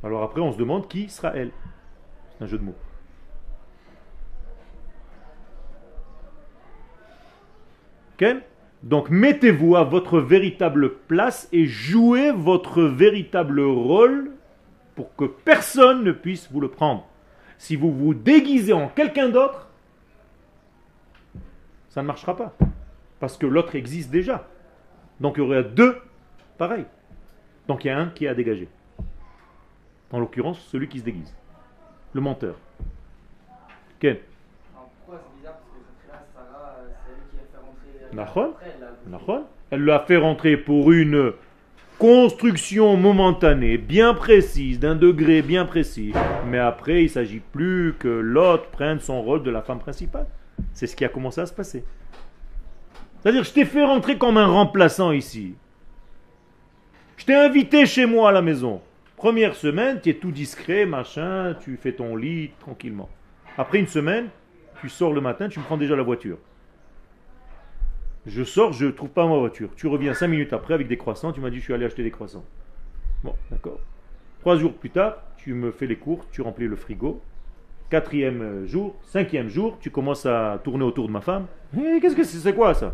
Alors 0.04 0.24
après, 0.24 0.42
on 0.42 0.52
se 0.52 0.58
demande 0.58 0.88
qui 0.88 1.10
sera 1.10 1.36
elle. 1.36 1.52
C'est 2.38 2.46
un 2.46 2.48
jeu 2.48 2.58
de 2.58 2.64
mots. 2.64 2.76
Ok 8.14 8.26
Donc 8.84 9.10
mettez-vous 9.10 9.76
à 9.76 9.84
votre 9.84 10.20
véritable 10.20 10.96
place 11.08 11.50
et 11.52 11.66
jouez 11.66 12.32
votre 12.32 12.84
véritable 12.84 13.62
rôle 13.62 14.32
pour 14.96 15.16
que 15.16 15.26
personne 15.26 16.04
ne 16.04 16.12
puisse 16.12 16.50
vous 16.52 16.62
le 16.62 16.70
prendre. 16.70 17.06
Si 17.58 17.76
vous 17.76 17.92
vous 17.92 18.14
déguisez 18.14 18.74
en 18.74 18.88
quelqu'un 18.88 19.30
d'autre, 19.30 19.68
ça 21.90 22.02
ne 22.02 22.08
marchera 22.08 22.36
pas. 22.38 22.54
Parce 23.20 23.38
que 23.38 23.46
l'autre 23.46 23.76
existe 23.76 24.12
déjà. 24.12 24.48
Donc 25.20 25.36
il 25.38 25.40
y 25.40 25.44
aurait 25.44 25.64
deux 25.64 25.98
pareils. 26.58 26.86
Donc 27.68 27.84
il 27.84 27.90
y 27.90 27.92
a 27.92 28.00
un 28.00 28.08
qui 28.08 28.26
est 28.26 28.30
à 28.30 28.34
dégager. 28.34 28.70
En 30.12 30.20
l'occurrence, 30.20 30.60
celui 30.72 30.88
qui 30.88 31.00
se 31.00 31.04
déguise. 31.04 31.36
Le 32.14 32.22
menteur 32.22 32.56
pourquoi 34.00 35.20
c'est 35.24 35.38
bizarre 35.38 35.56
Parce 35.56 35.74
que 35.74 36.08
là, 36.08 36.24
Sarah, 36.34 36.76
euh, 36.80 36.90
c'est 37.04 37.12
elle 37.12 37.26
qui 37.30 37.38
a 37.38 37.46
fait 37.52 37.60
rentrer. 37.60 37.90
Nahon. 37.90 37.90
Après, 37.90 37.99
elle 39.72 39.84
l'a- 39.86 40.00
fait 40.00 40.18
rentrer 40.18 40.58
pour 40.58 40.92
une 40.92 41.34
construction 41.98 42.96
momentanée, 42.98 43.78
bien 43.78 44.14
précise, 44.14 44.80
d'un 44.80 44.96
degré 44.96 45.42
bien 45.42 45.66
précis. 45.66 46.14
Mais 46.48 46.58
après, 46.60 47.02
il 47.02 47.06
ne 47.06 47.10
s'agit 47.10 47.42
plus 47.52 47.94
que 48.00 48.08
l'autre 48.08 48.68
prenne 48.72 49.00
son 49.00 49.22
rôle 49.22 49.44
de 49.44 49.52
la 49.52 49.62
femme 49.62 49.80
principale. 49.80 50.28
C'est 50.74 50.88
ce 50.88 50.96
qui 50.96 51.06
a 51.06 51.10
commencé 51.10 51.42
à 51.42 51.46
se 51.46 51.54
passer. 51.54 51.84
C'est-à-dire, 53.22 53.44
je 53.44 53.52
t'ai 53.52 53.66
fait 53.66 53.84
rentrer 53.84 54.18
comme 54.18 54.38
un 54.38 54.48
remplaçant 54.48 55.12
ici. 55.12 55.56
Je 57.18 57.26
t'ai 57.26 57.36
invité 57.36 57.86
chez 57.86 58.06
moi 58.06 58.30
à 58.30 58.32
la 58.32 58.42
maison. 58.42 58.82
Première 59.18 59.56
semaine, 59.56 60.00
tu 60.02 60.10
es 60.10 60.14
tout 60.14 60.32
discret, 60.32 60.86
machin, 60.86 61.54
tu 61.62 61.76
fais 61.76 61.92
ton 61.92 62.16
lit 62.16 62.52
tranquillement. 62.62 63.10
Après 63.58 63.78
une 63.80 63.88
semaine, 63.88 64.28
tu 64.80 64.88
sors 64.88 65.12
le 65.12 65.20
matin, 65.20 65.50
tu 65.50 65.60
me 65.60 65.66
prends 65.66 65.76
déjà 65.76 65.98
la 65.98 66.04
voiture. 66.04 66.38
Je 68.30 68.44
sors, 68.44 68.74
je 68.74 68.86
ne 68.86 68.92
trouve 68.92 69.10
pas 69.10 69.26
ma 69.26 69.38
voiture. 69.38 69.70
Tu 69.76 69.88
reviens 69.88 70.14
cinq 70.14 70.28
minutes 70.28 70.54
après 70.54 70.76
avec 70.76 70.88
des 70.88 70.98
croissants, 70.98 71.32
tu 71.32 71.42
m'as 71.42 71.50
dit 71.50 71.58
je 71.58 71.64
suis 71.64 71.74
allé 71.74 71.86
acheter 71.86 72.04
des 72.04 72.12
croissants. 72.12 72.46
Bon, 73.24 73.34
d'accord. 73.50 73.80
Trois 74.42 74.56
jours 74.56 74.74
plus 74.74 74.92
tard, 74.92 75.18
tu 75.38 75.54
me 75.54 75.72
fais 75.72 75.88
les 75.88 75.96
cours, 75.96 76.26
tu 76.32 76.42
remplis 76.42 76.68
le 76.68 76.76
frigo. 76.76 77.22
Quatrième 77.90 78.42
euh, 78.42 78.66
jour, 78.68 78.96
cinquième 79.02 79.50
jour, 79.50 79.78
tu 79.82 79.90
commences 79.90 80.28
à 80.28 80.62
tourner 80.64 80.84
autour 80.84 81.08
de 81.08 81.12
ma 81.12 81.22
femme. 81.22 81.48
Eh, 81.76 82.00
Qu'est-ce 82.00 82.16
que 82.16 82.24
c'est 82.24 82.38
C'est 82.38 82.54
quoi 82.54 82.76
ça? 82.76 82.94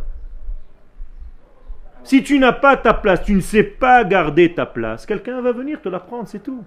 Si 2.03 2.23
tu 2.23 2.39
n'as 2.39 2.53
pas 2.53 2.77
ta 2.77 2.93
place, 2.93 3.23
tu 3.23 3.33
ne 3.33 3.41
sais 3.41 3.63
pas 3.63 4.05
garder 4.05 4.53
ta 4.53 4.65
place, 4.65 5.05
quelqu'un 5.05 5.41
va 5.41 5.51
venir 5.51 5.81
te 5.81 5.89
la 5.89 5.99
prendre, 5.99 6.27
c'est 6.29 6.43
tout. 6.43 6.63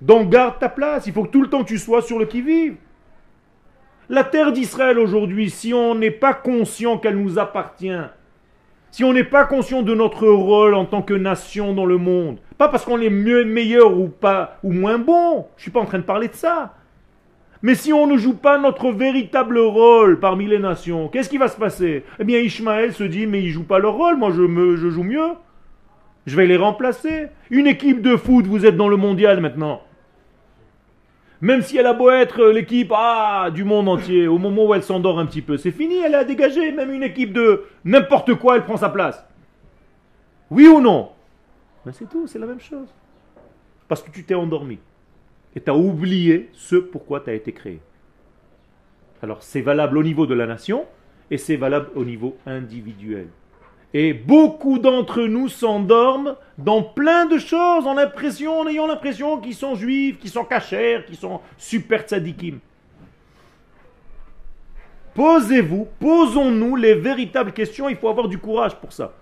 Donc 0.00 0.30
garde 0.30 0.58
ta 0.58 0.68
place, 0.68 1.06
il 1.06 1.12
faut 1.12 1.22
que 1.24 1.30
tout 1.30 1.42
le 1.42 1.48
temps 1.48 1.62
tu 1.62 1.78
sois 1.78 2.02
sur 2.02 2.18
le 2.18 2.26
qui-vive. 2.26 2.76
La 4.12 4.24
terre 4.24 4.52
d'Israël 4.52 4.98
aujourd'hui, 4.98 5.48
si 5.48 5.72
on 5.72 5.94
n'est 5.94 6.10
pas 6.10 6.34
conscient 6.34 6.98
qu'elle 6.98 7.16
nous 7.16 7.38
appartient, 7.38 7.96
si 8.90 9.04
on 9.04 9.14
n'est 9.14 9.24
pas 9.24 9.46
conscient 9.46 9.80
de 9.80 9.94
notre 9.94 10.28
rôle 10.28 10.74
en 10.74 10.84
tant 10.84 11.00
que 11.00 11.14
nation 11.14 11.72
dans 11.72 11.86
le 11.86 11.96
monde, 11.96 12.36
pas 12.58 12.68
parce 12.68 12.84
qu'on 12.84 13.00
est 13.00 13.08
mieux, 13.08 13.46
meilleur 13.46 13.98
ou 13.98 14.08
pas 14.08 14.58
ou 14.64 14.70
moins 14.70 14.98
bon, 14.98 15.46
je 15.56 15.62
suis 15.62 15.70
pas 15.70 15.80
en 15.80 15.86
train 15.86 15.96
de 15.96 16.02
parler 16.02 16.28
de 16.28 16.34
ça. 16.34 16.74
Mais 17.62 17.74
si 17.74 17.94
on 17.94 18.06
ne 18.06 18.18
joue 18.18 18.36
pas 18.36 18.58
notre 18.58 18.92
véritable 18.92 19.58
rôle 19.58 20.20
parmi 20.20 20.46
les 20.46 20.58
nations, 20.58 21.08
qu'est-ce 21.08 21.30
qui 21.30 21.38
va 21.38 21.48
se 21.48 21.56
passer? 21.56 22.04
Eh 22.18 22.24
bien, 22.24 22.38
Ishmaël 22.38 22.92
se 22.92 23.04
dit, 23.04 23.26
mais 23.26 23.42
ils 23.42 23.48
jouent 23.48 23.64
pas 23.64 23.78
leur 23.78 23.94
rôle, 23.94 24.18
moi 24.18 24.30
je, 24.30 24.42
me, 24.42 24.76
je 24.76 24.90
joue 24.90 25.04
mieux. 25.04 25.30
Je 26.26 26.36
vais 26.36 26.46
les 26.46 26.58
remplacer. 26.58 27.28
Une 27.48 27.66
équipe 27.66 28.02
de 28.02 28.16
foot, 28.16 28.46
vous 28.46 28.66
êtes 28.66 28.76
dans 28.76 28.88
le 28.88 28.98
mondial 28.98 29.40
maintenant. 29.40 29.80
Même 31.42 31.60
si 31.62 31.76
elle 31.76 31.86
a 31.86 31.92
beau 31.92 32.08
être 32.08 32.44
l'équipe 32.46 32.92
ah, 32.94 33.50
du 33.52 33.64
monde 33.64 33.88
entier, 33.88 34.28
au 34.28 34.38
moment 34.38 34.64
où 34.64 34.74
elle 34.74 34.84
s'endort 34.84 35.18
un 35.18 35.26
petit 35.26 35.42
peu, 35.42 35.56
c'est 35.56 35.72
fini, 35.72 35.96
elle 35.96 36.14
a 36.14 36.22
dégagé. 36.22 36.70
Même 36.70 36.92
une 36.92 37.02
équipe 37.02 37.32
de 37.32 37.64
n'importe 37.84 38.34
quoi, 38.34 38.54
elle 38.54 38.64
prend 38.64 38.76
sa 38.76 38.88
place. 38.88 39.26
Oui 40.50 40.68
ou 40.68 40.80
non? 40.80 41.10
Ben 41.84 41.90
c'est 41.92 42.08
tout, 42.08 42.28
c'est 42.28 42.38
la 42.38 42.46
même 42.46 42.60
chose. 42.60 42.86
Parce 43.88 44.02
que 44.04 44.12
tu 44.12 44.22
t'es 44.22 44.36
endormi. 44.36 44.78
Et 45.56 45.60
tu 45.60 45.68
as 45.68 45.74
oublié 45.74 46.48
ce 46.52 46.76
pourquoi 46.76 47.18
tu 47.18 47.30
as 47.30 47.34
été 47.34 47.52
créé. 47.52 47.80
Alors 49.20 49.42
c'est 49.42 49.62
valable 49.62 49.98
au 49.98 50.04
niveau 50.04 50.26
de 50.26 50.34
la 50.34 50.46
nation 50.46 50.86
et 51.32 51.38
c'est 51.38 51.56
valable 51.56 51.90
au 51.96 52.04
niveau 52.04 52.36
individuel. 52.46 53.26
Et 53.94 54.14
beaucoup 54.14 54.78
d'entre 54.78 55.22
nous 55.22 55.48
s'endorment 55.48 56.36
dans 56.56 56.82
plein 56.82 57.26
de 57.26 57.38
choses 57.38 57.86
en, 57.86 57.98
impression, 57.98 58.60
en 58.60 58.66
ayant 58.66 58.86
l'impression 58.86 59.38
qu'ils 59.38 59.54
sont 59.54 59.74
juifs, 59.74 60.18
qu'ils 60.18 60.30
sont 60.30 60.44
cachers, 60.44 61.04
qu'ils 61.06 61.16
sont 61.16 61.40
super 61.58 62.02
tzadikim. 62.02 62.58
Posez-vous, 65.14 65.88
posons-nous 66.00 66.76
les 66.76 66.94
véritables 66.94 67.52
questions, 67.52 67.90
il 67.90 67.96
faut 67.96 68.08
avoir 68.08 68.28
du 68.28 68.38
courage 68.38 68.76
pour 68.76 68.92
ça. 68.92 69.12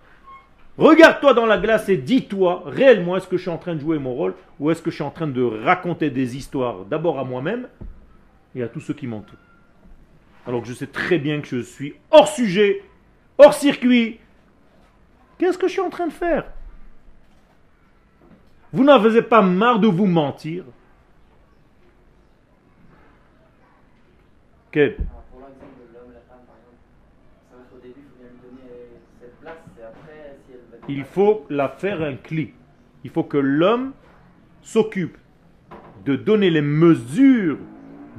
Regarde-toi 0.78 1.34
dans 1.34 1.46
la 1.46 1.58
glace 1.58 1.88
et 1.88 1.96
dis-toi 1.96 2.62
réellement 2.64 3.16
est-ce 3.16 3.26
que 3.26 3.36
je 3.36 3.42
suis 3.42 3.50
en 3.50 3.58
train 3.58 3.74
de 3.74 3.80
jouer 3.80 3.98
mon 3.98 4.14
rôle 4.14 4.34
ou 4.60 4.70
est-ce 4.70 4.80
que 4.80 4.90
je 4.90 4.94
suis 4.94 5.04
en 5.04 5.10
train 5.10 5.26
de 5.26 5.42
raconter 5.42 6.10
des 6.10 6.36
histoires 6.36 6.84
d'abord 6.84 7.18
à 7.18 7.24
moi-même 7.24 7.66
et 8.54 8.62
à 8.62 8.68
tous 8.68 8.80
ceux 8.80 8.94
qui 8.94 9.06
m'entourent. 9.06 9.38
Alors 10.46 10.62
que 10.62 10.68
je 10.68 10.72
sais 10.72 10.86
très 10.86 11.18
bien 11.18 11.40
que 11.40 11.48
je 11.48 11.60
suis 11.60 11.94
hors 12.10 12.28
sujet, 12.28 12.82
hors 13.36 13.54
circuit. 13.54 14.20
Qu'est-ce 15.40 15.56
que 15.56 15.68
je 15.68 15.72
suis 15.72 15.80
en 15.80 15.88
train 15.88 16.06
de 16.06 16.12
faire? 16.12 16.44
Vous 18.74 18.84
n'en 18.84 19.02
avez 19.02 19.22
pas 19.22 19.40
marre 19.40 19.80
de 19.80 19.86
vous 19.86 20.04
mentir? 20.04 20.64
Quel 24.70 24.98
début, 27.82 28.06
il 30.90 31.04
faut 31.04 31.46
la 31.48 31.70
faire 31.70 32.02
un 32.02 32.16
cli. 32.16 32.52
Il 33.02 33.08
faut 33.08 33.24
que 33.24 33.38
l'homme 33.38 33.94
s'occupe 34.60 35.16
de 36.04 36.16
donner 36.16 36.50
les 36.50 36.60
mesures 36.60 37.56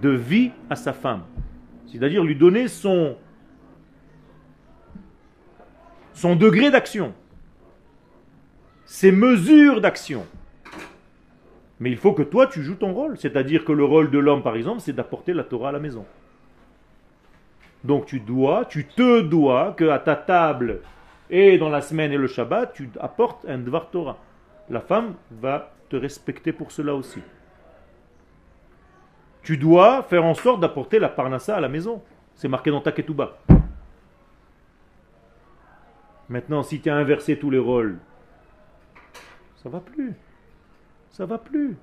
de 0.01 0.09
vie 0.09 0.49
à 0.71 0.75
sa 0.75 0.91
femme. 0.91 1.21
C'est-à-dire 1.85 2.23
lui 2.23 2.35
donner 2.35 2.67
son, 2.67 3.15
son 6.21 6.35
degré 6.35 6.69
d'action, 6.69 7.15
ses 8.85 9.11
mesures 9.11 9.81
d'action. 9.81 10.27
Mais 11.79 11.89
il 11.89 11.97
faut 11.97 12.13
que 12.13 12.21
toi, 12.21 12.45
tu 12.45 12.61
joues 12.61 12.75
ton 12.75 12.93
rôle. 12.93 13.17
C'est-à-dire 13.17 13.65
que 13.65 13.71
le 13.71 13.83
rôle 13.83 14.11
de 14.11 14.19
l'homme, 14.19 14.43
par 14.43 14.55
exemple, 14.55 14.81
c'est 14.81 14.93
d'apporter 14.93 15.33
la 15.33 15.43
Torah 15.43 15.69
à 15.69 15.71
la 15.71 15.79
maison. 15.79 16.05
Donc 17.83 18.05
tu 18.05 18.19
dois, 18.19 18.65
tu 18.65 18.85
te 18.85 19.21
dois 19.21 19.73
que 19.75 19.89
à 19.89 19.97
ta 19.97 20.15
table 20.15 20.81
et 21.31 21.57
dans 21.57 21.69
la 21.69 21.81
semaine 21.81 22.11
et 22.11 22.17
le 22.17 22.27
Shabbat, 22.27 22.71
tu 22.71 22.91
apportes 22.99 23.43
un 23.47 23.57
Dvar 23.57 23.89
Torah. 23.89 24.19
La 24.69 24.81
femme 24.81 25.15
va 25.31 25.73
te 25.89 25.95
respecter 25.95 26.51
pour 26.51 26.71
cela 26.71 26.93
aussi. 26.93 27.23
Tu 29.41 29.57
dois 29.57 30.03
faire 30.03 30.23
en 30.23 30.35
sorte 30.35 30.59
d'apporter 30.59 30.99
la 30.99 31.09
parnassa 31.09 31.55
à 31.55 31.59
la 31.59 31.67
maison. 31.67 32.03
C'est 32.35 32.47
marqué 32.47 32.69
dans 32.69 32.81
ta 32.81 32.91
ketouba. 32.91 33.39
Maintenant, 36.31 36.63
si 36.63 36.79
tu 36.79 36.89
as 36.89 36.95
inversé 36.95 37.37
tous 37.37 37.49
les 37.49 37.59
rôles, 37.59 37.97
ça 39.57 39.67
va 39.67 39.81
plus. 39.81 40.13
Ça 41.09 41.25
va 41.25 41.37
plus. 41.37 41.75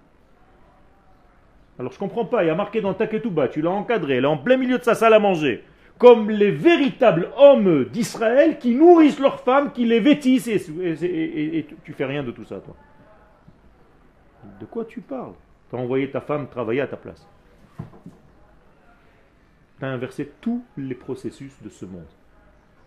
Alors 1.79 1.93
je 1.93 1.99
comprends 1.99 2.25
pas, 2.25 2.43
il 2.43 2.47
y 2.47 2.51
a 2.51 2.55
marqué 2.55 2.81
dans 2.81 2.95
ta 2.95 3.07
ketouba, 3.07 3.49
tu 3.49 3.61
l'as 3.61 3.71
encadré, 3.71 4.17
elle 4.17 4.25
est 4.25 4.27
en 4.27 4.39
plein 4.39 4.57
milieu 4.57 4.79
de 4.79 4.83
sa 4.83 4.95
salle 4.95 5.13
à 5.13 5.19
manger. 5.19 5.63
Comme 5.99 6.31
les 6.31 6.51
véritables 6.51 7.29
hommes 7.37 7.85
d'Israël 7.85 8.59
qui 8.59 8.75
nourrissent 8.75 9.21
leurs 9.21 9.41
femmes, 9.41 9.71
qui 9.71 9.85
les 9.85 10.01
vêtissent, 10.01 10.49
et- 10.49 11.59
et 11.59 11.67
tu 11.85 11.93
fais 11.93 12.07
rien 12.07 12.23
de 12.25 12.31
tout 12.31 12.45
ça, 12.45 12.59
toi. 12.61 12.75
De 14.61 14.65
quoi 14.65 14.87
tu 14.87 15.03
parles? 15.03 15.35
Tu 15.69 15.77
as 15.77 15.79
envoyé 15.79 16.11
ta 16.11 16.23
femme 16.23 16.49
travailler 16.49 16.81
à 16.81 16.87
ta 16.87 16.97
place. 16.97 17.29
Tu 19.79 19.85
as 19.85 19.89
inversé 19.89 20.33
tous 20.41 20.65
les 20.79 20.95
processus 20.95 21.53
de 21.63 21.69
ce 21.69 21.85
monde. 21.85 22.07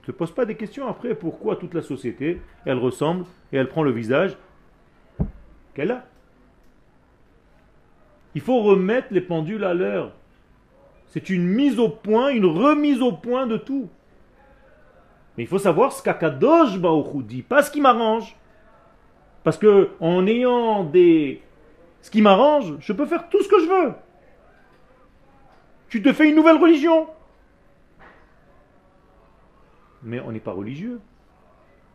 Ne 0.02 0.06
te 0.08 0.12
pose 0.12 0.32
pas 0.32 0.45
des 0.45 0.56
questions 0.56 0.88
après 0.88 1.14
pourquoi 1.14 1.56
toute 1.56 1.74
la 1.74 1.82
société, 1.82 2.41
elle 2.66 2.80
ressemble 2.80 3.26
et 3.54 3.58
elle 3.58 3.70
prend 3.70 3.84
le 3.84 3.91
visage 3.91 4.36
qu'elle 5.76 5.91
a. 5.91 6.06
Il 8.34 8.41
faut 8.41 8.62
remettre 8.62 9.08
les 9.12 9.22
pendules 9.22 9.64
à 9.64 9.74
l'heure. 9.74 10.14
C'est 11.08 11.30
une 11.30 11.45
mise 11.45 11.78
au 11.78 11.89
point, 11.89 12.30
une 12.30 12.45
remise 12.45 13.02
au 13.02 13.12
point 13.12 13.45
de 13.45 13.58
tout. 13.58 13.89
Mais 15.38 15.43
il 15.43 15.47
faut 15.47 15.60
savoir 15.60 15.91
ce 15.91 16.02
qu'Akadosh 16.02 16.76
Hu 16.76 17.24
dit, 17.24 17.41
pas 17.41 17.62
ce 17.62 17.70
qui 17.70 17.82
m'arrange. 17.82 18.36
Parce 19.43 19.58
que 19.58 19.89
en 19.99 20.26
ayant 20.26 20.84
des 20.84 21.41
ce 22.02 22.10
qui 22.10 22.22
m'arrange, 22.22 22.76
je 22.80 22.93
peux 22.93 23.06
faire 23.06 23.30
tout 23.30 23.41
ce 23.43 23.47
que 23.47 23.60
je 23.60 23.66
veux. 23.66 23.93
Tu 25.89 26.02
te 26.02 26.14
fais 26.14 26.30
une 26.30 26.36
nouvelle 26.36 26.58
religion. 26.58 27.08
Mais 30.04 30.20
on 30.20 30.32
n'est 30.32 30.39
pas 30.39 30.52
religieux. 30.52 30.99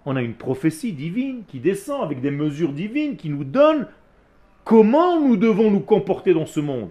On 0.05 0.17
a 0.17 0.23
une 0.23 0.35
prophétie 0.35 0.93
divine 0.93 1.45
qui 1.49 1.59
descend 1.59 2.03
avec 2.03 2.21
des 2.21 2.31
mesures 2.31 2.73
divines 2.73 3.17
qui 3.17 3.29
nous 3.29 3.45
donnent 3.45 3.89
comment 4.65 5.21
nous 5.21 5.37
devons 5.37 5.71
nous 5.71 5.81
comporter 5.81 6.33
dans 6.35 6.47
ce 6.47 6.61
monde. 6.61 6.91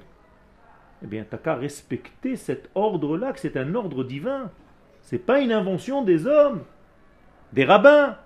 Eh 1.04 1.08
bien, 1.08 1.26
t'as 1.30 1.38
qu'à 1.38 1.56
respecter 1.56 2.36
cet 2.36 2.70
ordre-là, 2.74 3.34
que 3.34 3.40
c'est 3.40 3.58
un 3.58 3.76
ordre 3.76 4.04
divin. 4.04 4.50
C'est 5.02 5.20
pas 5.20 5.40
une 5.40 5.52
invention 5.52 6.02
des 6.02 6.26
hommes, 6.26 6.64
des 7.54 7.64
rabbins. 7.64 8.18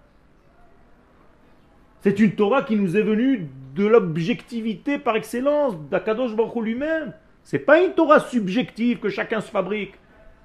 C'est 2.02 2.20
une 2.20 2.36
Torah 2.36 2.64
qui 2.64 2.76
nous 2.76 2.96
est 2.96 3.02
venue 3.02 3.50
de 3.76 3.86
l'objectivité 3.86 4.98
par 4.98 5.16
excellence, 5.16 5.76
d'Akadosh 5.90 6.36
Baruch 6.36 6.64
lui-même. 6.64 7.14
C'est 7.44 7.60
pas 7.60 7.82
une 7.82 7.94
Torah 7.94 8.20
subjective 8.20 9.00
que 9.00 9.10
chacun 9.10 9.42
se 9.42 9.50
fabrique, 9.52 9.96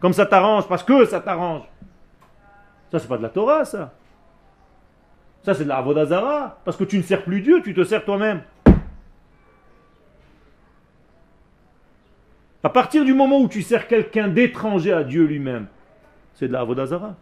comme 0.01 0.13
ça 0.13 0.27
t'arrange, 0.27 0.67
parce 0.67 0.83
que 0.83 1.05
ça 1.05 1.21
t'arrange. 1.21 1.63
Ça, 2.95 3.01
c'est 3.01 3.09
pas 3.09 3.17
de 3.17 3.25
la 3.25 3.29
Torah, 3.29 3.65
ça. 3.65 3.93
Ça, 5.43 5.53
c'est 5.53 5.65
de 5.65 5.69
la 5.69 5.79
Avodazara, 5.79 6.61
parce 6.65 6.77
que 6.77 6.85
tu 6.85 6.97
ne 6.97 7.03
sers 7.03 7.25
plus 7.25 7.41
Dieu, 7.41 7.61
tu 7.61 7.75
te 7.75 7.83
sers 7.83 8.05
toi-même. 8.05 8.43
À 12.63 12.69
partir 12.69 13.05
du 13.05 13.13
moment 13.13 13.41
où 13.41 13.49
tu 13.49 13.63
sers 13.63 13.89
quelqu'un 13.89 14.29
d'étranger 14.29 14.93
à 14.93 15.03
Dieu 15.03 15.25
lui-même, 15.25 15.67
c'est 16.35 16.47
de 16.47 16.53
la 16.53 16.61
Avodazara. 16.61 17.17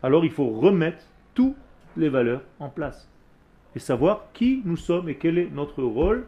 Alors 0.00 0.24
il 0.24 0.30
faut 0.30 0.50
remettre 0.50 1.02
toutes 1.34 1.56
les 1.96 2.08
valeurs 2.08 2.42
en 2.60 2.68
place 2.68 3.10
et 3.74 3.80
savoir 3.80 4.26
qui 4.32 4.62
nous 4.64 4.76
sommes 4.76 5.08
et 5.08 5.16
quel 5.16 5.38
est 5.38 5.50
notre 5.50 5.82
rôle 5.82 6.24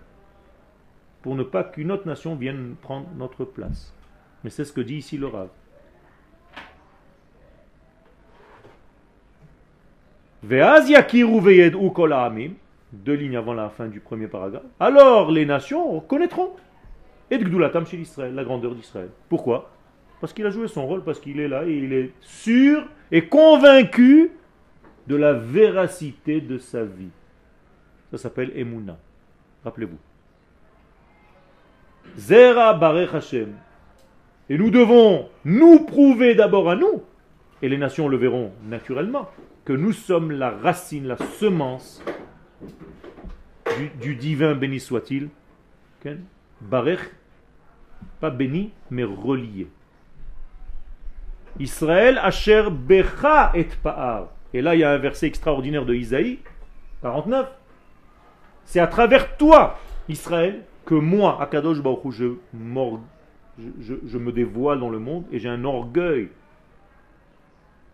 pour 1.22 1.37
ne 1.37 1.45
pas 1.45 1.62
qu'une 1.62 1.93
autre 1.93 2.09
nation 2.09 2.35
vienne 2.35 2.74
prendre 2.83 3.07
notre 3.16 3.45
place. 3.45 3.95
Mais 4.43 4.51
c'est 4.51 4.64
ce 4.64 4.72
que 4.72 4.81
dit 4.81 4.97
ici 4.97 5.18
le 5.18 5.29
Rav. 5.29 5.51
Deux 12.93 13.14
lignes 13.14 13.37
avant 13.37 13.55
la 13.55 13.68
fin 13.68 13.87
du 13.87 14.01
premier 14.01 14.26
paragraphe. 14.26 14.62
Alors 14.80 15.30
les 15.30 15.47
nations 15.47 15.91
reconnaîtront 15.93 16.51
et 17.30 17.39
chez 17.87 17.97
Israël, 17.97 18.34
la 18.34 18.45
grandeur 18.45 18.74
d'Israël. 18.74 19.09
Pourquoi? 19.28 19.70
Parce 20.20 20.32
qu'il 20.32 20.47
a 20.47 20.51
joué 20.51 20.68
son 20.68 20.87
rôle, 20.87 21.03
parce 21.03 21.20
qu'il 21.20 21.41
est 21.41 21.49
là 21.49 21.64
et 21.66 21.72
il 21.72 21.93
est 21.93 22.12
sûr 22.20 22.87
et 23.11 23.26
convaincu 23.26 24.30
de 25.07 25.16
la 25.16 25.32
véracité 25.32 26.41
de 26.41 26.59
sa 26.59 26.84
vie. 26.84 27.11
Ça 28.11 28.18
s'appelle 28.18 28.53
Emouna. 28.57 28.97
Rappelez-vous. 29.64 29.99
Zera 32.16 32.74
Barech 32.74 33.14
Hashem. 33.14 33.53
Et 34.49 34.57
nous 34.57 34.70
devons 34.70 35.28
nous 35.45 35.80
prouver 35.80 36.37
d'abord 36.37 36.70
à 36.70 36.76
nous, 36.76 37.03
et 37.62 37.68
les 37.68 37.78
nations 37.78 38.07
le 38.07 38.16
verront 38.16 38.53
naturellement, 38.68 39.28
que 39.67 39.73
nous 39.73 39.93
sommes 39.93 40.31
la 40.31 40.51
racine, 40.51 41.09
la 41.09 41.17
semence 41.17 42.03
du, 44.01 44.14
divin 44.14 44.55
béni 44.55 44.81
soit-il. 44.81 45.29
Barech, 46.61 47.01
pas 48.21 48.31
béni, 48.31 48.73
mais 48.91 49.03
relié. 49.03 49.67
Israël 51.59 52.19
Asher 52.23 52.69
Becha 52.71 53.51
et 53.55 53.64
Pa'ar. 53.83 54.29
Et 54.55 54.62
là, 54.62 54.77
il 54.77 54.81
y 54.81 54.85
a 54.85 54.93
un 54.93 54.99
verset 54.99 55.27
extraordinaire 55.27 55.85
de 55.85 55.95
Isaïe, 55.95 56.39
49. 57.03 57.49
C'est 58.64 58.79
à 58.79 58.87
travers 58.87 59.37
toi, 59.37 59.79
Israël, 60.09 60.62
que 60.85 60.95
moi, 60.95 61.43
Akadosh 61.43 61.83
Baruch 61.83 62.14
je 63.59 64.19
me 64.19 64.31
dévoile 64.31 64.79
dans 64.79 64.91
le 64.91 65.01
monde 65.01 65.25
et 65.33 65.41
j'ai 65.41 65.49
un 65.49 65.64
orgueil. 65.64 66.29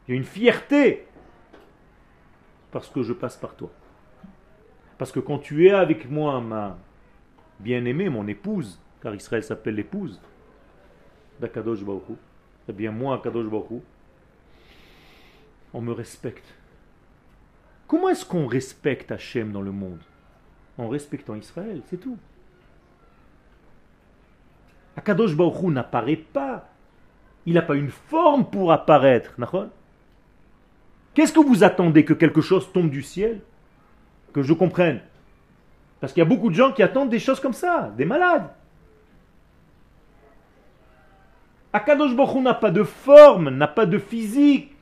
J'ai 0.06 0.14
une 0.14 0.24
fierté 0.24 1.06
parce 2.72 2.88
que 2.88 3.02
je 3.02 3.12
passe 3.12 3.36
par 3.36 3.54
toi. 3.54 3.70
Parce 4.98 5.12
que 5.12 5.20
quand 5.20 5.38
tu 5.38 5.66
es 5.66 5.70
avec 5.70 6.10
moi, 6.10 6.40
ma 6.40 6.78
bien-aimée, 7.60 8.08
mon 8.08 8.26
épouse, 8.26 8.80
car 9.00 9.14
Israël 9.14 9.44
s'appelle 9.44 9.76
l'épouse 9.76 10.20
d'Akadosh 11.38 11.84
Baruch 11.84 12.08
Hu, 12.08 12.14
eh 12.68 12.72
bien 12.72 12.90
moi, 12.90 13.16
Akadosh 13.16 13.46
Baruch 13.46 13.70
Hu, 13.70 13.80
on 15.74 15.80
me 15.80 15.92
respecte. 15.92 16.54
Comment 17.86 18.08
est-ce 18.08 18.24
qu'on 18.24 18.46
respecte 18.46 19.12
Hachem 19.12 19.52
dans 19.52 19.62
le 19.62 19.72
monde? 19.72 20.00
En 20.78 20.88
respectant 20.88 21.34
Israël, 21.34 21.82
c'est 21.86 21.98
tout. 21.98 22.18
Akadosh 24.96 25.36
Baruch 25.36 25.62
Hu 25.62 25.66
n'apparaît 25.68 26.16
pas. 26.16 26.68
Il 27.44 27.54
n'a 27.54 27.62
pas 27.62 27.74
une 27.74 27.90
forme 27.90 28.48
pour 28.48 28.72
apparaître. 28.72 29.34
Qu'est-ce 31.14 31.32
que 31.32 31.40
vous 31.40 31.64
attendez 31.64 32.04
Que 32.04 32.14
quelque 32.14 32.40
chose 32.40 32.70
tombe 32.72 32.90
du 32.90 33.02
ciel? 33.02 33.40
Que 34.32 34.42
je 34.42 34.52
comprenne. 34.52 35.00
Parce 36.00 36.12
qu'il 36.12 36.20
y 36.20 36.26
a 36.26 36.28
beaucoup 36.28 36.50
de 36.50 36.54
gens 36.54 36.72
qui 36.72 36.82
attendent 36.82 37.10
des 37.10 37.18
choses 37.18 37.38
comme 37.38 37.52
ça, 37.52 37.92
des 37.96 38.04
malades. 38.04 38.48
Akadosh 41.72 42.14
Baruch 42.14 42.42
n'a 42.42 42.54
pas 42.54 42.70
de 42.70 42.82
forme, 42.82 43.50
n'a 43.50 43.68
pas 43.68 43.86
de 43.86 43.98
physique. 43.98 44.74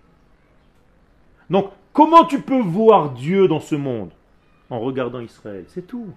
Donc, 1.49 1.73
comment 1.93 2.25
tu 2.25 2.41
peux 2.41 2.61
voir 2.61 3.11
Dieu 3.11 3.49
dans 3.49 3.61
ce 3.61 3.75
monde? 3.75 4.11
En 4.71 4.81
regardant 4.81 5.21
Israël, 5.21 5.65
c'est 5.69 5.87
tout. 5.87 6.09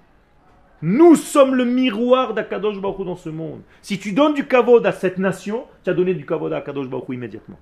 Nous 0.82 1.16
sommes 1.16 1.56
le 1.56 1.66
miroir 1.66 2.34
d'Akadosh 2.34 2.80
Baruch 2.80 3.06
dans 3.06 3.16
ce 3.16 3.30
monde. 3.30 3.62
Si 3.82 4.00
tu 4.00 4.14
donnes 4.14 4.34
du 4.34 4.48
kavod 4.48 4.86
à 4.86 4.92
cette 4.92 5.18
nation, 5.18 5.66
tu 5.84 5.90
as 5.90 5.94
donné 5.94 6.14
du 6.14 6.26
kavod 6.26 6.52
à 6.54 6.58
Akadosh 6.58 6.88
Baruch 6.88 7.10
immédiatement. 7.10 7.60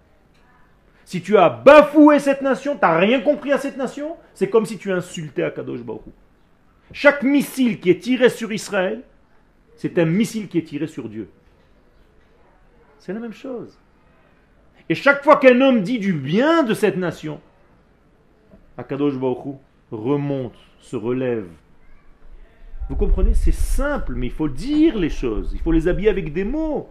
Si 1.12 1.22
tu 1.22 1.36
as 1.36 1.50
bafoué 1.50 2.20
cette 2.20 2.42
nation, 2.42 2.76
tu 2.76 2.80
n'as 2.84 2.98
rien 2.98 3.20
compris 3.20 3.52
à 3.52 3.58
cette 3.58 3.76
nation, 3.76 4.16
c'est 4.34 4.50
comme 4.50 4.66
si 4.66 4.78
tu 4.78 4.94
insultais 4.94 5.44
Akadosh 5.44 5.82
Baruch. 5.82 6.04
Chaque 6.94 7.24
missile 7.24 7.82
qui 7.82 7.90
est 7.90 8.00
tiré 8.00 8.30
sur 8.30 8.54
Israël, 8.54 9.02
c'est 9.76 10.00
un 10.00 10.06
missile 10.06 10.48
qui 10.48 10.58
est 10.58 10.64
tiré 10.64 10.88
sur 10.88 11.10
Dieu. 11.10 11.30
C'est 12.98 13.12
la 13.12 13.20
même 13.20 13.34
chose. 13.34 13.78
Et 14.88 14.96
chaque 14.96 15.22
fois 15.22 15.36
qu'un 15.36 15.60
homme 15.60 15.82
dit 15.82 16.00
du 16.00 16.14
bien 16.14 16.64
de 16.64 16.74
cette 16.74 16.96
nation, 16.96 17.42
Akadosh 18.78 19.18
Baruch 19.18 19.58
remonte, 19.92 20.56
se 20.80 20.96
relève. 20.96 21.50
Vous 22.88 22.96
comprenez? 22.96 23.34
C'est 23.34 23.52
simple, 23.52 24.14
mais 24.16 24.28
il 24.28 24.32
faut 24.32 24.48
dire 24.48 24.98
les 24.98 25.10
choses. 25.10 25.52
Il 25.54 25.60
faut 25.60 25.74
les 25.74 25.90
habiller 25.90 26.08
avec 26.08 26.32
des 26.32 26.46
mots. 26.46 26.90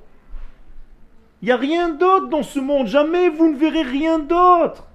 Il 1.42 1.46
n'y 1.46 1.52
a 1.52 1.56
rien 1.56 1.88
d'autre 1.88 2.28
dans 2.28 2.42
ce 2.42 2.58
monde. 2.60 2.86
Jamais 2.86 3.28
vous 3.28 3.50
ne 3.50 3.56
verrez 3.56 3.82
rien 3.82 4.18
d'autre. 4.18 4.86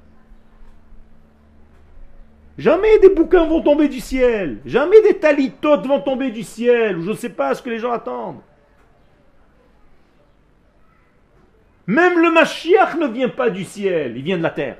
Jamais 2.57 2.99
des 2.99 3.09
bouquins 3.09 3.45
vont 3.45 3.61
tomber 3.61 3.89
du 3.89 3.99
ciel. 3.99 4.59
Jamais 4.65 5.01
des 5.01 5.17
talitotes 5.17 5.85
vont 5.87 5.99
tomber 5.99 6.31
du 6.31 6.43
ciel. 6.43 7.01
Je 7.01 7.09
ne 7.09 7.15
sais 7.15 7.29
pas 7.29 7.53
ce 7.53 7.61
que 7.61 7.69
les 7.69 7.79
gens 7.79 7.91
attendent. 7.91 8.41
Même 11.87 12.19
le 12.19 12.31
Mashiach 12.31 12.95
ne 12.95 13.07
vient 13.07 13.29
pas 13.29 13.49
du 13.49 13.63
ciel. 13.63 14.15
Il 14.15 14.23
vient 14.23 14.37
de 14.37 14.43
la 14.43 14.51
terre. 14.51 14.77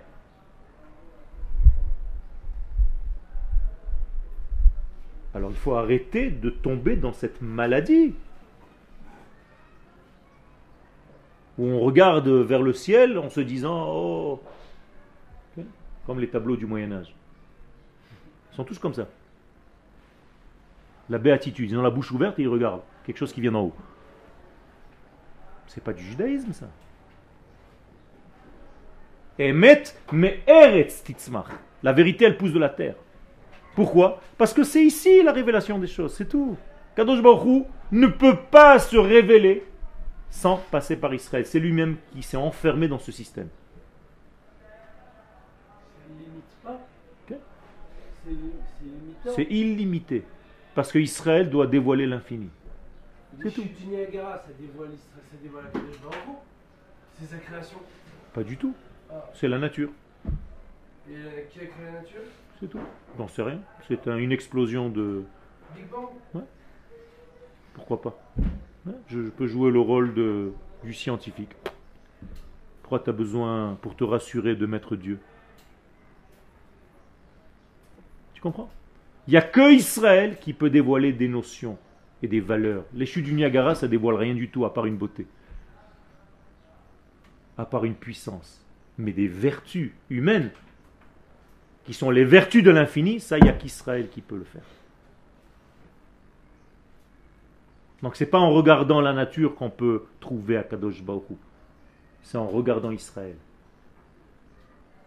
Alors 5.33 5.49
il 5.51 5.57
faut 5.57 5.75
arrêter 5.75 6.29
de 6.29 6.49
tomber 6.49 6.95
dans 6.95 7.11
cette 7.11 7.41
maladie. 7.41 8.15
Où 11.57 11.65
on 11.65 11.79
regarde 11.79 12.27
vers 12.27 12.61
le 12.61 12.73
ciel 12.73 13.17
en 13.17 13.29
se 13.29 13.39
disant 13.39 13.85
Oh 13.87 14.41
Comme 16.05 16.19
les 16.19 16.27
tableaux 16.27 16.57
du 16.57 16.65
Moyen-Âge. 16.65 17.13
Ils 18.51 18.55
sont 18.55 18.63
tous 18.63 18.79
comme 18.79 18.93
ça. 18.93 19.07
La 21.09 21.17
béatitude, 21.17 21.69
ils 21.69 21.77
ont 21.77 21.81
la 21.81 21.89
bouche 21.89 22.11
ouverte 22.11 22.39
et 22.39 22.43
ils 22.43 22.47
regardent. 22.47 22.81
Quelque 23.05 23.17
chose 23.17 23.31
qui 23.31 23.41
vient 23.41 23.51
d'en 23.51 23.65
haut. 23.65 23.75
C'est 25.67 25.83
pas 25.83 25.93
du 25.93 26.03
judaïsme 26.03 26.53
ça. 26.53 26.67
Emet 29.37 29.83
mais 30.11 30.39
eretz 30.47 31.03
titzmach. 31.03 31.47
La 31.83 31.93
vérité, 31.93 32.25
elle 32.25 32.37
pousse 32.37 32.53
de 32.53 32.59
la 32.59 32.69
terre. 32.69 32.95
Pourquoi? 33.75 34.21
Parce 34.37 34.53
que 34.53 34.63
c'est 34.63 34.83
ici 34.83 35.21
la 35.21 35.33
révélation 35.33 35.77
des 35.77 35.87
choses, 35.87 36.13
c'est 36.15 36.29
tout. 36.29 36.57
Kadosh 36.95 37.21
Baruch 37.21 37.65
ne 37.91 38.07
peut 38.07 38.37
pas 38.49 38.79
se 38.79 38.95
révéler 38.95 39.65
sans 40.29 40.57
passer 40.57 40.95
par 40.97 41.13
Israël. 41.13 41.45
C'est 41.45 41.59
lui-même 41.59 41.97
qui 42.13 42.23
s'est 42.23 42.37
enfermé 42.37 42.87
dans 42.87 42.99
ce 42.99 43.11
système. 43.11 43.49
C'est 49.35 49.43
illimité. 49.43 50.23
Parce 50.73 50.91
que 50.91 50.99
Israël 50.99 51.49
doit 51.49 51.67
dévoiler 51.67 52.05
l'infini. 52.05 52.49
C'est 53.41 53.51
tout. 53.51 53.61
chutes 53.61 53.77
du 53.81 53.87
Niagara, 53.87 54.37
ça 54.37 54.49
dévoile 54.59 54.89
Israël, 54.93 55.23
ça 55.29 55.37
dévoile 55.41 55.63
la 55.65 55.69
Kadosh 55.71 56.01
Baruch 56.01 56.15
Hu. 56.27 56.31
C'est 57.19 57.25
sa 57.27 57.37
création. 57.37 57.77
Pas 58.33 58.43
du 58.43 58.57
tout. 58.57 58.73
Ah. 59.09 59.29
C'est 59.33 59.47
la 59.47 59.57
nature. 59.57 59.89
Et 61.09 61.13
euh, 61.15 61.41
qui 61.49 61.59
a 61.59 61.65
créé 61.65 61.85
la 61.85 62.01
nature? 62.01 62.21
C'est 62.59 62.67
tout. 62.69 62.79
J'en 63.17 63.27
sais 63.27 63.41
rien. 63.41 63.59
C'est 63.87 64.07
un- 64.07 64.17
une 64.17 64.31
explosion 64.31 64.89
de. 64.89 65.23
Big 65.75 65.85
Bang? 65.89 66.43
Pourquoi 67.73 68.01
pas 68.01 68.17
je, 69.07 69.19
peux 69.29 69.47
jouer 69.47 69.71
le 69.71 69.79
rôle 69.79 70.13
du 70.83 70.93
scientifique. 70.93 71.51
Pourquoi 72.81 72.99
tu 72.99 73.09
as 73.09 73.13
besoin, 73.13 73.77
pour 73.81 73.95
te 73.95 74.03
rassurer, 74.03 74.55
de 74.55 74.65
mettre 74.65 74.95
Dieu 74.95 75.19
Tu 78.33 78.41
comprends? 78.41 78.69
Il 79.27 79.31
n'y 79.31 79.37
a 79.37 79.41
que 79.41 79.73
Israël 79.73 80.37
qui 80.39 80.53
peut 80.53 80.69
dévoiler 80.69 81.11
des 81.11 81.27
notions 81.27 81.79
et 82.21 82.27
des 82.27 82.39
valeurs. 82.39 82.85
Les 82.93 83.05
chutes 83.05 83.25
du 83.25 83.33
Niagara, 83.33 83.73
ça 83.73 83.87
dévoile 83.87 84.15
rien 84.15 84.35
du 84.35 84.49
tout 84.49 84.65
à 84.65 84.73
part 84.73 84.85
une 84.85 84.97
beauté. 84.97 85.25
À 87.57 87.65
part 87.65 87.85
une 87.85 87.95
puissance. 87.95 88.63
Mais 88.97 89.13
des 89.13 89.27
vertus 89.27 89.91
humaines, 90.09 90.51
qui 91.85 91.93
sont 91.93 92.11
les 92.11 92.23
vertus 92.23 92.63
de 92.63 92.71
l'infini, 92.71 93.19
ça, 93.19 93.37
il 93.37 93.43
n'y 93.43 93.49
a 93.49 93.53
qu'Israël 93.53 94.09
qui 94.09 94.21
peut 94.21 94.37
le 94.37 94.43
faire. 94.43 94.63
Donc 98.01 98.15
c'est 98.15 98.25
pas 98.25 98.39
en 98.39 98.51
regardant 98.51 99.01
la 99.01 99.13
nature 99.13 99.55
qu'on 99.55 99.69
peut 99.69 100.03
trouver 100.19 100.57
Akadosh 100.57 100.99
Hu. 100.99 101.35
C'est 102.21 102.37
en 102.37 102.47
regardant 102.47 102.91
Israël. 102.91 103.35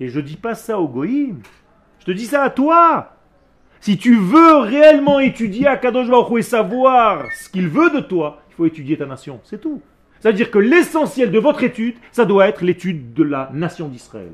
Et 0.00 0.08
je 0.08 0.20
dis 0.20 0.36
pas 0.36 0.54
ça 0.54 0.78
au 0.78 0.88
Goïm. 0.88 1.40
Je 2.00 2.04
te 2.06 2.10
dis 2.12 2.26
ça 2.26 2.42
à 2.42 2.50
toi. 2.50 3.16
Si 3.80 3.96
tu 3.96 4.16
veux 4.16 4.58
réellement 4.58 5.20
étudier 5.20 5.66
Akadosh 5.66 6.08
Baruch 6.08 6.38
et 6.38 6.42
savoir 6.42 7.24
ce 7.32 7.48
qu'il 7.48 7.68
veut 7.68 7.90
de 7.90 8.00
toi, 8.00 8.42
il 8.50 8.54
faut 8.54 8.66
étudier 8.66 8.96
ta 8.96 9.06
nation. 9.06 9.40
C'est 9.44 9.60
tout. 9.60 9.80
C'est-à-dire 10.20 10.50
que 10.50 10.58
l'essentiel 10.58 11.30
de 11.30 11.38
votre 11.38 11.62
étude, 11.62 11.96
ça 12.10 12.24
doit 12.24 12.48
être 12.48 12.64
l'étude 12.64 13.14
de 13.14 13.22
la 13.22 13.50
nation 13.52 13.88
d'Israël. 13.88 14.32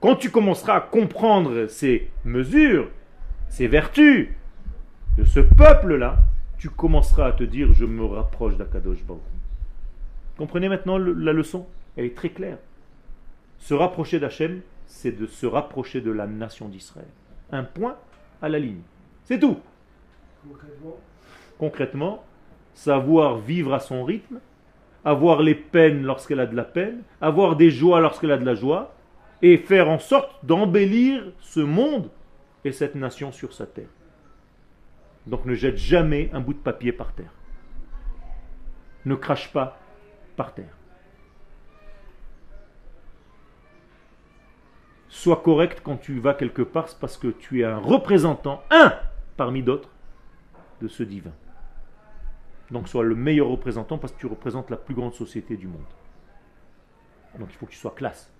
Quand 0.00 0.16
tu 0.16 0.30
commenceras 0.30 0.76
à 0.76 0.80
comprendre 0.80 1.66
ces 1.66 2.10
mesures, 2.24 2.88
ces 3.48 3.66
vertus 3.66 4.30
de 5.18 5.24
ce 5.24 5.40
peuple-là, 5.40 6.16
tu 6.62 6.70
commenceras 6.70 7.26
à 7.26 7.32
te 7.32 7.42
dire 7.42 7.72
je 7.72 7.84
me 7.84 8.04
rapproche 8.04 8.56
d'Akadosh 8.56 9.02
Baruch. 9.02 9.20
Comprenez 10.38 10.68
maintenant 10.68 10.96
le- 10.96 11.12
la 11.12 11.32
leçon? 11.32 11.66
Elle 11.96 12.04
est 12.04 12.16
très 12.16 12.28
claire. 12.28 12.58
Se 13.58 13.74
rapprocher 13.74 14.20
d'Hachem, 14.20 14.60
c'est 14.86 15.10
de 15.10 15.26
se 15.26 15.44
rapprocher 15.44 16.00
de 16.00 16.12
la 16.12 16.28
nation 16.28 16.68
d'Israël. 16.68 17.08
Un 17.50 17.64
point 17.64 17.96
à 18.40 18.48
la 18.48 18.60
ligne. 18.60 18.82
C'est 19.24 19.40
tout. 19.40 19.58
Concrètement, 20.48 20.96
Concrètement, 21.58 22.24
savoir 22.74 23.38
vivre 23.38 23.74
à 23.74 23.80
son 23.80 24.04
rythme, 24.04 24.38
avoir 25.04 25.42
les 25.42 25.56
peines 25.56 26.04
lorsqu'elle 26.04 26.38
a 26.38 26.46
de 26.46 26.54
la 26.54 26.62
peine, 26.64 27.02
avoir 27.20 27.56
des 27.56 27.72
joies 27.72 28.00
lorsqu'elle 28.00 28.30
a 28.30 28.38
de 28.38 28.46
la 28.46 28.54
joie, 28.54 28.94
et 29.42 29.58
faire 29.58 29.90
en 29.90 29.98
sorte 29.98 30.30
d'embellir 30.46 31.24
ce 31.40 31.58
monde 31.58 32.08
et 32.64 32.70
cette 32.70 32.94
nation 32.94 33.32
sur 33.32 33.52
sa 33.52 33.66
terre. 33.66 33.88
Donc 35.26 35.44
ne 35.44 35.54
jette 35.54 35.76
jamais 35.76 36.30
un 36.32 36.40
bout 36.40 36.54
de 36.54 36.58
papier 36.58 36.92
par 36.92 37.12
terre. 37.12 37.32
Ne 39.04 39.14
crache 39.14 39.52
pas 39.52 39.78
par 40.36 40.54
terre. 40.54 40.76
Sois 45.08 45.42
correct 45.42 45.82
quand 45.84 45.98
tu 45.98 46.18
vas 46.18 46.34
quelque 46.34 46.62
part, 46.62 46.88
parce 47.00 47.16
que 47.16 47.28
tu 47.28 47.60
es 47.60 47.64
un 47.64 47.78
représentant, 47.78 48.62
un 48.70 48.94
parmi 49.36 49.62
d'autres, 49.62 49.90
de 50.80 50.88
ce 50.88 51.02
divin. 51.02 51.32
Donc 52.70 52.88
sois 52.88 53.04
le 53.04 53.14
meilleur 53.14 53.48
représentant 53.48 53.98
parce 53.98 54.12
que 54.14 54.18
tu 54.18 54.26
représentes 54.26 54.70
la 54.70 54.76
plus 54.76 54.94
grande 54.94 55.14
société 55.14 55.56
du 55.56 55.68
monde. 55.68 55.84
Donc 57.38 57.48
il 57.50 57.56
faut 57.56 57.66
que 57.66 57.72
tu 57.72 57.78
sois 57.78 57.94
classe. 57.94 58.32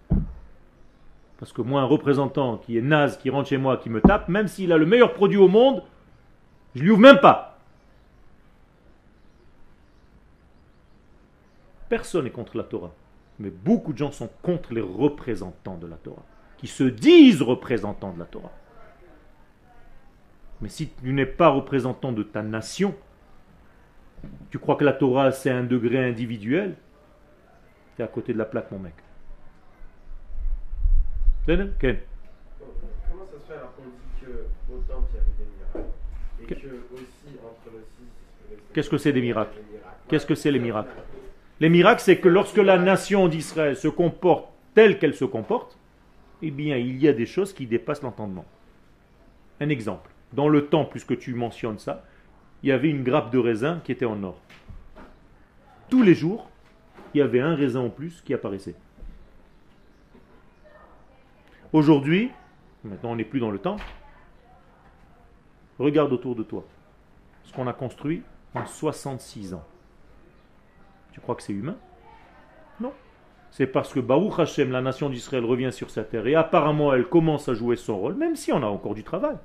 Parce 1.39 1.53
que 1.53 1.61
moi, 1.61 1.81
un 1.83 1.87
représentant 1.87 2.57
qui 2.57 2.79
est 2.79 2.83
naze, 2.83 3.19
qui 3.19 3.29
rentre 3.29 3.49
chez 3.49 3.59
moi, 3.59 3.77
qui 3.77 3.91
me 3.91 4.01
tape, 4.01 4.29
même 4.29 4.49
s'il 4.49 4.73
a 4.73 4.79
le 4.79 4.87
meilleur 4.87 5.13
produit 5.13 5.39
au 5.39 5.49
monde, 5.49 5.83
je 6.75 6.83
lui 6.83 6.91
ouvre 6.91 7.01
même 7.01 7.21
pas. 7.21 7.59
Personne 11.89 12.25
n'est 12.25 12.31
contre 12.31 12.57
la 12.57 12.65
Torah. 12.65 12.93
Mais 13.39 13.51
beaucoup 13.51 13.93
de 13.93 13.99
gens 13.99 14.13
sont 14.13 14.31
contre 14.43 14.73
les 14.73 14.81
représentants 14.81 15.77
de 15.77 15.87
la 15.87 15.97
Torah, 15.97 16.23
qui 16.59 16.67
se 16.67 16.85
disent 16.85 17.43
représentants 17.43 18.13
de 18.13 18.19
la 18.19 18.25
Torah. 18.25 18.53
Mais 20.61 20.69
si 20.69 20.89
tu 20.91 21.13
n'es 21.13 21.27
pas 21.27 21.49
représentant 21.49 22.13
de 22.13 22.23
ta 22.23 22.43
nation, 22.43 22.95
tu 24.51 24.59
crois 24.59 24.77
que 24.77 24.85
la 24.85 24.93
Torah 24.93 25.33
c'est 25.33 25.51
un 25.51 25.65
degré 25.65 26.09
individuel, 26.09 26.77
tu 27.97 28.03
es 28.03 28.05
à 28.05 28.09
côté 28.09 28.33
de 28.33 28.39
la 28.39 28.45
plaque, 28.45 28.71
mon 28.71 28.79
mec 28.79 28.95
Comment 31.45 31.65
ça 33.27 33.39
se 33.41 33.47
fait 33.53 33.55
alors 33.59 33.75
qu'on 33.75 33.83
dit 33.83 34.21
que 34.21 34.47
au 34.73 34.79
temple 34.87 35.09
il 35.13 35.17
y 35.17 35.19
avait 35.19 35.27
des 35.39 35.47
miracles 35.57 35.79
et 35.81 35.81
Que- 35.81 35.81
que 35.81 35.81
aussi 35.81 35.81
entre 35.81 35.81
le 35.81 35.81
6 35.81 35.81
et 35.81 35.81
le 35.81 35.83
7, 35.83 35.85
Qu'est-ce 38.73 38.91
que 38.91 38.99
c'est 38.99 39.13
des 39.13 39.21
miracles? 39.21 39.59
Qu'est-ce 40.09 40.27
que 40.27 40.35
c'est 40.35 40.51
les 40.51 40.59
miracles? 40.59 40.95
Les 41.61 41.69
miracles, 41.69 42.03
c'est 42.03 42.19
que 42.19 42.29
lorsque 42.29 42.57
la 42.57 42.79
nation 42.79 43.29
d'Israël 43.29 43.77
se 43.77 43.89
comporte 43.89 44.49
telle 44.75 44.99
qu'elle 44.99 45.15
se 45.15 45.25
comporte, 45.25 45.79
eh 46.43 46.51
bien, 46.51 46.77
il 46.77 47.01
y 47.01 47.09
a 47.09 47.13
des 47.13 47.27
choses 47.27 47.53
qui 47.53 47.67
dépassent 47.67 48.03
l'entendement. 48.03 48.45
Un 49.61 49.69
exemple. 49.69 50.11
Dans 50.33 50.49
le 50.49 50.67
temps, 50.67 50.85
puisque 50.85 51.19
tu 51.19 51.35
mentionnes 51.35 51.79
ça, 51.79 52.05
il 52.63 52.71
y 52.71 52.73
avait 52.73 52.89
une 52.89 53.03
grappe 53.03 53.31
de 53.31 53.39
raisin 53.39 53.81
qui 53.85 53.93
était 53.93 54.07
en 54.07 54.23
or. 54.23 54.41
Tous 55.89 56.03
les 56.03 56.15
jours, 56.15 56.49
il 57.15 57.19
y 57.19 57.23
avait 57.23 57.41
un 57.41 57.55
raisin 57.55 57.81
en 57.81 57.91
plus 57.91 58.23
qui 58.23 58.33
apparaissait. 58.33 58.75
Aujourd'hui, 61.73 62.31
maintenant 62.85 63.13
on 63.13 63.17
n'est 63.17 63.25
plus 63.25 63.41
dans 63.41 63.51
le 63.51 63.59
temps, 63.59 63.77
regarde 65.83 66.13
autour 66.13 66.35
de 66.35 66.43
toi. 66.43 66.65
Ce 67.45 67.53
qu'on 67.53 67.67
a 67.67 67.73
construit 67.73 68.23
en 68.55 68.65
66 68.65 69.55
ans. 69.55 69.65
Tu 71.13 71.21
crois 71.21 71.35
que 71.35 71.43
c'est 71.43 71.53
humain? 71.53 71.77
Non. 72.81 72.93
c'est 73.51 73.67
parce 73.67 73.93
que 73.93 74.01
Baruch 74.01 74.39
Hashem, 74.39 74.71
la 74.71 74.81
nation 74.81 75.11
d'Israël, 75.11 75.45
revient 75.45 75.73
sur 75.73 75.91
sa 75.91 76.05
terre 76.05 76.27
et 76.27 76.35
apparemment 76.35 76.95
elle 76.95 77.07
commence 77.07 77.49
à 77.49 77.55
jouer 77.55 77.77
son 77.77 77.99
rôle, 77.99 78.15
même 78.15 78.35
si 78.35 78.53
on 78.53 78.63
a 78.63 78.67
encore 78.67 78.95
du 78.95 79.05
travail. 79.05 79.37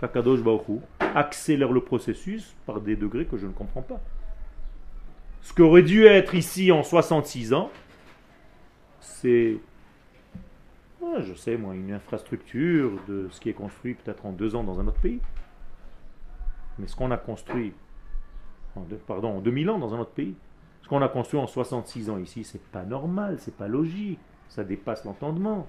Kakadosh 0.00 0.40
Baruch 0.40 0.80
accélère 1.00 1.72
le 1.72 1.80
processus 1.80 2.56
par 2.66 2.80
des 2.80 2.96
degrés 2.96 3.26
que 3.26 3.36
je 3.36 3.46
ne 3.46 3.52
comprends 3.52 3.82
pas. 3.82 4.00
Ce 5.42 5.52
qu'aurait 5.52 5.82
dû 5.82 6.06
être 6.06 6.34
ici 6.34 6.72
en 6.72 6.82
66 6.82 7.54
ans, 7.54 7.70
c'est, 9.00 9.58
je 11.20 11.34
sais 11.34 11.56
moi, 11.56 11.74
une 11.74 11.92
infrastructure 11.92 12.92
de 13.08 13.28
ce 13.30 13.40
qui 13.40 13.48
est 13.50 13.54
construit 13.54 13.94
peut-être 13.94 14.26
en 14.26 14.32
deux 14.32 14.54
ans 14.54 14.64
dans 14.64 14.80
un 14.80 14.86
autre 14.86 15.00
pays. 15.00 15.20
Mais 16.78 16.86
ce 16.86 16.96
qu'on 16.96 17.10
a 17.10 17.16
construit, 17.16 17.72
en 18.76 18.80
deux- 18.82 18.96
pardon, 18.96 19.28
en 19.36 19.40
2000 19.40 19.70
ans 19.70 19.78
dans 19.78 19.94
un 19.94 20.00
autre 20.00 20.10
pays, 20.10 20.34
ce 20.82 20.88
qu'on 20.88 21.02
a 21.02 21.08
construit 21.08 21.38
en 21.40 21.46
66 21.46 22.10
ans 22.10 22.18
ici, 22.18 22.44
c'est 22.44 22.62
pas 22.62 22.82
normal, 22.82 23.36
c'est 23.38 23.56
pas 23.56 23.68
logique, 23.68 24.18
ça 24.48 24.64
dépasse 24.64 25.04
l'entendement. 25.04 25.66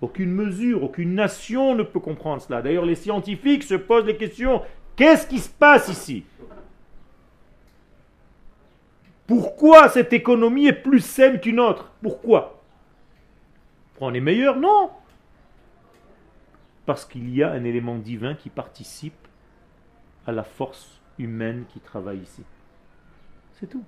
Aucune 0.00 0.30
mesure, 0.32 0.82
aucune 0.82 1.14
nation 1.14 1.74
ne 1.74 1.82
peut 1.82 2.00
comprendre 2.00 2.40
cela. 2.40 2.62
D'ailleurs, 2.62 2.86
les 2.86 2.94
scientifiques 2.94 3.64
se 3.64 3.74
posent 3.74 4.04
des 4.06 4.16
questions. 4.16 4.62
Qu'est-ce 4.96 5.26
qui 5.26 5.38
se 5.38 5.48
passe 5.48 5.88
ici? 5.88 6.24
Pourquoi 9.26 9.88
cette 9.88 10.12
économie 10.12 10.66
est 10.66 10.72
plus 10.82 11.00
saine 11.00 11.40
qu'une 11.40 11.60
autre? 11.60 11.90
Pourquoi? 12.02 12.59
On 14.00 14.14
est 14.14 14.20
meilleur 14.20 14.56
Non 14.56 14.90
Parce 16.86 17.04
qu'il 17.04 17.34
y 17.34 17.42
a 17.42 17.50
un 17.52 17.64
élément 17.64 17.96
divin 17.96 18.34
qui 18.34 18.48
participe 18.48 19.28
à 20.26 20.32
la 20.32 20.42
force 20.42 21.00
humaine 21.18 21.64
qui 21.68 21.80
travaille 21.80 22.18
ici. 22.18 22.42
C'est 23.52 23.68
tout. 23.68 23.84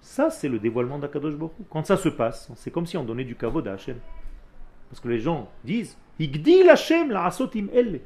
Ça, 0.00 0.30
c'est 0.30 0.48
le 0.48 0.58
dévoilement 0.58 0.98
d'Akadosh 0.98 1.36
Baruch. 1.36 1.52
Quand 1.70 1.86
ça 1.86 1.96
se 1.96 2.08
passe, 2.08 2.50
c'est 2.56 2.72
comme 2.72 2.86
si 2.86 2.96
on 2.96 3.04
donnait 3.04 3.24
du 3.24 3.36
kavod 3.36 3.66
à 3.68 3.74
Hachem. 3.74 3.98
Parce 4.90 5.00
que 5.00 5.08
les 5.08 5.20
gens 5.20 5.48
disent 5.64 5.96
Igdil 6.18 6.68
Hashem 6.68 7.12
la 7.12 7.26
asotim 7.26 7.68
elle. 7.72 8.00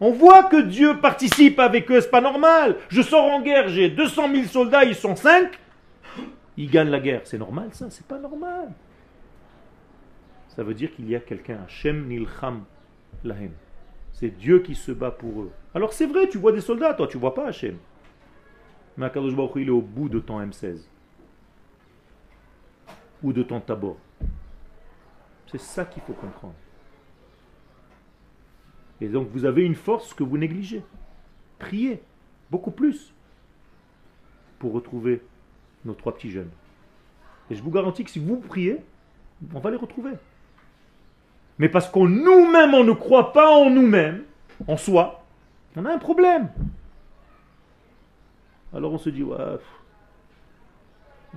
On 0.00 0.12
voit 0.12 0.44
que 0.44 0.62
Dieu 0.62 0.98
participe 0.98 1.58
avec 1.60 1.90
eux, 1.90 2.00
c'est 2.00 2.10
pas 2.10 2.22
normal. 2.22 2.76
Je 2.88 3.02
sors 3.02 3.26
en 3.26 3.42
guerre, 3.42 3.68
j'ai 3.68 3.90
200 3.90 4.32
000 4.32 4.46
soldats, 4.46 4.84
ils 4.84 4.94
sont 4.94 5.14
5. 5.14 5.50
Ils 6.56 6.70
gagnent 6.70 6.88
la 6.88 7.00
guerre. 7.00 7.20
C'est 7.24 7.38
normal 7.38 7.68
ça 7.72 7.90
C'est 7.90 8.06
pas 8.06 8.18
normal. 8.18 8.72
Ça 10.60 10.64
veut 10.64 10.74
dire 10.74 10.94
qu'il 10.94 11.08
y 11.08 11.16
a 11.16 11.20
quelqu'un, 11.20 11.62
Hashem 11.64 12.06
nilcham 12.06 12.66
lahem. 13.24 13.52
C'est 14.12 14.28
Dieu 14.28 14.60
qui 14.60 14.74
se 14.74 14.92
bat 14.92 15.10
pour 15.10 15.40
eux. 15.40 15.52
Alors 15.74 15.94
c'est 15.94 16.04
vrai, 16.04 16.28
tu 16.28 16.36
vois 16.36 16.52
des 16.52 16.60
soldats, 16.60 16.92
toi 16.92 17.06
tu 17.08 17.16
vois 17.16 17.32
pas 17.32 17.46
Hashem. 17.46 17.78
Mais 18.98 19.06
Akadosh 19.06 19.34
Baruch 19.34 19.52
il 19.56 19.68
est 19.68 19.70
au 19.70 19.80
bout 19.80 20.10
de 20.10 20.18
ton 20.18 20.38
M16. 20.38 20.82
Ou 23.22 23.32
de 23.32 23.42
ton 23.42 23.58
tabor. 23.62 23.96
C'est 25.46 25.58
ça 25.58 25.86
qu'il 25.86 26.02
faut 26.02 26.12
comprendre. 26.12 26.52
Et 29.00 29.08
donc 29.08 29.28
vous 29.28 29.46
avez 29.46 29.64
une 29.64 29.76
force 29.76 30.12
que 30.12 30.24
vous 30.24 30.36
négligez. 30.36 30.84
Priez 31.58 32.02
beaucoup 32.50 32.70
plus 32.70 33.14
pour 34.58 34.74
retrouver 34.74 35.22
nos 35.86 35.94
trois 35.94 36.14
petits 36.14 36.30
jeunes. 36.30 36.50
Et 37.48 37.54
je 37.54 37.62
vous 37.62 37.70
garantis 37.70 38.04
que 38.04 38.10
si 38.10 38.18
vous 38.18 38.36
priez, 38.40 38.76
on 39.54 39.60
va 39.60 39.70
les 39.70 39.78
retrouver. 39.78 40.12
Mais 41.60 41.68
parce 41.68 41.90
qu'on 41.90 42.08
nous-mêmes, 42.08 42.72
on 42.72 42.84
ne 42.84 42.94
croit 42.94 43.34
pas 43.34 43.50
en 43.50 43.68
nous-mêmes, 43.68 44.24
en 44.66 44.78
soi, 44.78 45.22
on 45.76 45.84
a 45.84 45.92
un 45.92 45.98
problème. 45.98 46.48
Alors 48.72 48.94
on 48.94 48.98
se 48.98 49.10
dit, 49.10 49.22
ouais, 49.22 49.36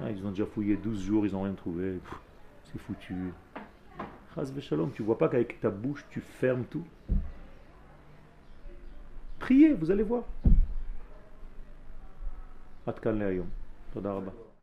ah, 0.02 0.10
ils 0.10 0.26
ont 0.26 0.30
déjà 0.30 0.46
fouillé 0.46 0.78
12 0.78 1.04
jours, 1.04 1.26
ils 1.26 1.34
n'ont 1.34 1.42
rien 1.42 1.52
trouvé, 1.52 2.00
c'est 2.64 2.80
foutu. 2.80 3.34
Chas 4.34 4.44
v'shalom, 4.44 4.92
tu 4.94 5.04
vois 5.04 5.18
pas 5.18 5.28
qu'avec 5.28 5.60
ta 5.60 5.70
bouche, 5.70 6.06
tu 6.10 6.22
fermes 6.22 6.64
tout? 6.64 6.86
Priez, 9.40 9.74
vous 9.74 9.92
allez 9.92 10.04
voir. 10.04 10.24
Toda 13.94 14.14
rabba. 14.14 14.32